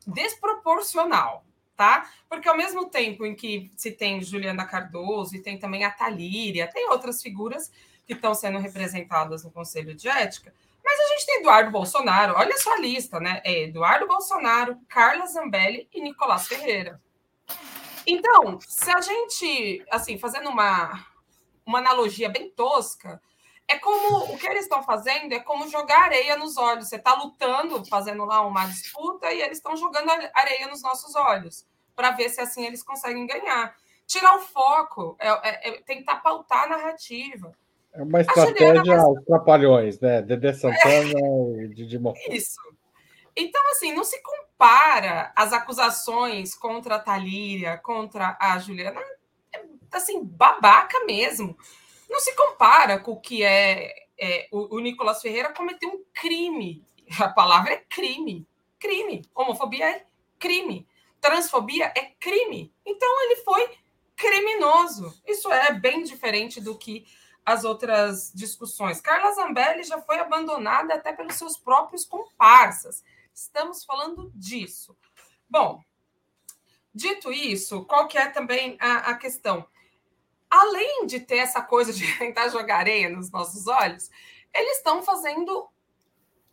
desproporcional 0.07 1.45
tá? 1.77 2.09
Porque 2.27 2.49
ao 2.49 2.57
mesmo 2.57 2.89
tempo 2.89 3.23
em 3.25 3.35
que 3.35 3.71
se 3.77 3.91
tem 3.91 4.21
Juliana 4.21 4.65
Cardoso 4.65 5.35
e 5.35 5.41
tem 5.41 5.59
também 5.59 5.85
a 5.85 5.91
Talíria, 5.91 6.67
tem 6.67 6.89
outras 6.89 7.21
figuras 7.21 7.71
que 8.05 8.13
estão 8.13 8.33
sendo 8.33 8.57
representadas 8.57 9.43
no 9.43 9.51
Conselho 9.51 9.93
de 9.93 10.09
Ética, 10.09 10.53
mas 10.83 10.99
a 10.99 11.07
gente 11.09 11.25
tem 11.25 11.39
Eduardo 11.39 11.69
Bolsonaro, 11.69 12.33
olha 12.35 12.57
só 12.57 12.73
a 12.73 12.79
lista, 12.79 13.19
né? 13.19 13.41
É 13.43 13.63
Eduardo 13.63 14.07
Bolsonaro, 14.07 14.79
Carla 14.87 15.27
Zambelli 15.27 15.87
e 15.93 16.01
Nicolás 16.01 16.47
Ferreira. 16.47 16.99
Então, 18.05 18.57
se 18.61 18.89
a 18.89 19.01
gente, 19.01 19.85
assim, 19.91 20.17
fazendo 20.17 20.49
uma, 20.49 21.05
uma 21.65 21.79
analogia 21.79 22.29
bem 22.29 22.49
tosca, 22.49 23.21
é 23.69 23.77
como 23.77 24.33
o 24.33 24.37
que 24.37 24.47
eles 24.47 24.63
estão 24.63 24.81
fazendo 24.81 25.33
é 25.33 25.39
como 25.39 25.67
jogar 25.67 26.03
areia 26.03 26.37
nos 26.37 26.57
olhos. 26.57 26.87
Você 26.87 26.95
está 26.95 27.13
lutando, 27.15 27.85
fazendo 27.85 28.23
lá 28.23 28.41
uma 28.41 28.65
disputa, 28.65 29.31
e 29.31 29.41
eles 29.41 29.57
estão 29.57 29.75
jogando 29.75 30.09
areia 30.33 30.67
nos 30.67 30.81
nossos 30.81 31.15
olhos 31.15 31.65
para 31.95 32.11
ver 32.11 32.29
se 32.29 32.39
assim 32.39 32.65
eles 32.65 32.81
conseguem 32.81 33.25
ganhar. 33.25 33.75
Tirar 34.05 34.37
o 34.37 34.41
foco, 34.41 35.17
é, 35.19 35.27
é, 35.27 35.69
é 35.69 35.81
tentar 35.81 36.17
pautar 36.17 36.63
a 36.63 36.69
narrativa. 36.69 37.51
É 37.91 38.03
uma 38.03 38.21
estratégia 38.21 39.01
aos 39.01 39.25
trapalhões, 39.25 39.99
né? 39.99 40.21
Dedé 40.21 40.53
Santana 40.53 41.19
é. 41.19 41.63
e 41.63 41.67
Didi 41.73 41.99
Mocó. 41.99 42.19
Isso. 42.29 42.61
Então, 43.35 43.61
assim, 43.71 43.93
não 43.93 44.03
se 44.03 44.21
compara 44.21 45.33
as 45.35 45.51
acusações 45.51 46.55
contra 46.55 46.95
a 46.95 46.99
Talíria, 46.99 47.77
contra 47.77 48.37
a 48.39 48.57
Juliana, 48.59 49.01
é, 49.53 49.61
assim, 49.91 50.23
babaca 50.23 51.03
mesmo. 51.05 51.57
Não 52.09 52.19
se 52.19 52.35
compara 52.35 52.99
com 52.99 53.11
o 53.11 53.19
que 53.19 53.43
é, 53.43 54.07
é 54.19 54.47
o, 54.51 54.75
o 54.75 54.79
Nicolas 54.79 55.21
Ferreira 55.21 55.53
cometeu 55.53 55.89
um 55.89 56.03
crime. 56.13 56.85
A 57.19 57.29
palavra 57.29 57.73
é 57.73 57.77
crime. 57.77 58.47
Crime. 58.79 59.23
Homofobia 59.33 59.89
é 59.89 60.05
crime. 60.39 60.87
Transfobia 61.19 61.91
é 61.95 62.11
crime. 62.19 62.73
Então, 62.85 63.23
ele 63.23 63.37
foi 63.37 63.77
criminoso. 64.15 65.13
Isso 65.25 65.51
é 65.51 65.73
bem 65.73 66.03
diferente 66.03 66.59
do 66.59 66.77
que 66.77 67.05
as 67.45 67.63
outras 67.63 68.33
discussões. 68.35 68.99
Carla 68.99 69.31
Zambelli 69.31 69.83
já 69.83 70.01
foi 70.01 70.19
abandonada 70.19 70.95
até 70.95 71.13
pelos 71.13 71.35
seus 71.35 71.57
próprios 71.57 72.03
comparsas. 72.03 73.03
Estamos 73.33 73.85
falando 73.85 74.29
disso. 74.35 74.97
Bom, 75.49 75.81
dito 76.93 77.31
isso, 77.31 77.85
qual 77.85 78.07
que 78.07 78.17
é 78.17 78.27
também 78.27 78.75
a, 78.81 79.11
a 79.11 79.15
questão? 79.15 79.65
Além 80.49 81.05
de 81.05 81.19
ter 81.19 81.37
essa 81.37 81.61
coisa 81.61 81.91
de 81.93 82.05
tentar 82.17 82.49
jogar 82.49 82.77
areia 82.77 83.09
nos 83.09 83.31
nossos 83.31 83.67
olhos, 83.67 84.09
eles 84.53 84.77
estão 84.77 85.03
fazendo, 85.03 85.69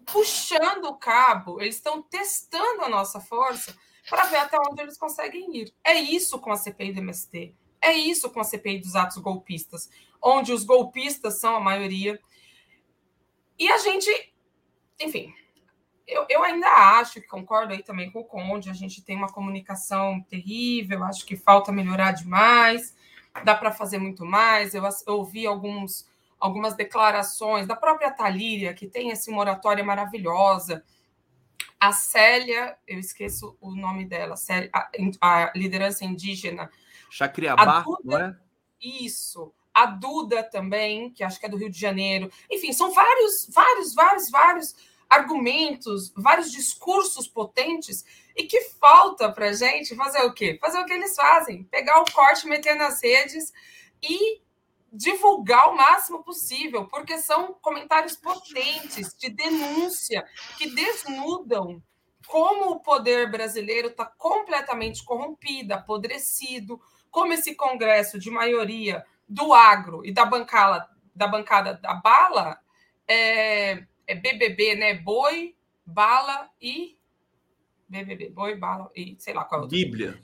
puxando 0.04 0.86
o 0.86 0.96
cabo, 0.96 1.60
eles 1.60 1.76
estão 1.76 2.02
testando 2.02 2.82
a 2.82 2.88
nossa 2.88 3.20
força 3.20 3.76
para 4.08 4.24
ver 4.24 4.36
até 4.36 4.58
onde 4.58 4.82
eles 4.82 4.98
conseguem 4.98 5.56
ir. 5.56 5.74
É 5.82 5.94
isso 5.94 6.38
com 6.38 6.52
a 6.52 6.56
CPI 6.56 6.92
do 6.92 7.00
MST. 7.00 7.54
É 7.80 7.92
isso 7.92 8.30
com 8.30 8.40
a 8.40 8.44
CPI 8.44 8.80
dos 8.80 8.96
atos 8.96 9.18
golpistas 9.18 9.88
onde 10.24 10.52
os 10.52 10.64
golpistas 10.64 11.38
são 11.38 11.54
a 11.54 11.60
maioria. 11.60 12.18
E 13.58 13.70
a 13.70 13.76
gente, 13.76 14.10
enfim, 14.98 15.34
eu, 16.06 16.24
eu 16.30 16.42
ainda 16.42 16.66
acho, 16.66 17.20
que 17.20 17.26
concordo 17.26 17.74
aí 17.74 17.82
também 17.82 18.10
com 18.10 18.20
o 18.20 18.24
Conde, 18.24 18.70
a 18.70 18.72
gente 18.72 19.04
tem 19.04 19.14
uma 19.14 19.30
comunicação 19.30 20.22
terrível, 20.22 21.04
acho 21.04 21.26
que 21.26 21.36
falta 21.36 21.70
melhorar 21.70 22.12
demais, 22.12 22.96
dá 23.42 23.54
para 23.54 23.72
fazer 23.72 23.98
muito 23.98 24.24
mais. 24.24 24.74
Eu, 24.74 24.84
eu 25.06 25.14
ouvi 25.14 25.46
alguns, 25.46 26.08
algumas 26.38 26.74
declarações 26.74 27.66
da 27.66 27.74
própria 27.74 28.10
Talíria, 28.10 28.74
que 28.74 28.86
tem 28.86 29.10
essa 29.10 29.30
moratória 29.30 29.82
maravilhosa. 29.82 30.84
A 31.80 31.92
Célia, 31.92 32.76
eu 32.86 32.98
esqueço 32.98 33.56
o 33.60 33.74
nome 33.74 34.04
dela, 34.04 34.36
Célia, 34.36 34.70
a, 34.72 34.88
a 35.20 35.52
liderança 35.54 36.04
indígena. 36.04 36.70
Chacriabá, 37.10 37.84
não 38.04 38.18
é? 38.18 38.36
Isso 38.80 39.52
a 39.74 39.86
Duda 39.86 40.44
também, 40.44 41.10
que 41.10 41.24
acho 41.24 41.40
que 41.40 41.46
é 41.46 41.48
do 41.48 41.56
Rio 41.56 41.68
de 41.68 41.78
Janeiro. 41.78 42.30
Enfim, 42.48 42.72
são 42.72 42.92
vários, 42.92 43.50
vários, 43.52 43.92
vários, 43.92 44.30
vários 44.30 44.76
argumentos, 45.08 46.12
vários 46.16 46.50
discursos 46.50 47.28
potentes 47.28 48.04
e 48.36 48.44
que 48.44 48.60
falta 48.80 49.30
para 49.30 49.52
gente 49.52 49.94
fazer 49.94 50.22
o 50.22 50.32
quê? 50.32 50.58
Fazer 50.60 50.78
o 50.78 50.84
que 50.84 50.92
eles 50.92 51.14
fazem, 51.14 51.64
pegar 51.64 52.00
o 52.00 52.12
corte, 52.12 52.46
meter 52.46 52.74
nas 52.74 53.02
redes 53.02 53.52
e 54.02 54.42
divulgar 54.92 55.70
o 55.70 55.76
máximo 55.76 56.22
possível, 56.22 56.86
porque 56.86 57.18
são 57.18 57.54
comentários 57.54 58.16
potentes 58.16 59.14
de 59.18 59.28
denúncia 59.28 60.24
que 60.56 60.70
desnudam 60.70 61.82
como 62.26 62.70
o 62.70 62.80
poder 62.80 63.30
brasileiro 63.30 63.88
está 63.88 64.06
completamente 64.06 65.04
corrompido, 65.04 65.74
apodrecido, 65.74 66.80
como 67.10 67.32
esse 67.32 67.54
Congresso 67.54 68.18
de 68.18 68.30
maioria 68.30 69.04
do 69.28 69.52
agro 69.52 70.04
e 70.04 70.12
da 70.12 70.24
bancada 70.24 70.88
da 71.14 71.28
bancada 71.28 71.74
da 71.74 71.94
bala 71.94 72.58
é, 73.06 73.86
é 74.06 74.14
BBB, 74.14 74.74
né? 74.74 74.94
Boi, 74.94 75.54
bala 75.84 76.50
e 76.60 76.98
BBB, 77.88 78.30
boi, 78.30 78.56
bala 78.56 78.90
e 78.94 79.16
sei 79.18 79.34
lá 79.34 79.44
qual 79.44 79.62
é 79.62 79.64
o 79.64 79.68
Bíblia. 79.68 80.20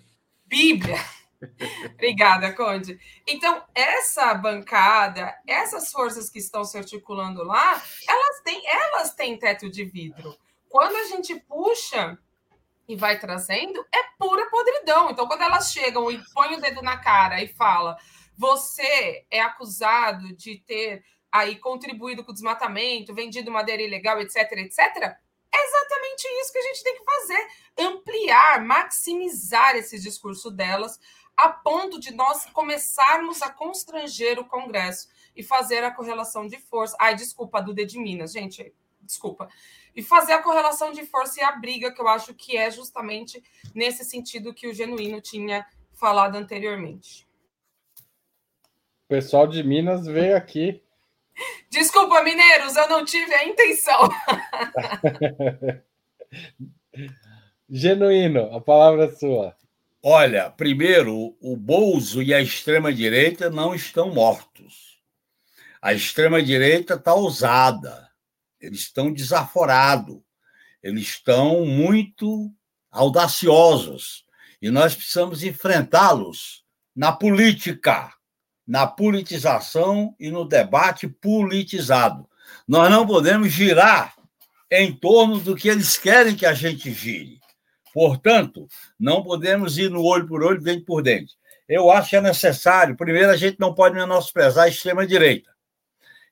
Bíblia. 0.47 0.97
Obrigada, 1.95 2.53
Conde. 2.53 2.99
Então, 3.27 3.65
essa 3.75 4.35
bancada, 4.35 5.35
essas 5.47 5.91
forças 5.91 6.29
que 6.29 6.39
estão 6.39 6.65
se 6.65 6.77
articulando 6.77 7.43
lá, 7.43 7.83
elas 8.07 8.41
têm, 8.43 8.63
elas 8.67 9.15
têm 9.15 9.39
teto 9.39 9.71
de 9.71 9.85
vidro. 9.85 10.37
Quando 10.69 10.97
a 10.97 11.05
gente 11.05 11.35
puxa 11.41 12.19
e 12.87 12.97
vai 12.97 13.19
trazendo, 13.19 13.81
é 13.95 14.03
pura 14.19 14.51
podridão. 14.51 15.11
Então, 15.11 15.27
quando 15.27 15.43
elas 15.43 15.73
chegam 15.73 16.11
e 16.11 16.21
põem 16.35 16.57
o 16.57 16.61
dedo 16.61 16.83
na 16.83 16.99
cara 16.99 17.43
e 17.43 17.49
fala 17.49 17.97
você 18.41 19.27
é 19.31 19.39
acusado 19.43 20.35
de 20.35 20.57
ter 20.61 21.05
aí 21.31 21.57
contribuído 21.57 22.25
com 22.25 22.31
o 22.31 22.35
desmatamento, 22.35 23.15
vendido 23.15 23.51
madeira 23.51 23.83
ilegal, 23.83 24.21
etc, 24.21 24.37
etc, 24.53 25.17
é 25.53 25.67
exatamente 25.67 26.27
isso 26.41 26.53
que 26.53 26.59
a 26.59 26.63
gente 26.63 26.85
tem 26.85 26.97
que 26.97 27.05
fazer: 27.05 27.49
ampliar, 27.79 28.65
maximizar 28.65 29.77
esse 29.77 29.99
discurso 30.01 30.51
delas, 30.51 31.01
a 31.37 31.49
ponto 31.49 31.99
de 31.99 32.13
nós 32.13 32.47
começarmos 32.47 33.43
a 33.43 33.51
constranger 33.51 34.39
o 34.39 34.45
Congresso 34.45 35.09
e 35.35 35.43
fazer 35.43 35.83
a 35.85 35.91
correlação 35.91 36.47
de 36.47 36.59
força. 36.59 36.97
Ai, 37.01 37.15
desculpa, 37.15 37.61
do 37.61 37.75
de 37.75 37.99
Minas, 37.99 38.33
gente, 38.33 38.75
desculpa. 39.01 39.49
E 39.95 40.03
fazer 40.03 40.35
a 40.35 40.43
correlação 40.43 40.93
de 40.93 41.05
força 41.05 41.41
e 41.41 41.43
a 41.43 41.53
briga, 41.53 41.93
que 41.93 42.01
eu 42.01 42.09
acho 42.09 42.33
que 42.35 42.57
é 42.57 42.71
justamente 42.71 43.43
nesse 43.75 44.05
sentido 44.05 44.55
que 44.55 44.69
o 44.69 44.75
Genuíno 44.75 45.21
tinha 45.21 45.67
falado 45.93 46.37
anteriormente 46.37 47.29
pessoal 49.11 49.45
de 49.45 49.61
Minas 49.65 50.07
veio 50.07 50.37
aqui. 50.37 50.81
Desculpa, 51.71 52.23
mineiros, 52.23 52.77
eu 52.77 52.89
não 52.89 53.05
tive 53.05 53.33
a 53.35 53.45
intenção. 53.45 54.09
Genuíno, 57.69 58.55
a 58.55 58.61
palavra 58.61 59.05
é 59.05 59.13
sua. 59.13 59.57
Olha, 60.03 60.51
primeiro, 60.51 61.37
o 61.41 61.57
Bolso 61.57 62.23
e 62.23 62.33
a 62.33 62.41
extrema-direita 62.41 63.51
não 63.51 63.75
estão 63.75 64.13
mortos. 64.13 64.99
A 65.81 65.93
extrema-direita 65.93 66.95
está 66.95 67.15
ousada, 67.15 68.11
eles 68.61 68.81
estão 68.81 69.13
desaforados, 69.13 70.21
eles 70.83 71.09
estão 71.09 71.65
muito 71.65 72.51
audaciosos 72.91 74.25
e 74.61 74.71
nós 74.71 74.95
precisamos 74.95 75.43
enfrentá-los 75.43 76.65
na 76.95 77.13
política 77.13 78.13
na 78.71 78.87
politização 78.87 80.15
e 80.17 80.31
no 80.31 80.45
debate 80.45 81.09
politizado. 81.09 82.31
Nós 82.69 82.89
não 82.89 83.05
podemos 83.05 83.51
girar 83.51 84.15
em 84.71 84.93
torno 84.93 85.41
do 85.41 85.57
que 85.57 85.69
eles 85.69 85.99
querem 85.99 86.37
que 86.37 86.47
a 86.47 86.55
gente 86.55 86.93
gire. 86.93 87.41
Portanto, 87.93 88.69
não 88.97 89.25
podemos 89.25 89.77
ir 89.77 89.91
no 89.91 90.05
olho 90.05 90.25
por 90.29 90.45
olho, 90.45 90.63
dente 90.63 90.85
por 90.85 91.03
dente. 91.03 91.35
Eu 91.69 91.91
acho 91.91 92.11
que 92.11 92.17
é 92.17 92.21
necessário. 92.21 92.97
Primeiro, 92.97 93.31
a 93.31 93.37
gente 93.37 93.59
não 93.59 93.75
pode 93.75 93.97
menosprezar 93.97 94.67
a 94.67 94.69
extrema-direita. 94.69 95.51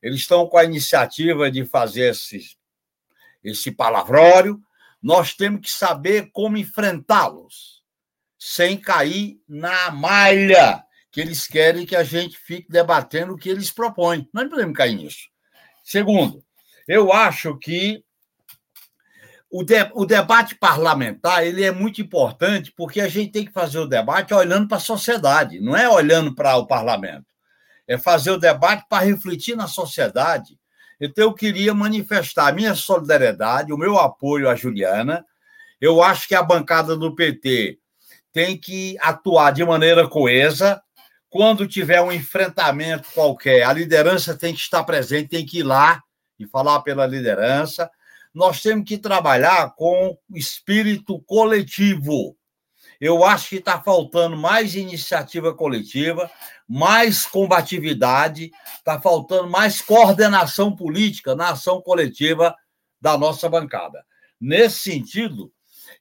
Eles 0.00 0.20
estão 0.20 0.46
com 0.46 0.58
a 0.58 0.64
iniciativa 0.64 1.50
de 1.50 1.64
fazer 1.64 2.12
esse, 2.12 2.56
esse 3.42 3.72
palavrório. 3.72 4.62
Nós 5.02 5.34
temos 5.34 5.62
que 5.62 5.70
saber 5.72 6.30
como 6.30 6.56
enfrentá-los, 6.56 7.82
sem 8.38 8.76
cair 8.76 9.40
na 9.48 9.90
malha 9.90 10.84
que 11.10 11.20
eles 11.20 11.46
querem 11.46 11.86
que 11.86 11.96
a 11.96 12.04
gente 12.04 12.38
fique 12.38 12.70
debatendo 12.70 13.34
o 13.34 13.38
que 13.38 13.48
eles 13.48 13.70
propõem. 13.70 14.28
Nós 14.32 14.44
não 14.44 14.50
podemos 14.50 14.76
cair 14.76 14.94
nisso. 14.94 15.28
Segundo, 15.82 16.44
eu 16.86 17.12
acho 17.12 17.56
que 17.58 18.04
o, 19.50 19.62
de, 19.62 19.90
o 19.94 20.04
debate 20.04 20.54
parlamentar 20.54 21.46
ele 21.46 21.64
é 21.64 21.72
muito 21.72 22.00
importante 22.00 22.72
porque 22.76 23.00
a 23.00 23.08
gente 23.08 23.32
tem 23.32 23.44
que 23.44 23.52
fazer 23.52 23.78
o 23.78 23.86
debate 23.86 24.34
olhando 24.34 24.68
para 24.68 24.76
a 24.76 24.80
sociedade, 24.80 25.60
não 25.60 25.76
é 25.76 25.88
olhando 25.88 26.34
para 26.34 26.56
o 26.56 26.66
parlamento. 26.66 27.26
É 27.86 27.96
fazer 27.96 28.30
o 28.30 28.38
debate 28.38 28.84
para 28.88 29.04
refletir 29.04 29.56
na 29.56 29.66
sociedade. 29.66 30.58
Então, 31.00 31.24
eu 31.24 31.32
queria 31.32 31.72
manifestar 31.72 32.48
a 32.48 32.52
minha 32.52 32.74
solidariedade, 32.74 33.72
o 33.72 33.78
meu 33.78 33.98
apoio 33.98 34.48
à 34.48 34.54
Juliana. 34.54 35.24
Eu 35.80 36.02
acho 36.02 36.28
que 36.28 36.34
a 36.34 36.42
bancada 36.42 36.96
do 36.96 37.14
PT 37.14 37.78
tem 38.32 38.58
que 38.58 38.96
atuar 39.00 39.52
de 39.52 39.64
maneira 39.64 40.06
coesa, 40.06 40.82
quando 41.30 41.68
tiver 41.68 42.00
um 42.00 42.12
enfrentamento 42.12 43.08
qualquer, 43.12 43.64
a 43.64 43.72
liderança 43.72 44.36
tem 44.36 44.54
que 44.54 44.60
estar 44.60 44.82
presente, 44.84 45.28
tem 45.28 45.44
que 45.44 45.58
ir 45.58 45.62
lá 45.62 46.02
e 46.38 46.46
falar 46.46 46.80
pela 46.80 47.06
liderança. 47.06 47.90
Nós 48.32 48.60
temos 48.60 48.84
que 48.86 48.96
trabalhar 48.96 49.74
com 49.74 50.16
espírito 50.34 51.20
coletivo. 51.20 52.36
Eu 53.00 53.24
acho 53.24 53.50
que 53.50 53.56
está 53.56 53.80
faltando 53.80 54.36
mais 54.36 54.74
iniciativa 54.74 55.54
coletiva, 55.54 56.30
mais 56.66 57.26
combatividade, 57.26 58.50
está 58.76 59.00
faltando 59.00 59.48
mais 59.48 59.80
coordenação 59.80 60.74
política 60.74 61.34
na 61.34 61.50
ação 61.50 61.80
coletiva 61.80 62.54
da 63.00 63.16
nossa 63.16 63.48
bancada. 63.48 64.04
Nesse 64.40 64.80
sentido, 64.80 65.52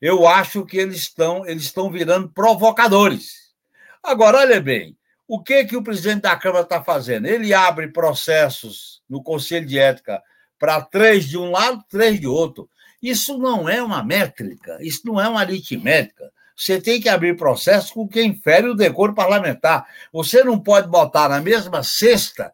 eu 0.01 0.27
acho 0.27 0.65
que 0.65 0.77
eles 0.77 0.97
estão 0.97 1.45
eles 1.45 1.63
estão 1.63 1.91
virando 1.91 2.29
provocadores. 2.29 3.53
Agora, 4.03 4.39
olha 4.39 4.59
bem, 4.59 4.97
o 5.27 5.43
que 5.43 5.65
que 5.65 5.75
o 5.75 5.83
presidente 5.83 6.21
da 6.21 6.35
Câmara 6.37 6.63
está 6.63 6.81
fazendo? 6.81 7.27
Ele 7.27 7.53
abre 7.53 7.89
processos 7.89 9.01
no 9.09 9.21
Conselho 9.21 9.65
de 9.65 9.77
Ética 9.77 10.21
para 10.57 10.81
três 10.81 11.25
de 11.25 11.37
um 11.37 11.51
lado, 11.51 11.83
três 11.89 12.19
de 12.19 12.27
outro. 12.27 12.69
Isso 13.01 13.37
não 13.37 13.67
é 13.67 13.81
uma 13.83 14.03
métrica, 14.03 14.77
isso 14.81 15.01
não 15.05 15.19
é 15.19 15.27
uma 15.27 15.41
aritmética. 15.41 16.31
Você 16.55 16.81
tem 16.81 16.99
que 16.99 17.09
abrir 17.09 17.35
processo 17.35 17.93
com 17.93 18.07
quem 18.07 18.33
fere 18.33 18.67
o 18.67 18.73
decoro 18.73 19.13
parlamentar. 19.13 19.85
Você 20.11 20.43
não 20.43 20.59
pode 20.59 20.87
botar 20.87 21.29
na 21.29 21.39
mesma 21.39 21.83
cesta 21.83 22.51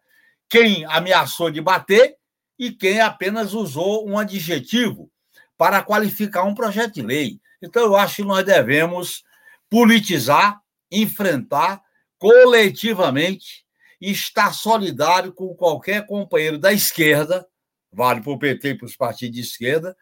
quem 0.50 0.84
ameaçou 0.86 1.50
de 1.50 1.62
bater 1.62 2.18
e 2.60 2.72
quem 2.72 3.00
apenas 3.00 3.54
usou 3.54 4.08
um 4.08 4.18
adjetivo 4.18 5.10
para 5.58 5.82
qualificar 5.82 6.44
um 6.44 6.56
projeto 6.56 6.96
de 6.96 7.02
lei. 7.02 7.40
Então, 7.62 7.84
eu 7.84 7.96
acho 7.96 8.18
que 8.18 8.24
nós 8.24 8.44
devemos 8.44 9.24
politizar, 9.70 10.60
enfrentar 10.92 11.82
coletivamente 12.24 13.66
e 14.00 14.10
estar 14.10 14.54
solidário 14.54 15.34
com 15.34 15.54
qualquer 15.54 16.06
companheiro 16.06 16.58
da 16.58 16.72
esquerda, 16.72 17.46
vale 17.92 18.22
para 18.22 18.32
o 18.32 18.40
PT 18.40 18.70
e 18.70 18.76
para 18.76 18.86
os 18.86 18.96
partidos 18.96 19.36
de 19.36 19.42
esquerda, 19.42 19.94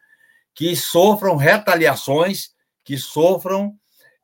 que 0.54 0.76
sofram 0.76 1.34
retaliações, 1.34 2.50
que 2.84 2.96
sofram 2.96 3.76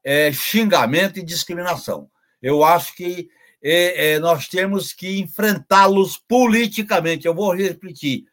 é, 0.04 0.30
xingamento 0.30 1.18
e 1.18 1.24
discriminação. 1.24 2.08
Eu 2.40 2.62
acho 2.62 2.94
que 2.94 3.28
é, 3.60 4.12
é, 4.12 4.18
nós 4.20 4.46
temos 4.46 4.92
que 4.92 5.18
enfrentá-los 5.18 6.18
politicamente. 6.18 7.26
Eu 7.26 7.34
vou 7.34 7.52
repetir: 7.52 8.26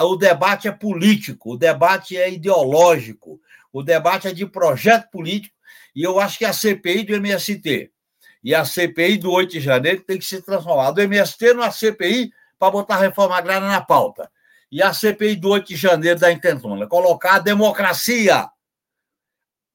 o 0.00 0.16
debate 0.16 0.68
é 0.68 0.72
político, 0.72 1.52
o 1.52 1.58
debate 1.58 2.16
é 2.16 2.32
ideológico, 2.32 3.38
o 3.70 3.82
debate 3.82 4.28
é 4.28 4.32
de 4.32 4.46
projeto 4.46 5.10
político, 5.10 5.54
e 5.94 6.02
eu 6.02 6.18
acho 6.18 6.38
que 6.38 6.46
a 6.46 6.52
CPI 6.54 7.04
do 7.04 7.14
MST 7.14 7.92
e 8.42 8.54
a 8.54 8.64
CPI 8.64 9.18
do 9.18 9.30
8 9.30 9.52
de 9.52 9.60
janeiro 9.60 10.02
tem 10.02 10.18
que 10.18 10.24
se 10.24 10.42
transformar 10.42 10.90
do 10.90 11.00
MST 11.00 11.54
numa 11.54 11.70
CPI 11.70 12.32
para 12.58 12.70
botar 12.70 12.96
a 12.96 13.00
reforma 13.00 13.36
agrária 13.36 13.66
na 13.66 13.80
pauta. 13.80 14.30
E 14.70 14.82
a 14.82 14.92
CPI 14.92 15.36
do 15.36 15.50
8 15.50 15.68
de 15.68 15.76
janeiro 15.76 16.18
da 16.18 16.32
Intentona, 16.32 16.86
colocar 16.86 17.36
a 17.36 17.38
democracia 17.38 18.48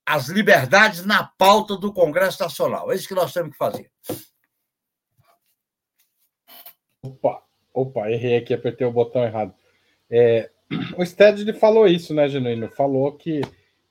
as 0.05 0.27
liberdades 0.27 1.05
na 1.05 1.23
pauta 1.23 1.75
do 1.75 1.93
Congresso 1.93 2.41
Nacional. 2.41 2.91
É 2.91 2.95
isso 2.95 3.07
que 3.07 3.13
nós 3.13 3.33
temos 3.33 3.51
que 3.51 3.57
fazer. 3.57 3.91
Opa, 7.03 7.43
opa, 7.73 8.09
errei 8.09 8.37
aqui, 8.37 8.53
apertei 8.53 8.87
o 8.87 8.91
botão 8.91 9.23
errado. 9.23 9.53
É, 10.09 10.49
o 10.97 11.05
Sted 11.05 11.51
falou 11.59 11.87
isso, 11.87 12.13
né, 12.13 12.27
Genuíno? 12.29 12.69
Falou 12.69 13.17
que 13.17 13.41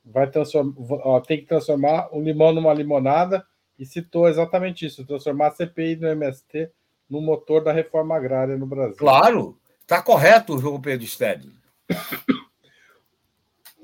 vai 0.05 0.29
transformar, 0.31 1.21
tem 1.27 1.39
que 1.39 1.47
transformar 1.47 2.09
um 2.13 2.23
limão 2.23 2.53
numa 2.53 2.73
limonada 2.73 3.47
e 3.79 3.85
citou 3.85 4.29
exatamente 4.29 4.87
isso: 4.87 5.07
transformar 5.07 5.49
a 5.49 5.51
CPI 5.53 5.97
do 5.97 6.07
MST 6.07 6.71
no 7.09 7.21
motor 7.21 7.63
da 7.63 7.73
reforma 7.73 8.17
agrária 8.17 8.57
no 8.57 8.67
Brasil. 8.67 8.97
Claro, 8.97 9.59
está 9.81 10.03
correto, 10.03 10.59
João 10.59 10.81
Pedro 10.81 11.07
Sted. 11.07 11.49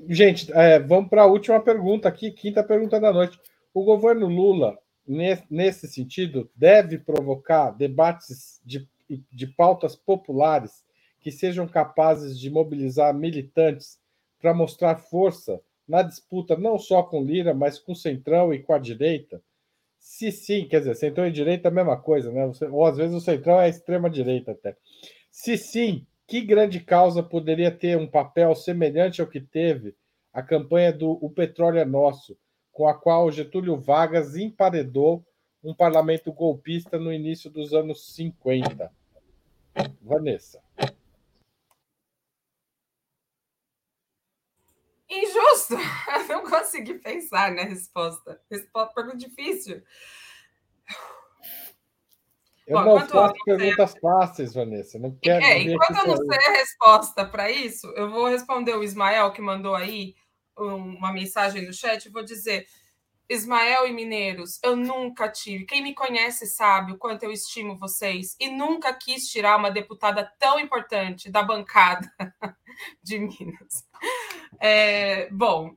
Gente, 0.09 0.51
é, 0.51 0.79
vamos 0.79 1.09
para 1.09 1.23
a 1.23 1.27
última 1.27 1.61
pergunta 1.61 2.09
aqui, 2.09 2.29
quinta 2.31 2.61
pergunta 2.61 2.99
da 2.99 3.13
noite. 3.13 3.39
O 3.73 3.85
governo 3.85 4.27
Lula, 4.27 4.77
nesse 5.49 5.87
sentido, 5.87 6.49
deve 6.53 6.97
provocar 6.97 7.71
debates 7.71 8.59
de, 8.65 8.85
de 9.31 9.47
pautas 9.47 9.95
populares 9.95 10.83
que 11.21 11.31
sejam 11.31 11.65
capazes 11.65 12.37
de 12.37 12.49
mobilizar 12.49 13.13
militantes 13.13 13.97
para 14.41 14.53
mostrar 14.53 14.97
força 14.97 15.61
na 15.87 16.01
disputa 16.01 16.57
não 16.57 16.77
só 16.77 17.01
com 17.01 17.23
Lira, 17.23 17.53
mas 17.53 17.79
com 17.79 17.93
o 17.93 17.95
Centrão 17.95 18.53
e 18.53 18.61
com 18.61 18.73
a 18.73 18.77
direita? 18.77 19.41
Se 20.03 20.33
sim, 20.33 20.67
quer 20.67 20.79
dizer, 20.79 20.95
Centrão 20.95 21.25
e 21.25 21.31
direita 21.31 21.69
é 21.69 21.71
a 21.71 21.73
mesma 21.73 21.95
coisa, 21.95 22.29
né? 22.29 22.51
Ou 22.69 22.85
às 22.85 22.97
vezes 22.97 23.15
o 23.15 23.21
Centrão 23.21 23.57
é 23.61 23.65
a 23.65 23.69
extrema 23.69 24.09
direita 24.09 24.51
até. 24.51 24.75
Se 25.31 25.57
sim, 25.57 26.05
que 26.27 26.41
grande 26.41 26.81
causa 26.81 27.23
poderia 27.23 27.71
ter 27.71 27.97
um 27.97 28.05
papel 28.05 28.53
semelhante 28.53 29.21
ao 29.21 29.27
que 29.27 29.39
teve 29.39 29.95
a 30.33 30.43
campanha 30.43 30.91
do 30.91 31.11
O 31.21 31.29
Petróleo 31.29 31.79
é 31.79 31.85
Nosso, 31.85 32.37
com 32.69 32.85
a 32.85 32.93
qual 32.93 33.31
Getúlio 33.31 33.79
Vargas 33.79 34.35
emparedou 34.35 35.25
um 35.63 35.73
parlamento 35.73 36.33
golpista 36.33 36.99
no 36.99 37.11
início 37.11 37.49
dos 37.49 37.73
anos 37.73 38.13
50? 38.13 38.91
Vanessa. 40.01 40.61
Injusto! 45.63 45.75
Eu 45.75 46.27
não 46.43 46.49
consegui 46.49 46.95
pensar 46.95 47.51
na 47.51 47.63
resposta. 47.63 48.39
Resposta 48.51 48.93
pergunta 48.93 49.17
difícil. 49.17 49.81
Eu 52.65 52.77
Bom, 52.77 52.99
não 52.99 53.07
faço 53.07 53.33
perguntas 53.45 53.93
fáceis, 53.99 54.53
Vanessa. 54.53 54.97
Não 54.97 55.17
quero 55.21 55.43
é, 55.43 55.59
enquanto 55.59 55.97
eu 55.97 56.07
não 56.07 56.17
sei 56.17 56.47
a 56.47 56.51
resposta 56.51 57.25
para 57.25 57.51
isso, 57.51 57.87
eu 57.95 58.09
vou 58.09 58.27
responder 58.27 58.73
o 58.75 58.83
Ismael 58.83 59.31
que 59.31 59.41
mandou 59.41 59.75
aí 59.75 60.15
uma 60.57 61.11
mensagem 61.11 61.65
no 61.65 61.73
chat. 61.73 62.09
Vou 62.09 62.23
dizer, 62.23 62.65
Ismael 63.29 63.87
e 63.87 63.91
Mineiros, 63.91 64.59
eu 64.63 64.75
nunca 64.75 65.29
tive. 65.29 65.65
Quem 65.65 65.81
me 65.81 65.93
conhece 65.93 66.45
sabe 66.45 66.93
o 66.93 66.97
quanto 66.97 67.23
eu 67.23 67.31
estimo 67.31 67.77
vocês 67.77 68.35
e 68.39 68.49
nunca 68.49 68.93
quis 68.93 69.27
tirar 69.27 69.57
uma 69.57 69.71
deputada 69.71 70.31
tão 70.39 70.59
importante 70.59 71.29
da 71.29 71.43
bancada 71.43 72.09
de 73.03 73.19
Minas. 73.19 73.85
É, 74.59 75.29
bom, 75.31 75.75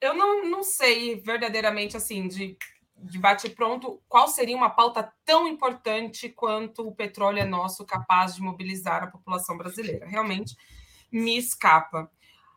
eu 0.00 0.14
não, 0.14 0.44
não 0.44 0.62
sei 0.62 1.20
verdadeiramente 1.20 1.96
assim 1.96 2.28
de 2.28 2.56
de 3.00 3.18
bate 3.18 3.48
pronto, 3.50 4.02
qual 4.08 4.28
seria 4.28 4.56
uma 4.56 4.70
pauta 4.70 5.12
tão 5.24 5.46
importante 5.46 6.28
quanto 6.28 6.86
o 6.86 6.94
petróleo 6.94 7.38
é 7.38 7.44
nosso 7.44 7.84
capaz 7.84 8.34
de 8.34 8.42
mobilizar 8.42 9.02
a 9.02 9.06
população 9.06 9.56
brasileira? 9.56 10.06
Realmente 10.06 10.56
me 11.10 11.36
escapa. 11.38 12.10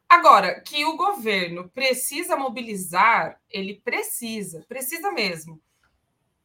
Agora, 0.09 0.59
que 0.61 0.83
o 0.83 0.97
governo 0.97 1.69
precisa 1.69 2.35
mobilizar, 2.35 3.39
ele 3.49 3.81
precisa, 3.81 4.65
precisa 4.67 5.11
mesmo. 5.11 5.61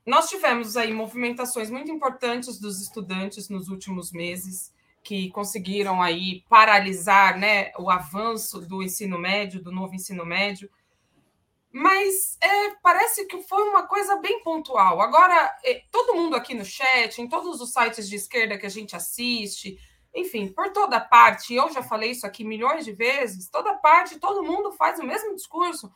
Nós 0.05 0.29
tivemos 0.29 0.77
aí 0.77 0.93
movimentações 0.93 1.69
muito 1.69 1.91
importantes 1.91 2.61
dos 2.61 2.81
estudantes 2.81 3.49
nos 3.49 3.69
últimos 3.69 4.12
meses, 4.12 4.73
que 5.07 5.31
conseguiram 5.31 6.03
aí 6.03 6.43
paralisar 6.49 7.39
né, 7.39 7.71
o 7.79 7.89
avanço 7.91 8.61
do 8.61 8.83
ensino 8.83 9.19
médio, 9.19 9.63
do 9.63 9.71
novo 9.71 9.95
ensino 9.95 10.27
médio 10.27 10.69
mas 11.79 12.39
é, 12.41 12.71
parece 12.83 13.27
que 13.27 13.43
foi 13.43 13.63
uma 13.65 13.87
coisa 13.87 14.17
bem 14.17 14.43
pontual. 14.43 14.99
Agora, 14.99 15.55
é, 15.63 15.83
todo 15.93 16.15
mundo 16.15 16.35
aqui 16.35 16.55
no 16.55 16.65
chat, 16.65 17.21
em 17.21 17.29
todos 17.29 17.61
os 17.61 17.71
sites 17.71 18.09
de 18.09 18.17
esquerda 18.17 18.57
que 18.57 18.65
a 18.65 18.71
gente 18.71 18.97
assiste, 18.97 19.79
enfim, 20.15 20.49
por 20.49 20.73
toda 20.73 20.99
parte, 20.99 21.53
eu 21.53 21.71
já 21.71 21.83
falei 21.83 22.13
isso 22.13 22.27
aqui 22.27 22.45
milhões 22.45 22.87
de 22.87 22.93
vezes, 22.93 23.51
toda 23.51 23.75
parte, 23.75 24.19
todo 24.19 24.43
mundo 24.43 24.73
faz 24.73 24.99
o 24.99 25.05
mesmo 25.05 25.35
discurso. 25.35 25.93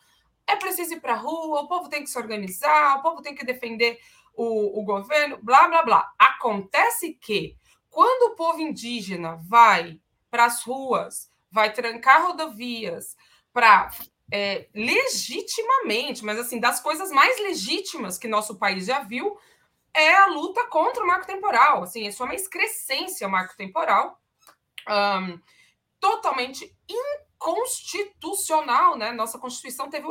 É 0.46 0.54
preciso 0.54 0.92
ir 0.92 1.00
para 1.00 1.14
a 1.14 1.16
rua, 1.16 1.62
o 1.62 1.68
povo 1.68 1.88
tem 1.88 2.04
que 2.04 2.10
se 2.10 2.18
organizar, 2.18 2.98
o 2.98 3.02
povo 3.02 3.22
tem 3.22 3.34
que 3.34 3.46
defender 3.46 3.98
o, 4.34 4.80
o 4.80 4.84
governo, 4.84 5.38
blá, 5.42 5.66
blá, 5.66 5.82
blá. 5.82 6.12
Acontece 6.18 7.14
que, 7.14 7.56
quando 7.90 8.32
o 8.32 8.36
povo 8.36 8.60
indígena 8.60 9.36
vai 9.46 10.00
para 10.30 10.46
as 10.46 10.62
ruas, 10.62 11.30
vai 11.50 11.72
trancar 11.72 12.26
rodovias, 12.26 13.16
para 13.52 13.90
é, 14.32 14.68
legitimamente, 14.72 16.24
mas 16.24 16.38
assim, 16.38 16.60
das 16.60 16.80
coisas 16.80 17.10
mais 17.10 17.38
legítimas 17.40 18.16
que 18.16 18.28
nosso 18.28 18.56
país 18.56 18.86
já 18.86 19.00
viu 19.00 19.36
é 19.92 20.14
a 20.14 20.26
luta 20.26 20.68
contra 20.68 21.02
o 21.02 21.06
marco 21.06 21.26
temporal. 21.26 21.82
Assim, 21.82 22.06
é 22.06 22.10
uma 22.22 22.34
excrescência 22.34 23.28
marco 23.28 23.56
temporal, 23.56 24.20
um, 24.88 25.40
totalmente 25.98 26.72
inconstitucional, 26.88 28.96
né? 28.96 29.10
Nossa 29.10 29.38
Constituição 29.38 29.90
teve 29.90 30.06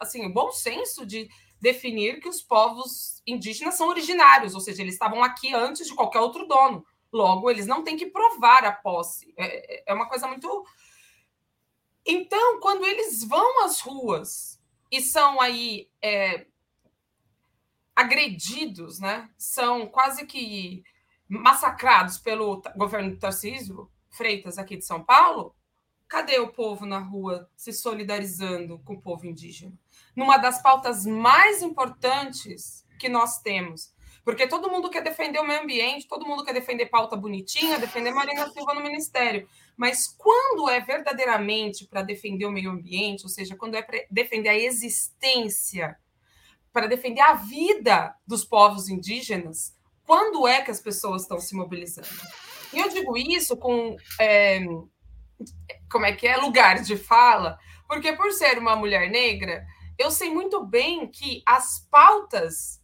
assim 0.00 0.26
o 0.26 0.32
bom 0.32 0.50
senso 0.50 1.06
de 1.06 1.28
definir 1.60 2.20
que 2.20 2.28
os 2.28 2.42
povos 2.42 3.22
indígenas 3.26 3.74
são 3.74 3.88
originários, 3.88 4.54
ou 4.54 4.60
seja, 4.60 4.82
eles 4.82 4.94
estavam 4.94 5.22
aqui 5.22 5.54
antes 5.54 5.86
de 5.86 5.94
qualquer 5.94 6.20
outro 6.20 6.46
dono. 6.46 6.84
Logo, 7.12 7.50
eles 7.50 7.66
não 7.66 7.82
têm 7.82 7.96
que 7.96 8.06
provar 8.06 8.64
a 8.64 8.72
posse. 8.72 9.32
É, 9.36 9.90
é 9.90 9.94
uma 9.94 10.08
coisa 10.08 10.26
muito 10.26 10.66
então, 12.10 12.58
quando 12.60 12.86
eles 12.86 13.22
vão 13.22 13.66
às 13.66 13.82
ruas 13.82 14.58
e 14.90 15.02
são 15.02 15.38
aí 15.42 15.90
é, 16.00 16.46
agredidos, 17.94 18.98
né? 18.98 19.28
São 19.36 19.86
quase 19.86 20.24
que 20.24 20.82
massacrados 21.28 22.16
pelo 22.16 22.62
governo 22.74 23.14
Tarcísio 23.18 23.90
Freitas 24.08 24.56
aqui 24.56 24.78
de 24.78 24.86
São 24.86 25.04
Paulo, 25.04 25.54
Cadê 26.08 26.38
o 26.38 26.52
povo 26.52 26.86
na 26.86 26.98
rua 26.98 27.50
se 27.54 27.72
solidarizando 27.72 28.78
com 28.80 28.94
o 28.94 29.00
povo 29.00 29.26
indígena? 29.26 29.72
Numa 30.16 30.38
das 30.38 30.62
pautas 30.62 31.04
mais 31.04 31.62
importantes 31.62 32.84
que 32.98 33.08
nós 33.08 33.40
temos. 33.40 33.92
Porque 34.24 34.46
todo 34.46 34.70
mundo 34.70 34.90
quer 34.90 35.02
defender 35.02 35.38
o 35.38 35.46
meio 35.46 35.62
ambiente, 35.62 36.06
todo 36.06 36.26
mundo 36.26 36.44
quer 36.44 36.52
defender 36.52 36.86
pauta 36.86 37.16
bonitinha, 37.16 37.78
defender 37.78 38.10
Marina 38.10 38.48
Silva 38.50 38.74
no 38.74 38.82
ministério. 38.82 39.48
Mas 39.76 40.06
quando 40.06 40.68
é 40.68 40.80
verdadeiramente 40.80 41.86
para 41.86 42.02
defender 42.02 42.44
o 42.44 42.50
meio 42.50 42.70
ambiente, 42.70 43.22
ou 43.22 43.28
seja, 43.28 43.56
quando 43.56 43.74
é 43.74 43.82
para 43.82 44.04
defender 44.10 44.50
a 44.50 44.58
existência, 44.58 45.96
para 46.72 46.86
defender 46.86 47.22
a 47.22 47.34
vida 47.34 48.14
dos 48.26 48.44
povos 48.44 48.88
indígenas, 48.88 49.74
quando 50.04 50.46
é 50.46 50.62
que 50.62 50.70
as 50.70 50.80
pessoas 50.80 51.22
estão 51.22 51.40
se 51.40 51.54
mobilizando? 51.54 52.08
E 52.72 52.78
eu 52.80 52.88
digo 52.88 53.16
isso 53.16 53.56
com. 53.56 53.96
É, 54.20 54.60
como 55.90 56.06
é 56.06 56.12
que 56.12 56.26
é? 56.26 56.36
Lugar 56.36 56.82
de 56.82 56.96
fala, 56.96 57.58
porque 57.86 58.12
por 58.12 58.30
ser 58.32 58.58
uma 58.58 58.76
mulher 58.76 59.10
negra, 59.10 59.66
eu 59.98 60.10
sei 60.10 60.30
muito 60.30 60.64
bem 60.64 61.08
que 61.08 61.42
as 61.44 61.86
pautas, 61.90 62.80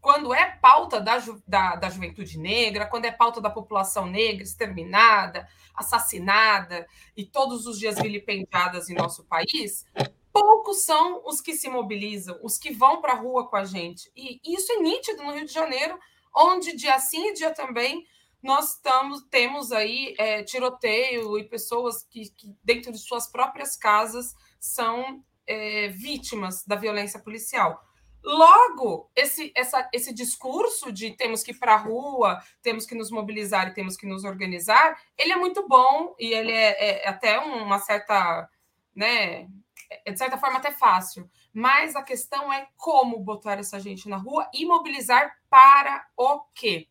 quando 0.00 0.32
é 0.32 0.56
pauta 0.60 1.00
da, 1.00 1.18
ju, 1.18 1.42
da, 1.46 1.74
da 1.74 1.90
juventude 1.90 2.38
negra, 2.38 2.86
quando 2.86 3.06
é 3.06 3.10
pauta 3.10 3.40
da 3.40 3.50
população 3.50 4.06
negra 4.06 4.44
exterminada, 4.44 5.48
assassinada 5.74 6.86
e 7.16 7.24
todos 7.24 7.66
os 7.66 7.78
dias 7.78 7.96
vilipendiadas 7.96 8.88
em 8.88 8.94
nosso 8.94 9.24
país, 9.24 9.84
poucos 10.32 10.84
são 10.84 11.22
os 11.24 11.40
que 11.40 11.54
se 11.54 11.68
mobilizam, 11.68 12.38
os 12.42 12.58
que 12.58 12.72
vão 12.72 13.00
para 13.00 13.12
a 13.12 13.16
rua 13.16 13.48
com 13.48 13.56
a 13.56 13.64
gente. 13.64 14.10
E 14.14 14.40
isso 14.44 14.70
é 14.72 14.76
nítido 14.76 15.24
no 15.24 15.32
Rio 15.32 15.46
de 15.46 15.52
Janeiro, 15.52 15.98
onde 16.34 16.76
dia 16.76 16.98
sim 16.98 17.30
e 17.30 17.34
dia 17.34 17.52
também 17.52 18.06
nós 18.42 18.74
estamos, 18.74 19.22
temos 19.30 19.72
aí 19.72 20.14
é, 20.18 20.42
tiroteio 20.42 21.38
e 21.38 21.44
pessoas 21.44 22.02
que, 22.02 22.30
que, 22.30 22.54
dentro 22.62 22.92
de 22.92 22.98
suas 22.98 23.26
próprias 23.26 23.76
casas, 23.76 24.34
são 24.60 25.24
é, 25.46 25.88
vítimas 25.88 26.64
da 26.64 26.76
violência 26.76 27.20
policial. 27.20 27.82
Logo, 28.22 29.08
esse, 29.14 29.52
essa, 29.54 29.88
esse 29.92 30.12
discurso 30.12 30.90
de 30.90 31.12
temos 31.12 31.44
que 31.44 31.52
ir 31.52 31.58
para 31.58 31.74
a 31.74 31.78
rua, 31.78 32.42
temos 32.60 32.84
que 32.84 32.94
nos 32.94 33.08
mobilizar 33.10 33.68
e 33.68 33.74
temos 33.74 33.96
que 33.96 34.04
nos 34.04 34.24
organizar, 34.24 35.00
ele 35.16 35.32
é 35.32 35.36
muito 35.36 35.68
bom 35.68 36.14
e 36.18 36.32
ele 36.32 36.50
é, 36.50 37.04
é 37.04 37.08
até 37.08 37.38
uma 37.38 37.78
certa, 37.78 38.48
né, 38.94 39.48
é 40.04 40.10
de 40.10 40.18
certa 40.18 40.36
forma 40.36 40.58
até 40.58 40.72
fácil. 40.72 41.30
Mas 41.52 41.94
a 41.94 42.02
questão 42.02 42.52
é 42.52 42.66
como 42.76 43.20
botar 43.20 43.58
essa 43.58 43.78
gente 43.78 44.08
na 44.08 44.16
rua 44.16 44.50
e 44.52 44.66
mobilizar 44.66 45.38
para 45.48 46.04
o 46.16 46.40
quê? 46.52 46.88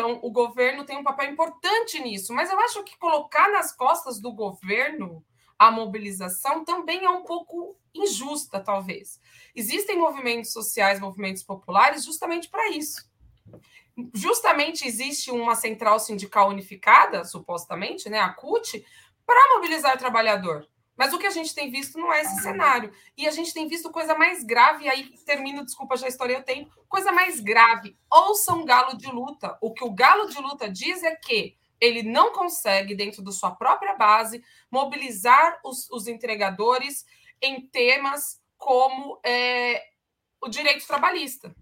Então, 0.00 0.18
o 0.22 0.30
governo 0.30 0.86
tem 0.86 0.96
um 0.96 1.04
papel 1.04 1.30
importante 1.30 2.00
nisso, 2.00 2.32
mas 2.32 2.50
eu 2.50 2.58
acho 2.60 2.82
que 2.84 2.96
colocar 2.96 3.52
nas 3.52 3.70
costas 3.70 4.18
do 4.18 4.32
governo 4.32 5.22
a 5.58 5.70
mobilização 5.70 6.64
também 6.64 7.04
é 7.04 7.10
um 7.10 7.22
pouco 7.22 7.76
injusta, 7.94 8.60
talvez. 8.60 9.20
Existem 9.54 9.98
movimentos 9.98 10.54
sociais, 10.54 10.98
movimentos 10.98 11.42
populares, 11.42 12.02
justamente 12.02 12.48
para 12.48 12.70
isso. 12.70 13.10
Justamente 14.14 14.88
existe 14.88 15.30
uma 15.30 15.54
central 15.54 16.00
sindical 16.00 16.48
unificada, 16.48 17.22
supostamente, 17.22 18.08
né, 18.08 18.20
a 18.20 18.30
CUT, 18.30 18.82
para 19.26 19.54
mobilizar 19.54 19.94
o 19.94 19.98
trabalhador. 19.98 20.66
Mas 21.00 21.14
o 21.14 21.18
que 21.18 21.26
a 21.26 21.30
gente 21.30 21.54
tem 21.54 21.70
visto 21.70 21.98
não 21.98 22.12
é 22.12 22.20
esse 22.20 22.42
cenário. 22.42 22.92
E 23.16 23.26
a 23.26 23.30
gente 23.30 23.54
tem 23.54 23.66
visto 23.66 23.90
coisa 23.90 24.14
mais 24.14 24.44
grave, 24.44 24.86
aí 24.86 25.16
termino, 25.24 25.64
desculpa, 25.64 25.96
já 25.96 26.06
estourei 26.06 26.36
o 26.36 26.42
tempo, 26.42 26.70
coisa 26.86 27.10
mais 27.10 27.40
grave. 27.40 27.96
Ouçam 28.12 28.66
Galo 28.66 28.98
de 28.98 29.06
Luta. 29.10 29.56
O 29.62 29.72
que 29.72 29.82
o 29.82 29.90
Galo 29.90 30.28
de 30.28 30.38
Luta 30.38 30.68
diz 30.68 31.02
é 31.02 31.16
que 31.16 31.56
ele 31.80 32.02
não 32.02 32.34
consegue, 32.34 32.94
dentro 32.94 33.22
da 33.22 33.32
sua 33.32 33.50
própria 33.50 33.94
base, 33.94 34.44
mobilizar 34.70 35.58
os, 35.64 35.88
os 35.90 36.06
entregadores 36.06 37.06
em 37.40 37.66
temas 37.66 38.38
como 38.58 39.18
é, 39.24 39.82
o 40.38 40.50
direito 40.50 40.86
trabalhista. 40.86 41.56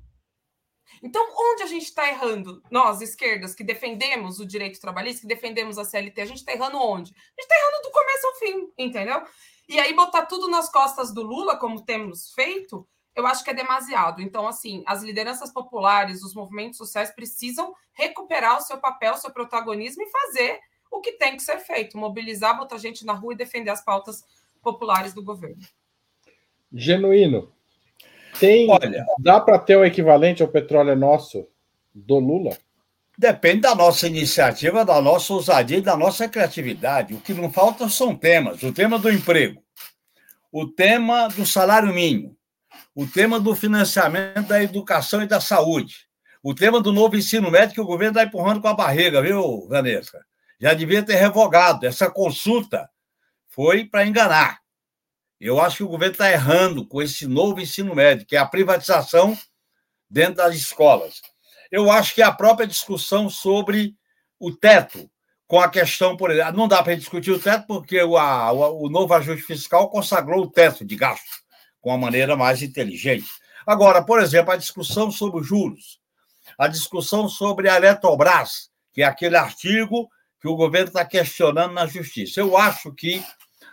Então, 1.03 1.27
onde 1.37 1.63
a 1.63 1.67
gente 1.67 1.85
está 1.85 2.09
errando? 2.09 2.63
Nós, 2.71 3.01
esquerdas, 3.01 3.55
que 3.55 3.65
defendemos 3.65 4.41
o 4.41 4.47
direito 4.47 4.81
trabalhista, 4.81 5.23
que 5.23 5.27
defendemos 5.27 5.79
a 5.79 5.85
CLT, 5.85 6.21
a 6.21 6.27
gente 6.27 6.39
está 6.39 6.53
errando 6.53 6.79
onde? 6.79 7.13
A 7.13 7.41
gente 7.41 7.51
está 7.51 7.55
errando 7.57 7.83
do 7.83 7.91
começo 7.91 8.27
ao 8.27 8.35
fim, 8.35 8.73
entendeu? 8.79 9.23
E 9.69 9.79
aí, 9.79 9.95
botar 9.95 10.27
tudo 10.27 10.49
nas 10.49 10.71
costas 10.71 11.13
do 11.13 11.23
Lula, 11.23 11.57
como 11.57 11.85
temos 11.85 12.33
feito, 12.33 12.89
eu 13.15 13.27
acho 13.27 13.43
que 13.43 13.51
é 13.51 13.55
demasiado. 13.55 14.23
Então, 14.23 14.47
assim, 14.47 14.83
as 14.87 15.03
lideranças 15.03 15.53
populares, 15.53 16.23
os 16.23 16.35
movimentos 16.35 16.79
sociais 16.79 17.11
precisam 17.11 17.75
recuperar 17.93 18.59
o 18.59 18.63
seu 18.63 18.79
papel, 18.79 19.15
o 19.15 19.17
seu 19.17 19.31
protagonismo 19.31 20.03
e 20.03 20.11
fazer 20.11 20.61
o 20.91 21.01
que 21.01 21.13
tem 21.13 21.37
que 21.37 21.43
ser 21.43 21.59
feito: 21.59 21.99
mobilizar, 21.99 22.57
botar 22.57 22.79
gente 22.79 23.05
na 23.05 23.13
rua 23.13 23.35
e 23.35 23.37
defender 23.37 23.71
as 23.71 23.85
pautas 23.85 24.25
populares 24.63 25.13
do 25.13 25.23
governo. 25.23 25.63
Genuíno. 26.73 27.53
Tem, 28.39 28.71
Olha, 28.71 29.05
dá 29.19 29.41
para 29.41 29.59
ter 29.59 29.77
o 29.77 29.85
equivalente 29.85 30.43
ao 30.43 30.49
petróleo 30.49 30.95
nosso 30.95 31.49
do 31.95 32.19
Lula? 32.19 32.57
Depende 33.17 33.63
da 33.63 33.75
nossa 33.75 34.07
iniciativa, 34.07 34.85
da 34.85 35.01
nossa 35.03 35.33
ousadia 35.33 35.79
e 35.79 35.83
da 35.83 35.97
nossa 35.97 36.29
criatividade. 36.29 37.15
O 37.15 37.21
que 37.21 37.35
não 37.35 37.51
falta 37.51 37.89
são 37.89 38.15
temas. 38.15 38.63
O 38.63 38.73
tema 38.73 38.97
do 38.97 39.11
emprego, 39.11 39.61
o 40.53 40.67
tema 40.67 41.27
do 41.27 41.45
salário 41.45 41.93
mínimo, 41.93 42.37
o 42.95 43.07
tema 43.07 43.41
do 43.41 43.57
financiamento 43.57 44.47
da 44.47 44.63
educação 44.63 45.21
e 45.21 45.27
da 45.27 45.41
saúde, 45.41 46.07
o 46.43 46.55
tema 46.55 46.81
do 46.81 46.93
novo 46.93 47.17
ensino 47.17 47.51
médio 47.51 47.75
que 47.75 47.81
o 47.81 47.87
governo 47.87 48.13
está 48.13 48.25
empurrando 48.25 48.61
com 48.61 48.69
a 48.69 48.75
barriga, 48.75 49.21
viu, 49.21 49.67
Vanessa? 49.69 50.25
Já 50.61 50.73
devia 50.73 51.03
ter 51.03 51.17
revogado. 51.17 51.87
Essa 51.87 52.09
consulta 52.09 52.89
foi 53.49 53.85
para 53.85 54.07
enganar. 54.07 54.61
Eu 55.41 55.61
acho 55.61 55.79
que 55.79 55.83
o 55.85 55.89
governo 55.89 56.13
está 56.13 56.31
errando 56.31 56.87
com 56.87 57.01
esse 57.01 57.27
novo 57.27 57.61
ensino 57.61 57.95
médio, 57.95 58.27
que 58.27 58.35
é 58.35 58.39
a 58.39 58.47
privatização 58.47 59.39
dentro 60.11 60.37
das 60.37 60.55
escolas. 60.55 61.21
Eu 61.71 61.91
acho 61.91 62.15
que 62.15 62.23
a 62.23 62.33
própria 62.33 62.67
discussão 62.67 63.31
sobre 63.31 63.95
o 64.39 64.51
teto, 64.51 65.09
com 65.47 65.61
a 65.61 65.69
questão, 65.69 66.17
por 66.17 66.31
exemplo, 66.31 66.57
não 66.57 66.67
dá 66.67 66.83
para 66.83 66.97
discutir 66.97 67.31
o 67.31 67.41
teto 67.41 67.67
porque 67.67 68.03
o, 68.03 68.17
a, 68.17 68.53
o 68.53 68.89
novo 68.89 69.15
ajuste 69.15 69.45
fiscal 69.45 69.89
consagrou 69.91 70.45
o 70.45 70.51
teto 70.51 70.85
de 70.85 70.97
gasto 70.97 71.43
com 71.81 71.91
uma 71.91 71.99
maneira 71.99 72.37
mais 72.37 72.63
inteligente. 72.63 73.29
Agora, 73.67 74.03
por 74.03 74.21
exemplo, 74.21 74.53
a 74.53 74.57
discussão 74.57 75.11
sobre 75.11 75.41
os 75.41 75.47
juros, 75.47 76.01
a 76.59 76.69
discussão 76.69 77.29
sobre 77.29 77.69
a 77.69 77.77
Eletrobras, 77.77 78.71
que 78.93 79.03
é 79.03 79.05
aquele 79.05 79.37
artigo 79.37 80.09
que 80.41 80.49
o 80.49 80.57
governo 80.57 80.89
está 80.89 81.05
questionando 81.05 81.75
na 81.75 81.87
justiça. 81.87 82.41
Eu 82.41 82.57
acho 82.57 82.93
que 82.93 83.23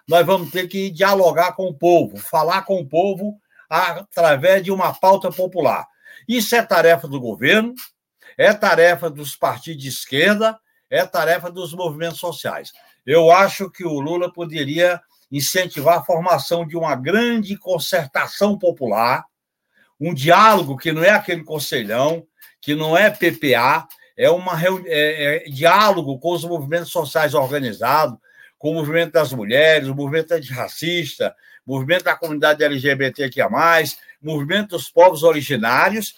nós 0.07 0.25
vamos 0.25 0.51
ter 0.51 0.67
que 0.67 0.89
dialogar 0.89 1.53
com 1.53 1.67
o 1.67 1.73
povo, 1.73 2.17
falar 2.17 2.63
com 2.63 2.79
o 2.79 2.87
povo 2.87 3.39
através 3.69 4.63
de 4.63 4.71
uma 4.71 4.93
pauta 4.93 5.31
popular. 5.31 5.85
Isso 6.27 6.55
é 6.55 6.61
tarefa 6.61 7.07
do 7.07 7.19
governo, 7.19 7.73
é 8.37 8.53
tarefa 8.53 9.09
dos 9.09 9.35
partidos 9.35 9.81
de 9.81 9.89
esquerda, 9.89 10.57
é 10.89 11.05
tarefa 11.05 11.49
dos 11.49 11.73
movimentos 11.73 12.19
sociais. 12.19 12.71
Eu 13.05 13.31
acho 13.31 13.69
que 13.69 13.85
o 13.85 13.99
Lula 13.99 14.31
poderia 14.31 15.01
incentivar 15.31 15.99
a 15.99 16.03
formação 16.03 16.65
de 16.65 16.77
uma 16.77 16.95
grande 16.95 17.57
concertação 17.57 18.57
popular, 18.57 19.25
um 19.99 20.13
diálogo 20.13 20.77
que 20.77 20.91
não 20.91 21.03
é 21.03 21.09
aquele 21.09 21.43
conselhão, 21.43 22.25
que 22.61 22.75
não 22.75 22.97
é 22.97 23.09
PPA, 23.09 23.87
é 24.17 24.31
um 24.31 24.43
é, 24.85 25.45
é, 25.45 25.49
diálogo 25.49 26.19
com 26.19 26.31
os 26.31 26.43
movimentos 26.43 26.91
sociais 26.91 27.33
organizados, 27.33 28.17
com 28.65 28.71
o 28.71 28.73
movimento 28.73 29.11
das 29.11 29.31
mulheres, 29.31 29.87
o 29.87 29.93
movimento 29.93 30.31
antirracista, 30.31 31.35
movimento 31.63 32.05
da 32.05 32.15
comunidade 32.15 32.63
LGBTQIA, 32.63 33.47
movimento 34.19 34.69
dos 34.69 34.89
povos 34.89 35.21
originários, 35.21 36.15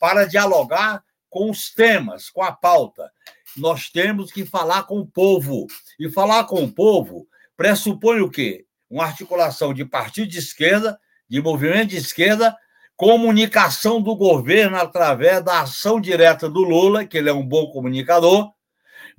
para 0.00 0.24
dialogar 0.24 1.04
com 1.28 1.50
os 1.50 1.70
temas, 1.70 2.30
com 2.30 2.42
a 2.42 2.52
pauta. 2.52 3.12
Nós 3.54 3.90
temos 3.90 4.32
que 4.32 4.46
falar 4.46 4.84
com 4.84 4.98
o 4.98 5.06
povo. 5.06 5.66
E 5.98 6.08
falar 6.08 6.44
com 6.44 6.64
o 6.64 6.72
povo 6.72 7.28
pressupõe 7.54 8.22
o 8.22 8.30
quê? 8.30 8.64
Uma 8.88 9.04
articulação 9.04 9.74
de 9.74 9.84
partido 9.84 10.28
de 10.28 10.38
esquerda, 10.38 10.98
de 11.28 11.42
movimento 11.42 11.90
de 11.90 11.98
esquerda, 11.98 12.56
comunicação 12.96 14.00
do 14.00 14.16
governo 14.16 14.78
através 14.78 15.44
da 15.44 15.60
ação 15.60 16.00
direta 16.00 16.48
do 16.48 16.62
Lula, 16.62 17.04
que 17.04 17.18
ele 17.18 17.28
é 17.28 17.34
um 17.34 17.46
bom 17.46 17.70
comunicador, 17.70 18.54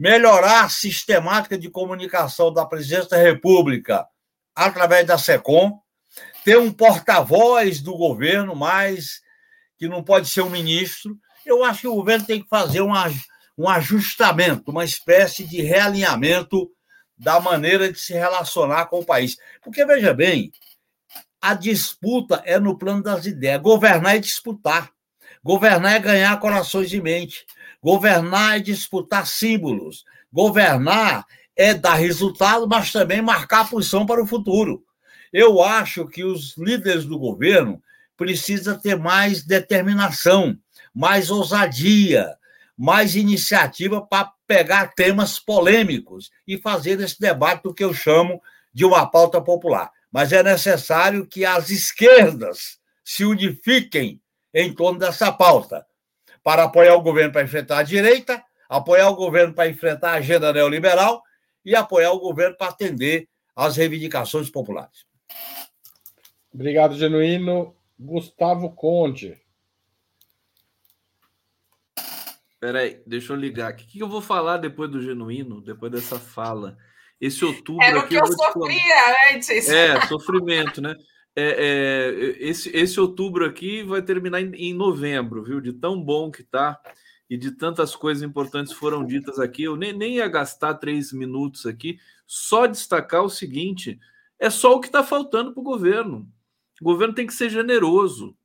melhorar 0.01 0.65
a 0.65 0.69
sistemática 0.69 1.55
de 1.55 1.69
comunicação 1.69 2.51
da 2.51 2.65
presidência 2.65 3.09
da 3.09 3.17
República 3.17 4.07
através 4.55 5.05
da 5.05 5.15
SECOM, 5.15 5.79
ter 6.43 6.57
um 6.57 6.73
porta-voz 6.73 7.79
do 7.83 7.95
governo, 7.95 8.55
mas 8.55 9.21
que 9.77 9.87
não 9.87 10.03
pode 10.03 10.27
ser 10.27 10.41
um 10.41 10.49
ministro. 10.49 11.15
Eu 11.45 11.63
acho 11.63 11.81
que 11.81 11.87
o 11.87 11.93
governo 11.93 12.25
tem 12.25 12.41
que 12.41 12.49
fazer 12.49 12.81
um, 12.81 12.93
um 13.55 13.69
ajustamento, 13.69 14.71
uma 14.71 14.83
espécie 14.83 15.43
de 15.43 15.61
realinhamento 15.61 16.67
da 17.15 17.39
maneira 17.39 17.93
de 17.93 17.99
se 17.99 18.13
relacionar 18.13 18.87
com 18.87 19.01
o 19.01 19.05
país. 19.05 19.37
Porque, 19.61 19.85
veja 19.85 20.15
bem, 20.15 20.51
a 21.39 21.53
disputa 21.53 22.41
é 22.43 22.59
no 22.59 22.75
plano 22.75 23.03
das 23.03 23.27
ideias. 23.27 23.61
Governar 23.61 24.15
é 24.15 24.19
disputar. 24.19 24.89
Governar 25.43 25.95
é 25.95 25.99
ganhar 25.99 26.39
corações 26.39 26.89
de 26.89 26.99
mente. 26.99 27.45
Governar 27.81 28.57
é 28.57 28.59
disputar 28.59 29.25
símbolos. 29.25 30.05
Governar 30.31 31.25
é 31.55 31.73
dar 31.73 31.95
resultado, 31.95 32.67
mas 32.67 32.91
também 32.91 33.21
marcar 33.21 33.61
a 33.61 33.65
posição 33.65 34.05
para 34.05 34.23
o 34.23 34.27
futuro. 34.27 34.83
Eu 35.33 35.61
acho 35.63 36.07
que 36.07 36.23
os 36.23 36.55
líderes 36.57 37.05
do 37.05 37.17
governo 37.17 37.81
precisam 38.15 38.77
ter 38.77 38.95
mais 38.97 39.43
determinação, 39.43 40.57
mais 40.93 41.31
ousadia, 41.31 42.35
mais 42.77 43.15
iniciativa 43.15 44.01
para 44.01 44.31
pegar 44.45 44.93
temas 44.93 45.39
polêmicos 45.39 46.29
e 46.47 46.57
fazer 46.57 46.99
esse 46.99 47.19
debate 47.19 47.63
do 47.63 47.73
que 47.73 47.83
eu 47.83 47.93
chamo 47.93 48.41
de 48.73 48.85
uma 48.85 49.05
pauta 49.05 49.41
popular. 49.41 49.91
Mas 50.11 50.31
é 50.31 50.43
necessário 50.43 51.25
que 51.25 51.45
as 51.45 51.69
esquerdas 51.69 52.77
se 53.03 53.25
unifiquem 53.25 54.21
em 54.53 54.73
torno 54.73 54.99
dessa 54.99 55.31
pauta 55.31 55.85
para 56.43 56.63
apoiar 56.63 56.95
o 56.95 57.01
governo 57.01 57.31
para 57.31 57.43
enfrentar 57.43 57.79
a 57.79 57.83
direita, 57.83 58.43
apoiar 58.67 59.09
o 59.09 59.15
governo 59.15 59.53
para 59.53 59.69
enfrentar 59.69 60.11
a 60.11 60.15
agenda 60.15 60.51
neoliberal 60.51 61.21
e 61.63 61.75
apoiar 61.75 62.11
o 62.11 62.19
governo 62.19 62.55
para 62.57 62.67
atender 62.67 63.27
às 63.55 63.75
reivindicações 63.77 64.49
populares. 64.49 65.05
Obrigado, 66.53 66.95
Genuíno. 66.95 67.75
Gustavo 67.97 68.71
Conde. 68.71 69.39
Peraí, 72.59 73.01
deixa 73.05 73.33
eu 73.33 73.37
ligar 73.37 73.69
aqui. 73.69 73.85
O 73.85 73.87
que 73.87 74.03
eu 74.03 74.09
vou 74.09 74.21
falar 74.21 74.57
depois 74.57 74.89
do 74.89 75.01
Genuíno, 75.01 75.61
depois 75.61 75.91
dessa 75.91 76.19
fala? 76.19 76.77
Esse 77.19 77.45
outubro. 77.45 77.83
Era 77.83 77.99
o 77.99 78.07
que 78.07 78.15
eu, 78.15 78.19
eu 78.19 78.27
sofria 78.27 79.33
antes. 79.33 79.69
É, 79.69 79.99
sofrimento, 80.07 80.81
né? 80.81 80.95
É, 81.35 81.43
é, 81.43 82.45
esse, 82.45 82.69
esse 82.75 82.99
outubro 82.99 83.45
aqui 83.45 83.83
vai 83.83 84.01
terminar 84.01 84.41
em, 84.41 84.53
em, 84.53 84.73
novembro, 84.73 85.43
viu? 85.43 85.61
De 85.61 85.71
tão 85.71 86.01
bom 86.01 86.29
que 86.29 86.43
tá 86.43 86.79
e 87.29 87.37
de 87.37 87.51
tantas 87.51 87.95
coisas 87.95 88.21
importantes 88.21 88.73
foram 88.73 89.05
ditas 89.05 89.39
aqui. 89.39 89.63
Eu 89.63 89.77
nem, 89.77 89.93
nem 89.93 90.15
ia 90.15 90.27
gastar 90.27 90.73
três 90.75 91.13
minutos 91.13 91.65
aqui, 91.65 91.97
só 92.27 92.65
destacar 92.65 93.23
o 93.23 93.29
seguinte: 93.29 93.97
é 94.37 94.49
só 94.49 94.75
o 94.75 94.81
que 94.81 94.87
está 94.87 95.03
faltando 95.03 95.53
para 95.53 95.61
o 95.61 95.63
governo. 95.63 96.29
O 96.81 96.83
governo 96.83 97.13
tem 97.13 97.27
que 97.27 97.33
ser 97.33 97.49
generoso, 97.49 98.35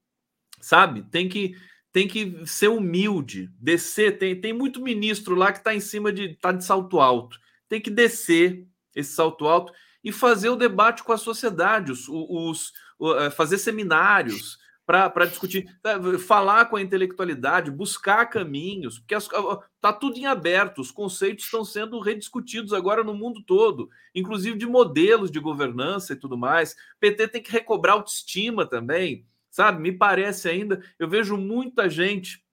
sabe? 0.61 1.03
Tem 1.11 1.29
que 1.29 1.57
tem 1.91 2.07
que 2.07 2.47
ser 2.47 2.69
humilde, 2.69 3.51
descer. 3.59 4.19
Tem, 4.19 4.39
tem 4.39 4.53
muito 4.53 4.83
ministro 4.83 5.35
lá 5.35 5.51
que 5.51 5.59
está 5.59 5.75
em 5.75 5.81
cima 5.81 6.13
de 6.13 6.35
tá 6.35 6.53
de 6.53 6.63
salto 6.63 7.01
alto. 7.01 7.41
Tem 7.69 7.81
que 7.81 7.91
descer 7.91 8.67
esse 8.95 9.13
salto 9.13 9.47
alto 9.47 9.73
e 10.07 10.13
fazer 10.13 10.51
o 10.51 10.57
debate 10.57 11.03
com 11.03 11.13
a 11.13 11.19
sociedade, 11.19 11.91
os, 11.91 12.07
os, 12.09 12.73
é, 13.19 13.29
fazer 13.29 13.59
seminários 13.59 14.57
para 14.87 15.27
discutir, 15.27 15.69
é, 15.83 16.17
falar 16.17 16.67
com 16.67 16.77
a 16.77 16.81
intelectualidade, 16.81 17.73
buscar 17.73 18.25
caminhos, 18.27 19.01
porque 19.01 19.17
está 19.17 19.93
tudo 19.93 20.17
em 20.17 20.25
aberto, 20.25 20.81
os 20.81 20.93
conceitos 20.93 21.47
estão 21.47 21.65
sendo 21.65 21.99
rediscutidos 21.99 22.73
agora 22.73 23.03
no 23.03 23.15
mundo 23.15 23.43
todo, 23.43 23.91
inclusive 24.15 24.57
de 24.57 24.65
modelos 24.65 25.29
de 25.29 25.41
governança 25.41 26.13
e 26.13 26.17
tudo 26.17 26.39
mais. 26.39 26.77
PT 27.01 27.27
tem 27.27 27.43
que 27.43 27.51
recobrar 27.51 27.97
autoestima 27.97 28.65
também, 28.65 29.27
sabe? 29.51 29.83
Me 29.83 29.91
parece 29.91 30.49
ainda, 30.49 30.81
eu 31.01 31.09
vejo 31.09 31.37
muita 31.37 31.91
gente 31.91 32.45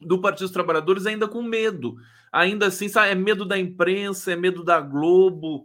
do 0.00 0.20
Partido 0.20 0.44
dos 0.44 0.52
Trabalhadores 0.52 1.06
ainda 1.06 1.26
com 1.26 1.42
medo, 1.42 1.96
ainda 2.30 2.68
assim, 2.68 2.88
sabe? 2.88 3.10
é 3.10 3.14
medo 3.16 3.44
da 3.44 3.58
imprensa, 3.58 4.30
é 4.30 4.36
medo 4.36 4.62
da 4.62 4.80
Globo, 4.80 5.64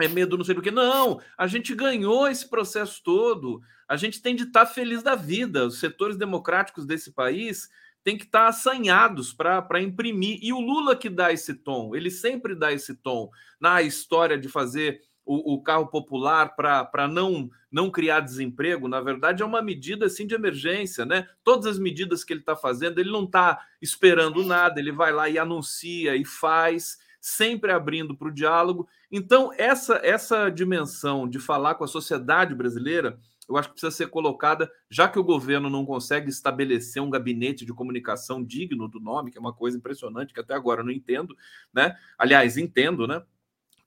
é 0.00 0.08
medo 0.08 0.36
não 0.36 0.44
sei 0.44 0.54
do 0.54 0.62
que. 0.62 0.70
Não, 0.70 1.20
a 1.36 1.46
gente 1.46 1.74
ganhou 1.74 2.28
esse 2.28 2.48
processo 2.48 3.02
todo. 3.02 3.62
A 3.88 3.96
gente 3.96 4.22
tem 4.22 4.34
de 4.34 4.44
estar 4.44 4.66
tá 4.66 4.72
feliz 4.72 5.02
da 5.02 5.14
vida. 5.14 5.66
Os 5.66 5.78
setores 5.78 6.16
democráticos 6.16 6.86
desse 6.86 7.12
país 7.12 7.68
têm 8.02 8.16
que 8.16 8.24
estar 8.24 8.44
tá 8.44 8.48
assanhados 8.48 9.32
para 9.32 9.80
imprimir. 9.80 10.38
E 10.42 10.52
o 10.52 10.60
Lula 10.60 10.96
que 10.96 11.08
dá 11.08 11.32
esse 11.32 11.54
tom, 11.54 11.94
ele 11.94 12.10
sempre 12.10 12.54
dá 12.54 12.72
esse 12.72 12.94
tom 12.94 13.30
na 13.60 13.82
história 13.82 14.38
de 14.38 14.48
fazer 14.48 15.00
o, 15.24 15.54
o 15.54 15.62
carro 15.62 15.86
popular 15.86 16.54
para 16.56 17.08
não, 17.08 17.48
não 17.70 17.90
criar 17.90 18.20
desemprego, 18.20 18.88
na 18.88 19.00
verdade, 19.00 19.42
é 19.42 19.46
uma 19.46 19.62
medida 19.62 20.06
assim 20.06 20.26
de 20.26 20.34
emergência, 20.34 21.04
né? 21.06 21.28
Todas 21.44 21.66
as 21.66 21.78
medidas 21.78 22.24
que 22.24 22.32
ele 22.32 22.40
está 22.40 22.56
fazendo, 22.56 22.98
ele 22.98 23.10
não 23.10 23.24
está 23.24 23.64
esperando 23.80 24.42
nada, 24.42 24.80
ele 24.80 24.92
vai 24.92 25.12
lá 25.12 25.28
e 25.28 25.38
anuncia 25.38 26.16
e 26.16 26.24
faz 26.24 26.98
sempre 27.22 27.70
abrindo 27.70 28.16
para 28.16 28.26
o 28.26 28.34
diálogo. 28.34 28.88
Então, 29.10 29.52
essa, 29.56 30.00
essa 30.02 30.50
dimensão 30.50 31.28
de 31.28 31.38
falar 31.38 31.76
com 31.76 31.84
a 31.84 31.88
sociedade 31.88 32.52
brasileira, 32.52 33.16
eu 33.48 33.56
acho 33.56 33.68
que 33.68 33.74
precisa 33.74 33.92
ser 33.92 34.08
colocada, 34.08 34.68
já 34.90 35.08
que 35.08 35.20
o 35.20 35.24
governo 35.24 35.70
não 35.70 35.86
consegue 35.86 36.28
estabelecer 36.28 37.00
um 37.00 37.08
gabinete 37.08 37.64
de 37.64 37.72
comunicação 37.72 38.42
digno 38.42 38.88
do 38.88 38.98
nome, 38.98 39.30
que 39.30 39.38
é 39.38 39.40
uma 39.40 39.52
coisa 39.52 39.78
impressionante 39.78 40.34
que 40.34 40.40
até 40.40 40.52
agora 40.52 40.80
eu 40.80 40.84
não 40.84 40.90
entendo, 40.90 41.36
né? 41.72 41.96
Aliás, 42.18 42.56
entendo, 42.56 43.06
né? 43.06 43.22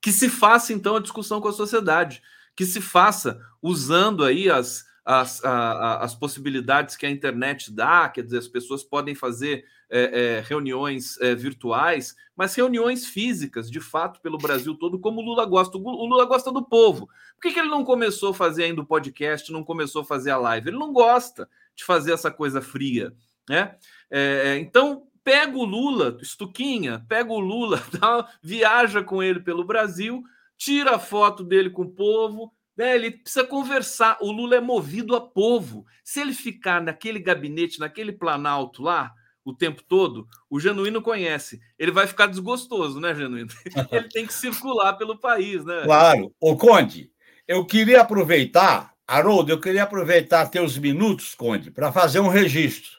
Que 0.02 0.14
se 0.14 0.30
faça 0.30 0.72
então 0.72 0.96
a 0.96 1.02
discussão 1.02 1.42
com 1.42 1.50
a 1.50 1.54
sociedade, 1.54 2.24
que 2.56 2.66
se 2.66 2.80
faça 2.80 3.42
usando 3.62 4.24
aí 4.24 4.50
as, 4.50 4.86
as, 5.06 5.44
a, 5.46 6.04
as 6.04 6.16
possibilidades 6.16 6.96
que 6.96 7.06
a 7.06 7.10
internet 7.10 7.72
dá, 7.72 8.10
quer 8.10 8.24
dizer, 8.24 8.40
as 8.40 8.48
pessoas 8.48 8.84
podem 8.84 9.14
fazer 9.14 9.64
é, 9.88 10.38
é, 10.38 10.42
reuniões 10.42 11.20
é, 11.22 11.36
virtuais, 11.36 12.16
mas 12.36 12.56
reuniões 12.56 13.06
físicas, 13.06 13.70
de 13.70 13.80
fato, 13.80 14.20
pelo 14.20 14.40
Brasil 14.40 14.74
todo, 14.74 15.00
como 15.00 15.22
o 15.22 15.24
Lula 15.24 15.46
gosta. 15.46 15.78
O 15.78 16.06
Lula 16.06 16.26
gosta 16.26 16.52
do 16.52 16.66
povo. 16.66 17.08
Por 17.36 17.42
que, 17.44 17.54
que 17.54 17.60
ele 17.60 17.70
não 17.70 17.86
começou 17.86 18.32
a 18.32 18.34
fazer 18.34 18.64
ainda 18.64 18.82
o 18.82 18.86
podcast, 18.86 19.52
não 19.52 19.64
começou 19.64 20.02
a 20.02 20.06
fazer 20.06 20.32
a 20.32 20.38
live? 20.38 20.70
Ele 20.70 20.80
não 20.80 20.92
gosta 20.92 21.48
de 21.76 21.84
fazer 21.84 22.12
essa 22.12 22.32
coisa 22.32 22.60
fria, 22.60 23.14
né? 23.48 23.76
É, 24.10 24.42
é, 24.46 24.58
então, 24.58 25.08
pega 25.24 25.56
o 25.56 25.66
Lula, 25.66 26.18
Estuquinha, 26.20 27.06
pega 27.08 27.32
o 27.32 27.40
Lula, 27.40 27.80
tá? 28.00 28.28
viaja 28.42 29.04
com 29.04 29.22
ele 29.22 29.40
pelo 29.40 29.64
Brasil, 29.64 30.24
tira 30.58 30.96
a 30.96 31.00
foto 31.00 31.44
dele 31.44 31.70
com 31.70 31.84
o 31.84 31.92
povo, 31.92 32.52
né, 32.78 32.96
ele 32.96 33.12
precisa 33.12 33.46
conversar. 33.46 34.18
O 34.22 34.32
Lula 34.32 34.56
é 34.56 34.62
movido 34.62 35.16
a 35.16 35.22
povo. 35.22 35.86
Se 36.04 36.20
ele 36.20 36.34
ficar 36.34 36.82
naquele 36.82 37.20
gabinete, 37.20 37.80
naquele 37.80 38.12
planalto 38.12 38.84
lá, 38.84 39.14
o 39.46 39.54
tempo 39.54 39.84
todo, 39.84 40.28
o 40.50 40.60
Genuíno 40.60 41.02
conhece. 41.02 41.62
Ele 41.78 41.92
vai 41.92 42.08
ficar 42.08 42.26
desgostoso, 42.26 43.00
né, 43.00 43.14
Genuíno? 43.14 43.50
Ele 43.92 44.10
tem 44.10 44.26
que 44.26 44.34
circular 44.34 44.94
pelo 44.94 45.20
país, 45.20 45.64
né? 45.64 45.84
Claro. 45.84 46.34
Ô, 46.40 46.58
Conde, 46.58 47.12
eu 47.48 47.64
queria 47.64 48.02
aproveitar, 48.02 48.92
Haroldo, 49.08 49.52
eu 49.52 49.60
queria 49.60 49.84
aproveitar 49.84 50.48
teus 50.48 50.80
minutos, 50.80 51.36
Conde, 51.36 51.70
para 51.70 51.92
fazer 51.92 52.20
um 52.20 52.28
registro. 52.28 52.90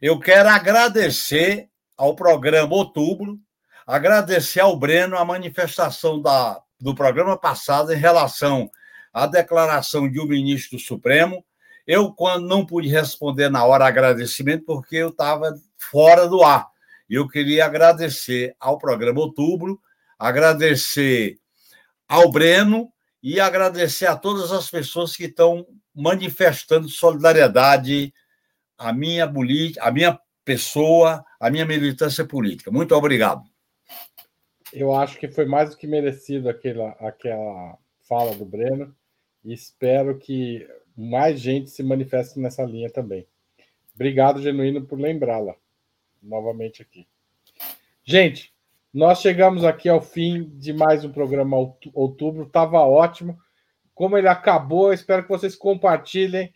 Eu 0.00 0.20
quero 0.20 0.48
agradecer 0.48 1.68
ao 1.96 2.14
programa 2.14 2.72
Outubro, 2.72 3.36
agradecer 3.84 4.60
ao 4.60 4.76
Breno 4.76 5.18
a 5.18 5.24
manifestação 5.24 6.22
da, 6.22 6.62
do 6.80 6.94
programa 6.94 7.36
passado 7.36 7.92
em 7.92 7.96
relação 7.96 8.70
a 9.12 9.26
declaração 9.26 10.08
de 10.08 10.20
um 10.20 10.26
ministro 10.26 10.76
do 10.76 10.82
Supremo. 10.82 11.44
Eu, 11.86 12.12
quando 12.12 12.46
não 12.46 12.64
pude 12.64 12.88
responder 12.88 13.48
na 13.48 13.64
hora 13.64 13.86
agradecimento, 13.86 14.64
porque 14.64 14.96
eu 14.96 15.08
estava 15.08 15.54
fora 15.76 16.28
do 16.28 16.42
ar. 16.42 16.68
Eu 17.08 17.26
queria 17.26 17.64
agradecer 17.64 18.54
ao 18.60 18.78
programa 18.78 19.20
Outubro, 19.20 19.80
agradecer 20.18 21.38
ao 22.08 22.30
Breno 22.30 22.92
e 23.22 23.40
agradecer 23.40 24.06
a 24.06 24.16
todas 24.16 24.52
as 24.52 24.70
pessoas 24.70 25.16
que 25.16 25.24
estão 25.24 25.66
manifestando 25.94 26.88
solidariedade 26.88 28.14
à 28.78 28.92
minha, 28.92 29.30
à 29.80 29.90
minha 29.90 30.20
pessoa, 30.44 31.24
à 31.40 31.50
minha 31.50 31.66
militância 31.66 32.24
política. 32.24 32.70
Muito 32.70 32.94
obrigado. 32.94 33.42
Eu 34.72 34.94
acho 34.94 35.18
que 35.18 35.28
foi 35.28 35.46
mais 35.46 35.70
do 35.70 35.76
que 35.76 35.86
merecido 35.86 36.48
aquela, 36.48 36.90
aquela 37.00 37.76
fala 38.08 38.34
do 38.36 38.44
Breno 38.44 38.94
espero 39.44 40.18
que 40.18 40.66
mais 40.96 41.40
gente 41.40 41.70
se 41.70 41.82
manifeste 41.82 42.38
nessa 42.38 42.62
linha 42.62 42.90
também. 42.90 43.26
Obrigado, 43.94 44.40
Genuíno, 44.42 44.86
por 44.86 44.98
lembrá-la 44.98 45.54
novamente 46.22 46.82
aqui. 46.82 47.06
Gente, 48.04 48.52
nós 48.92 49.20
chegamos 49.20 49.64
aqui 49.64 49.88
ao 49.88 50.00
fim 50.00 50.44
de 50.58 50.72
mais 50.72 51.04
um 51.04 51.12
programa 51.12 51.56
Outubro. 51.94 52.44
Estava 52.44 52.80
ótimo. 52.80 53.38
Como 53.94 54.16
ele 54.16 54.28
acabou, 54.28 54.92
espero 54.92 55.22
que 55.22 55.28
vocês 55.28 55.54
compartilhem. 55.54 56.52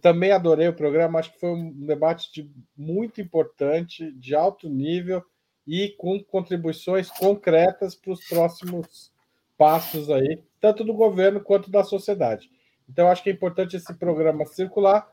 Também 0.00 0.32
adorei 0.32 0.68
o 0.68 0.76
programa. 0.76 1.18
Acho 1.18 1.32
que 1.32 1.40
foi 1.40 1.50
um 1.50 1.72
debate 1.86 2.32
de, 2.32 2.50
muito 2.76 3.20
importante, 3.20 4.12
de 4.12 4.34
alto 4.34 4.68
nível 4.68 5.24
e 5.66 5.94
com 5.98 6.22
contribuições 6.22 7.10
concretas 7.10 7.94
para 7.94 8.12
os 8.12 8.26
próximos 8.28 9.12
passos 9.58 10.10
aí 10.10 10.42
tanto 10.60 10.84
do 10.84 10.92
governo 10.92 11.40
quanto 11.40 11.70
da 11.70 11.82
sociedade. 11.82 12.50
Então, 12.88 13.08
acho 13.08 13.22
que 13.22 13.30
é 13.30 13.32
importante 13.32 13.76
esse 13.76 13.94
programa 13.94 14.44
circular. 14.46 15.08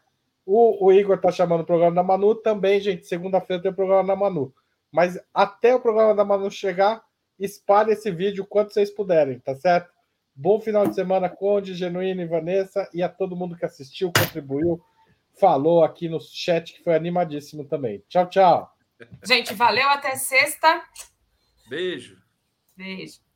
O, 0.46 0.86
o 0.86 0.92
Igor 0.92 1.18
está 1.18 1.32
chamando 1.32 1.62
o 1.62 1.66
programa 1.66 1.96
da 1.96 2.04
Manu 2.04 2.36
também, 2.36 2.80
gente. 2.80 3.08
Segunda-feira 3.08 3.62
tem 3.62 3.72
o 3.72 3.76
programa 3.76 4.08
da 4.08 4.16
Manu. 4.16 4.54
Mas 4.92 5.20
até 5.34 5.76
o 5.76 5.80
programa 5.80 6.16
da 6.16 6.26
Manu 6.26 6.50
chegar, 6.50 7.04
espalhe 7.40 7.92
esse 7.92 8.10
vídeo 8.12 8.46
quanto 8.46 8.74
vocês 8.74 8.90
puderem, 8.90 9.40
tá 9.40 9.56
certo? 9.56 9.92
Bom 10.34 10.60
final 10.62 10.88
de 10.88 10.96
semana, 10.96 11.30
Conde, 11.30 11.74
Genuíno 11.74 12.22
e 12.22 12.28
Vanessa, 12.28 12.90
e 12.94 13.02
a 13.02 13.10
todo 13.10 13.36
mundo 13.36 13.56
que 13.56 13.66
assistiu, 13.66 14.12
contribuiu, 14.16 14.80
falou 15.40 15.84
aqui 15.84 16.08
no 16.08 16.20
chat, 16.22 16.74
que 16.74 16.84
foi 16.84 16.96
animadíssimo 16.96 17.66
também. 17.66 18.04
Tchau, 18.08 18.30
tchau. 18.30 18.72
Gente, 19.24 19.54
valeu, 19.54 19.88
até 19.90 20.16
sexta. 20.16 20.84
Beijo. 21.68 22.18
Beijo. 22.76 23.27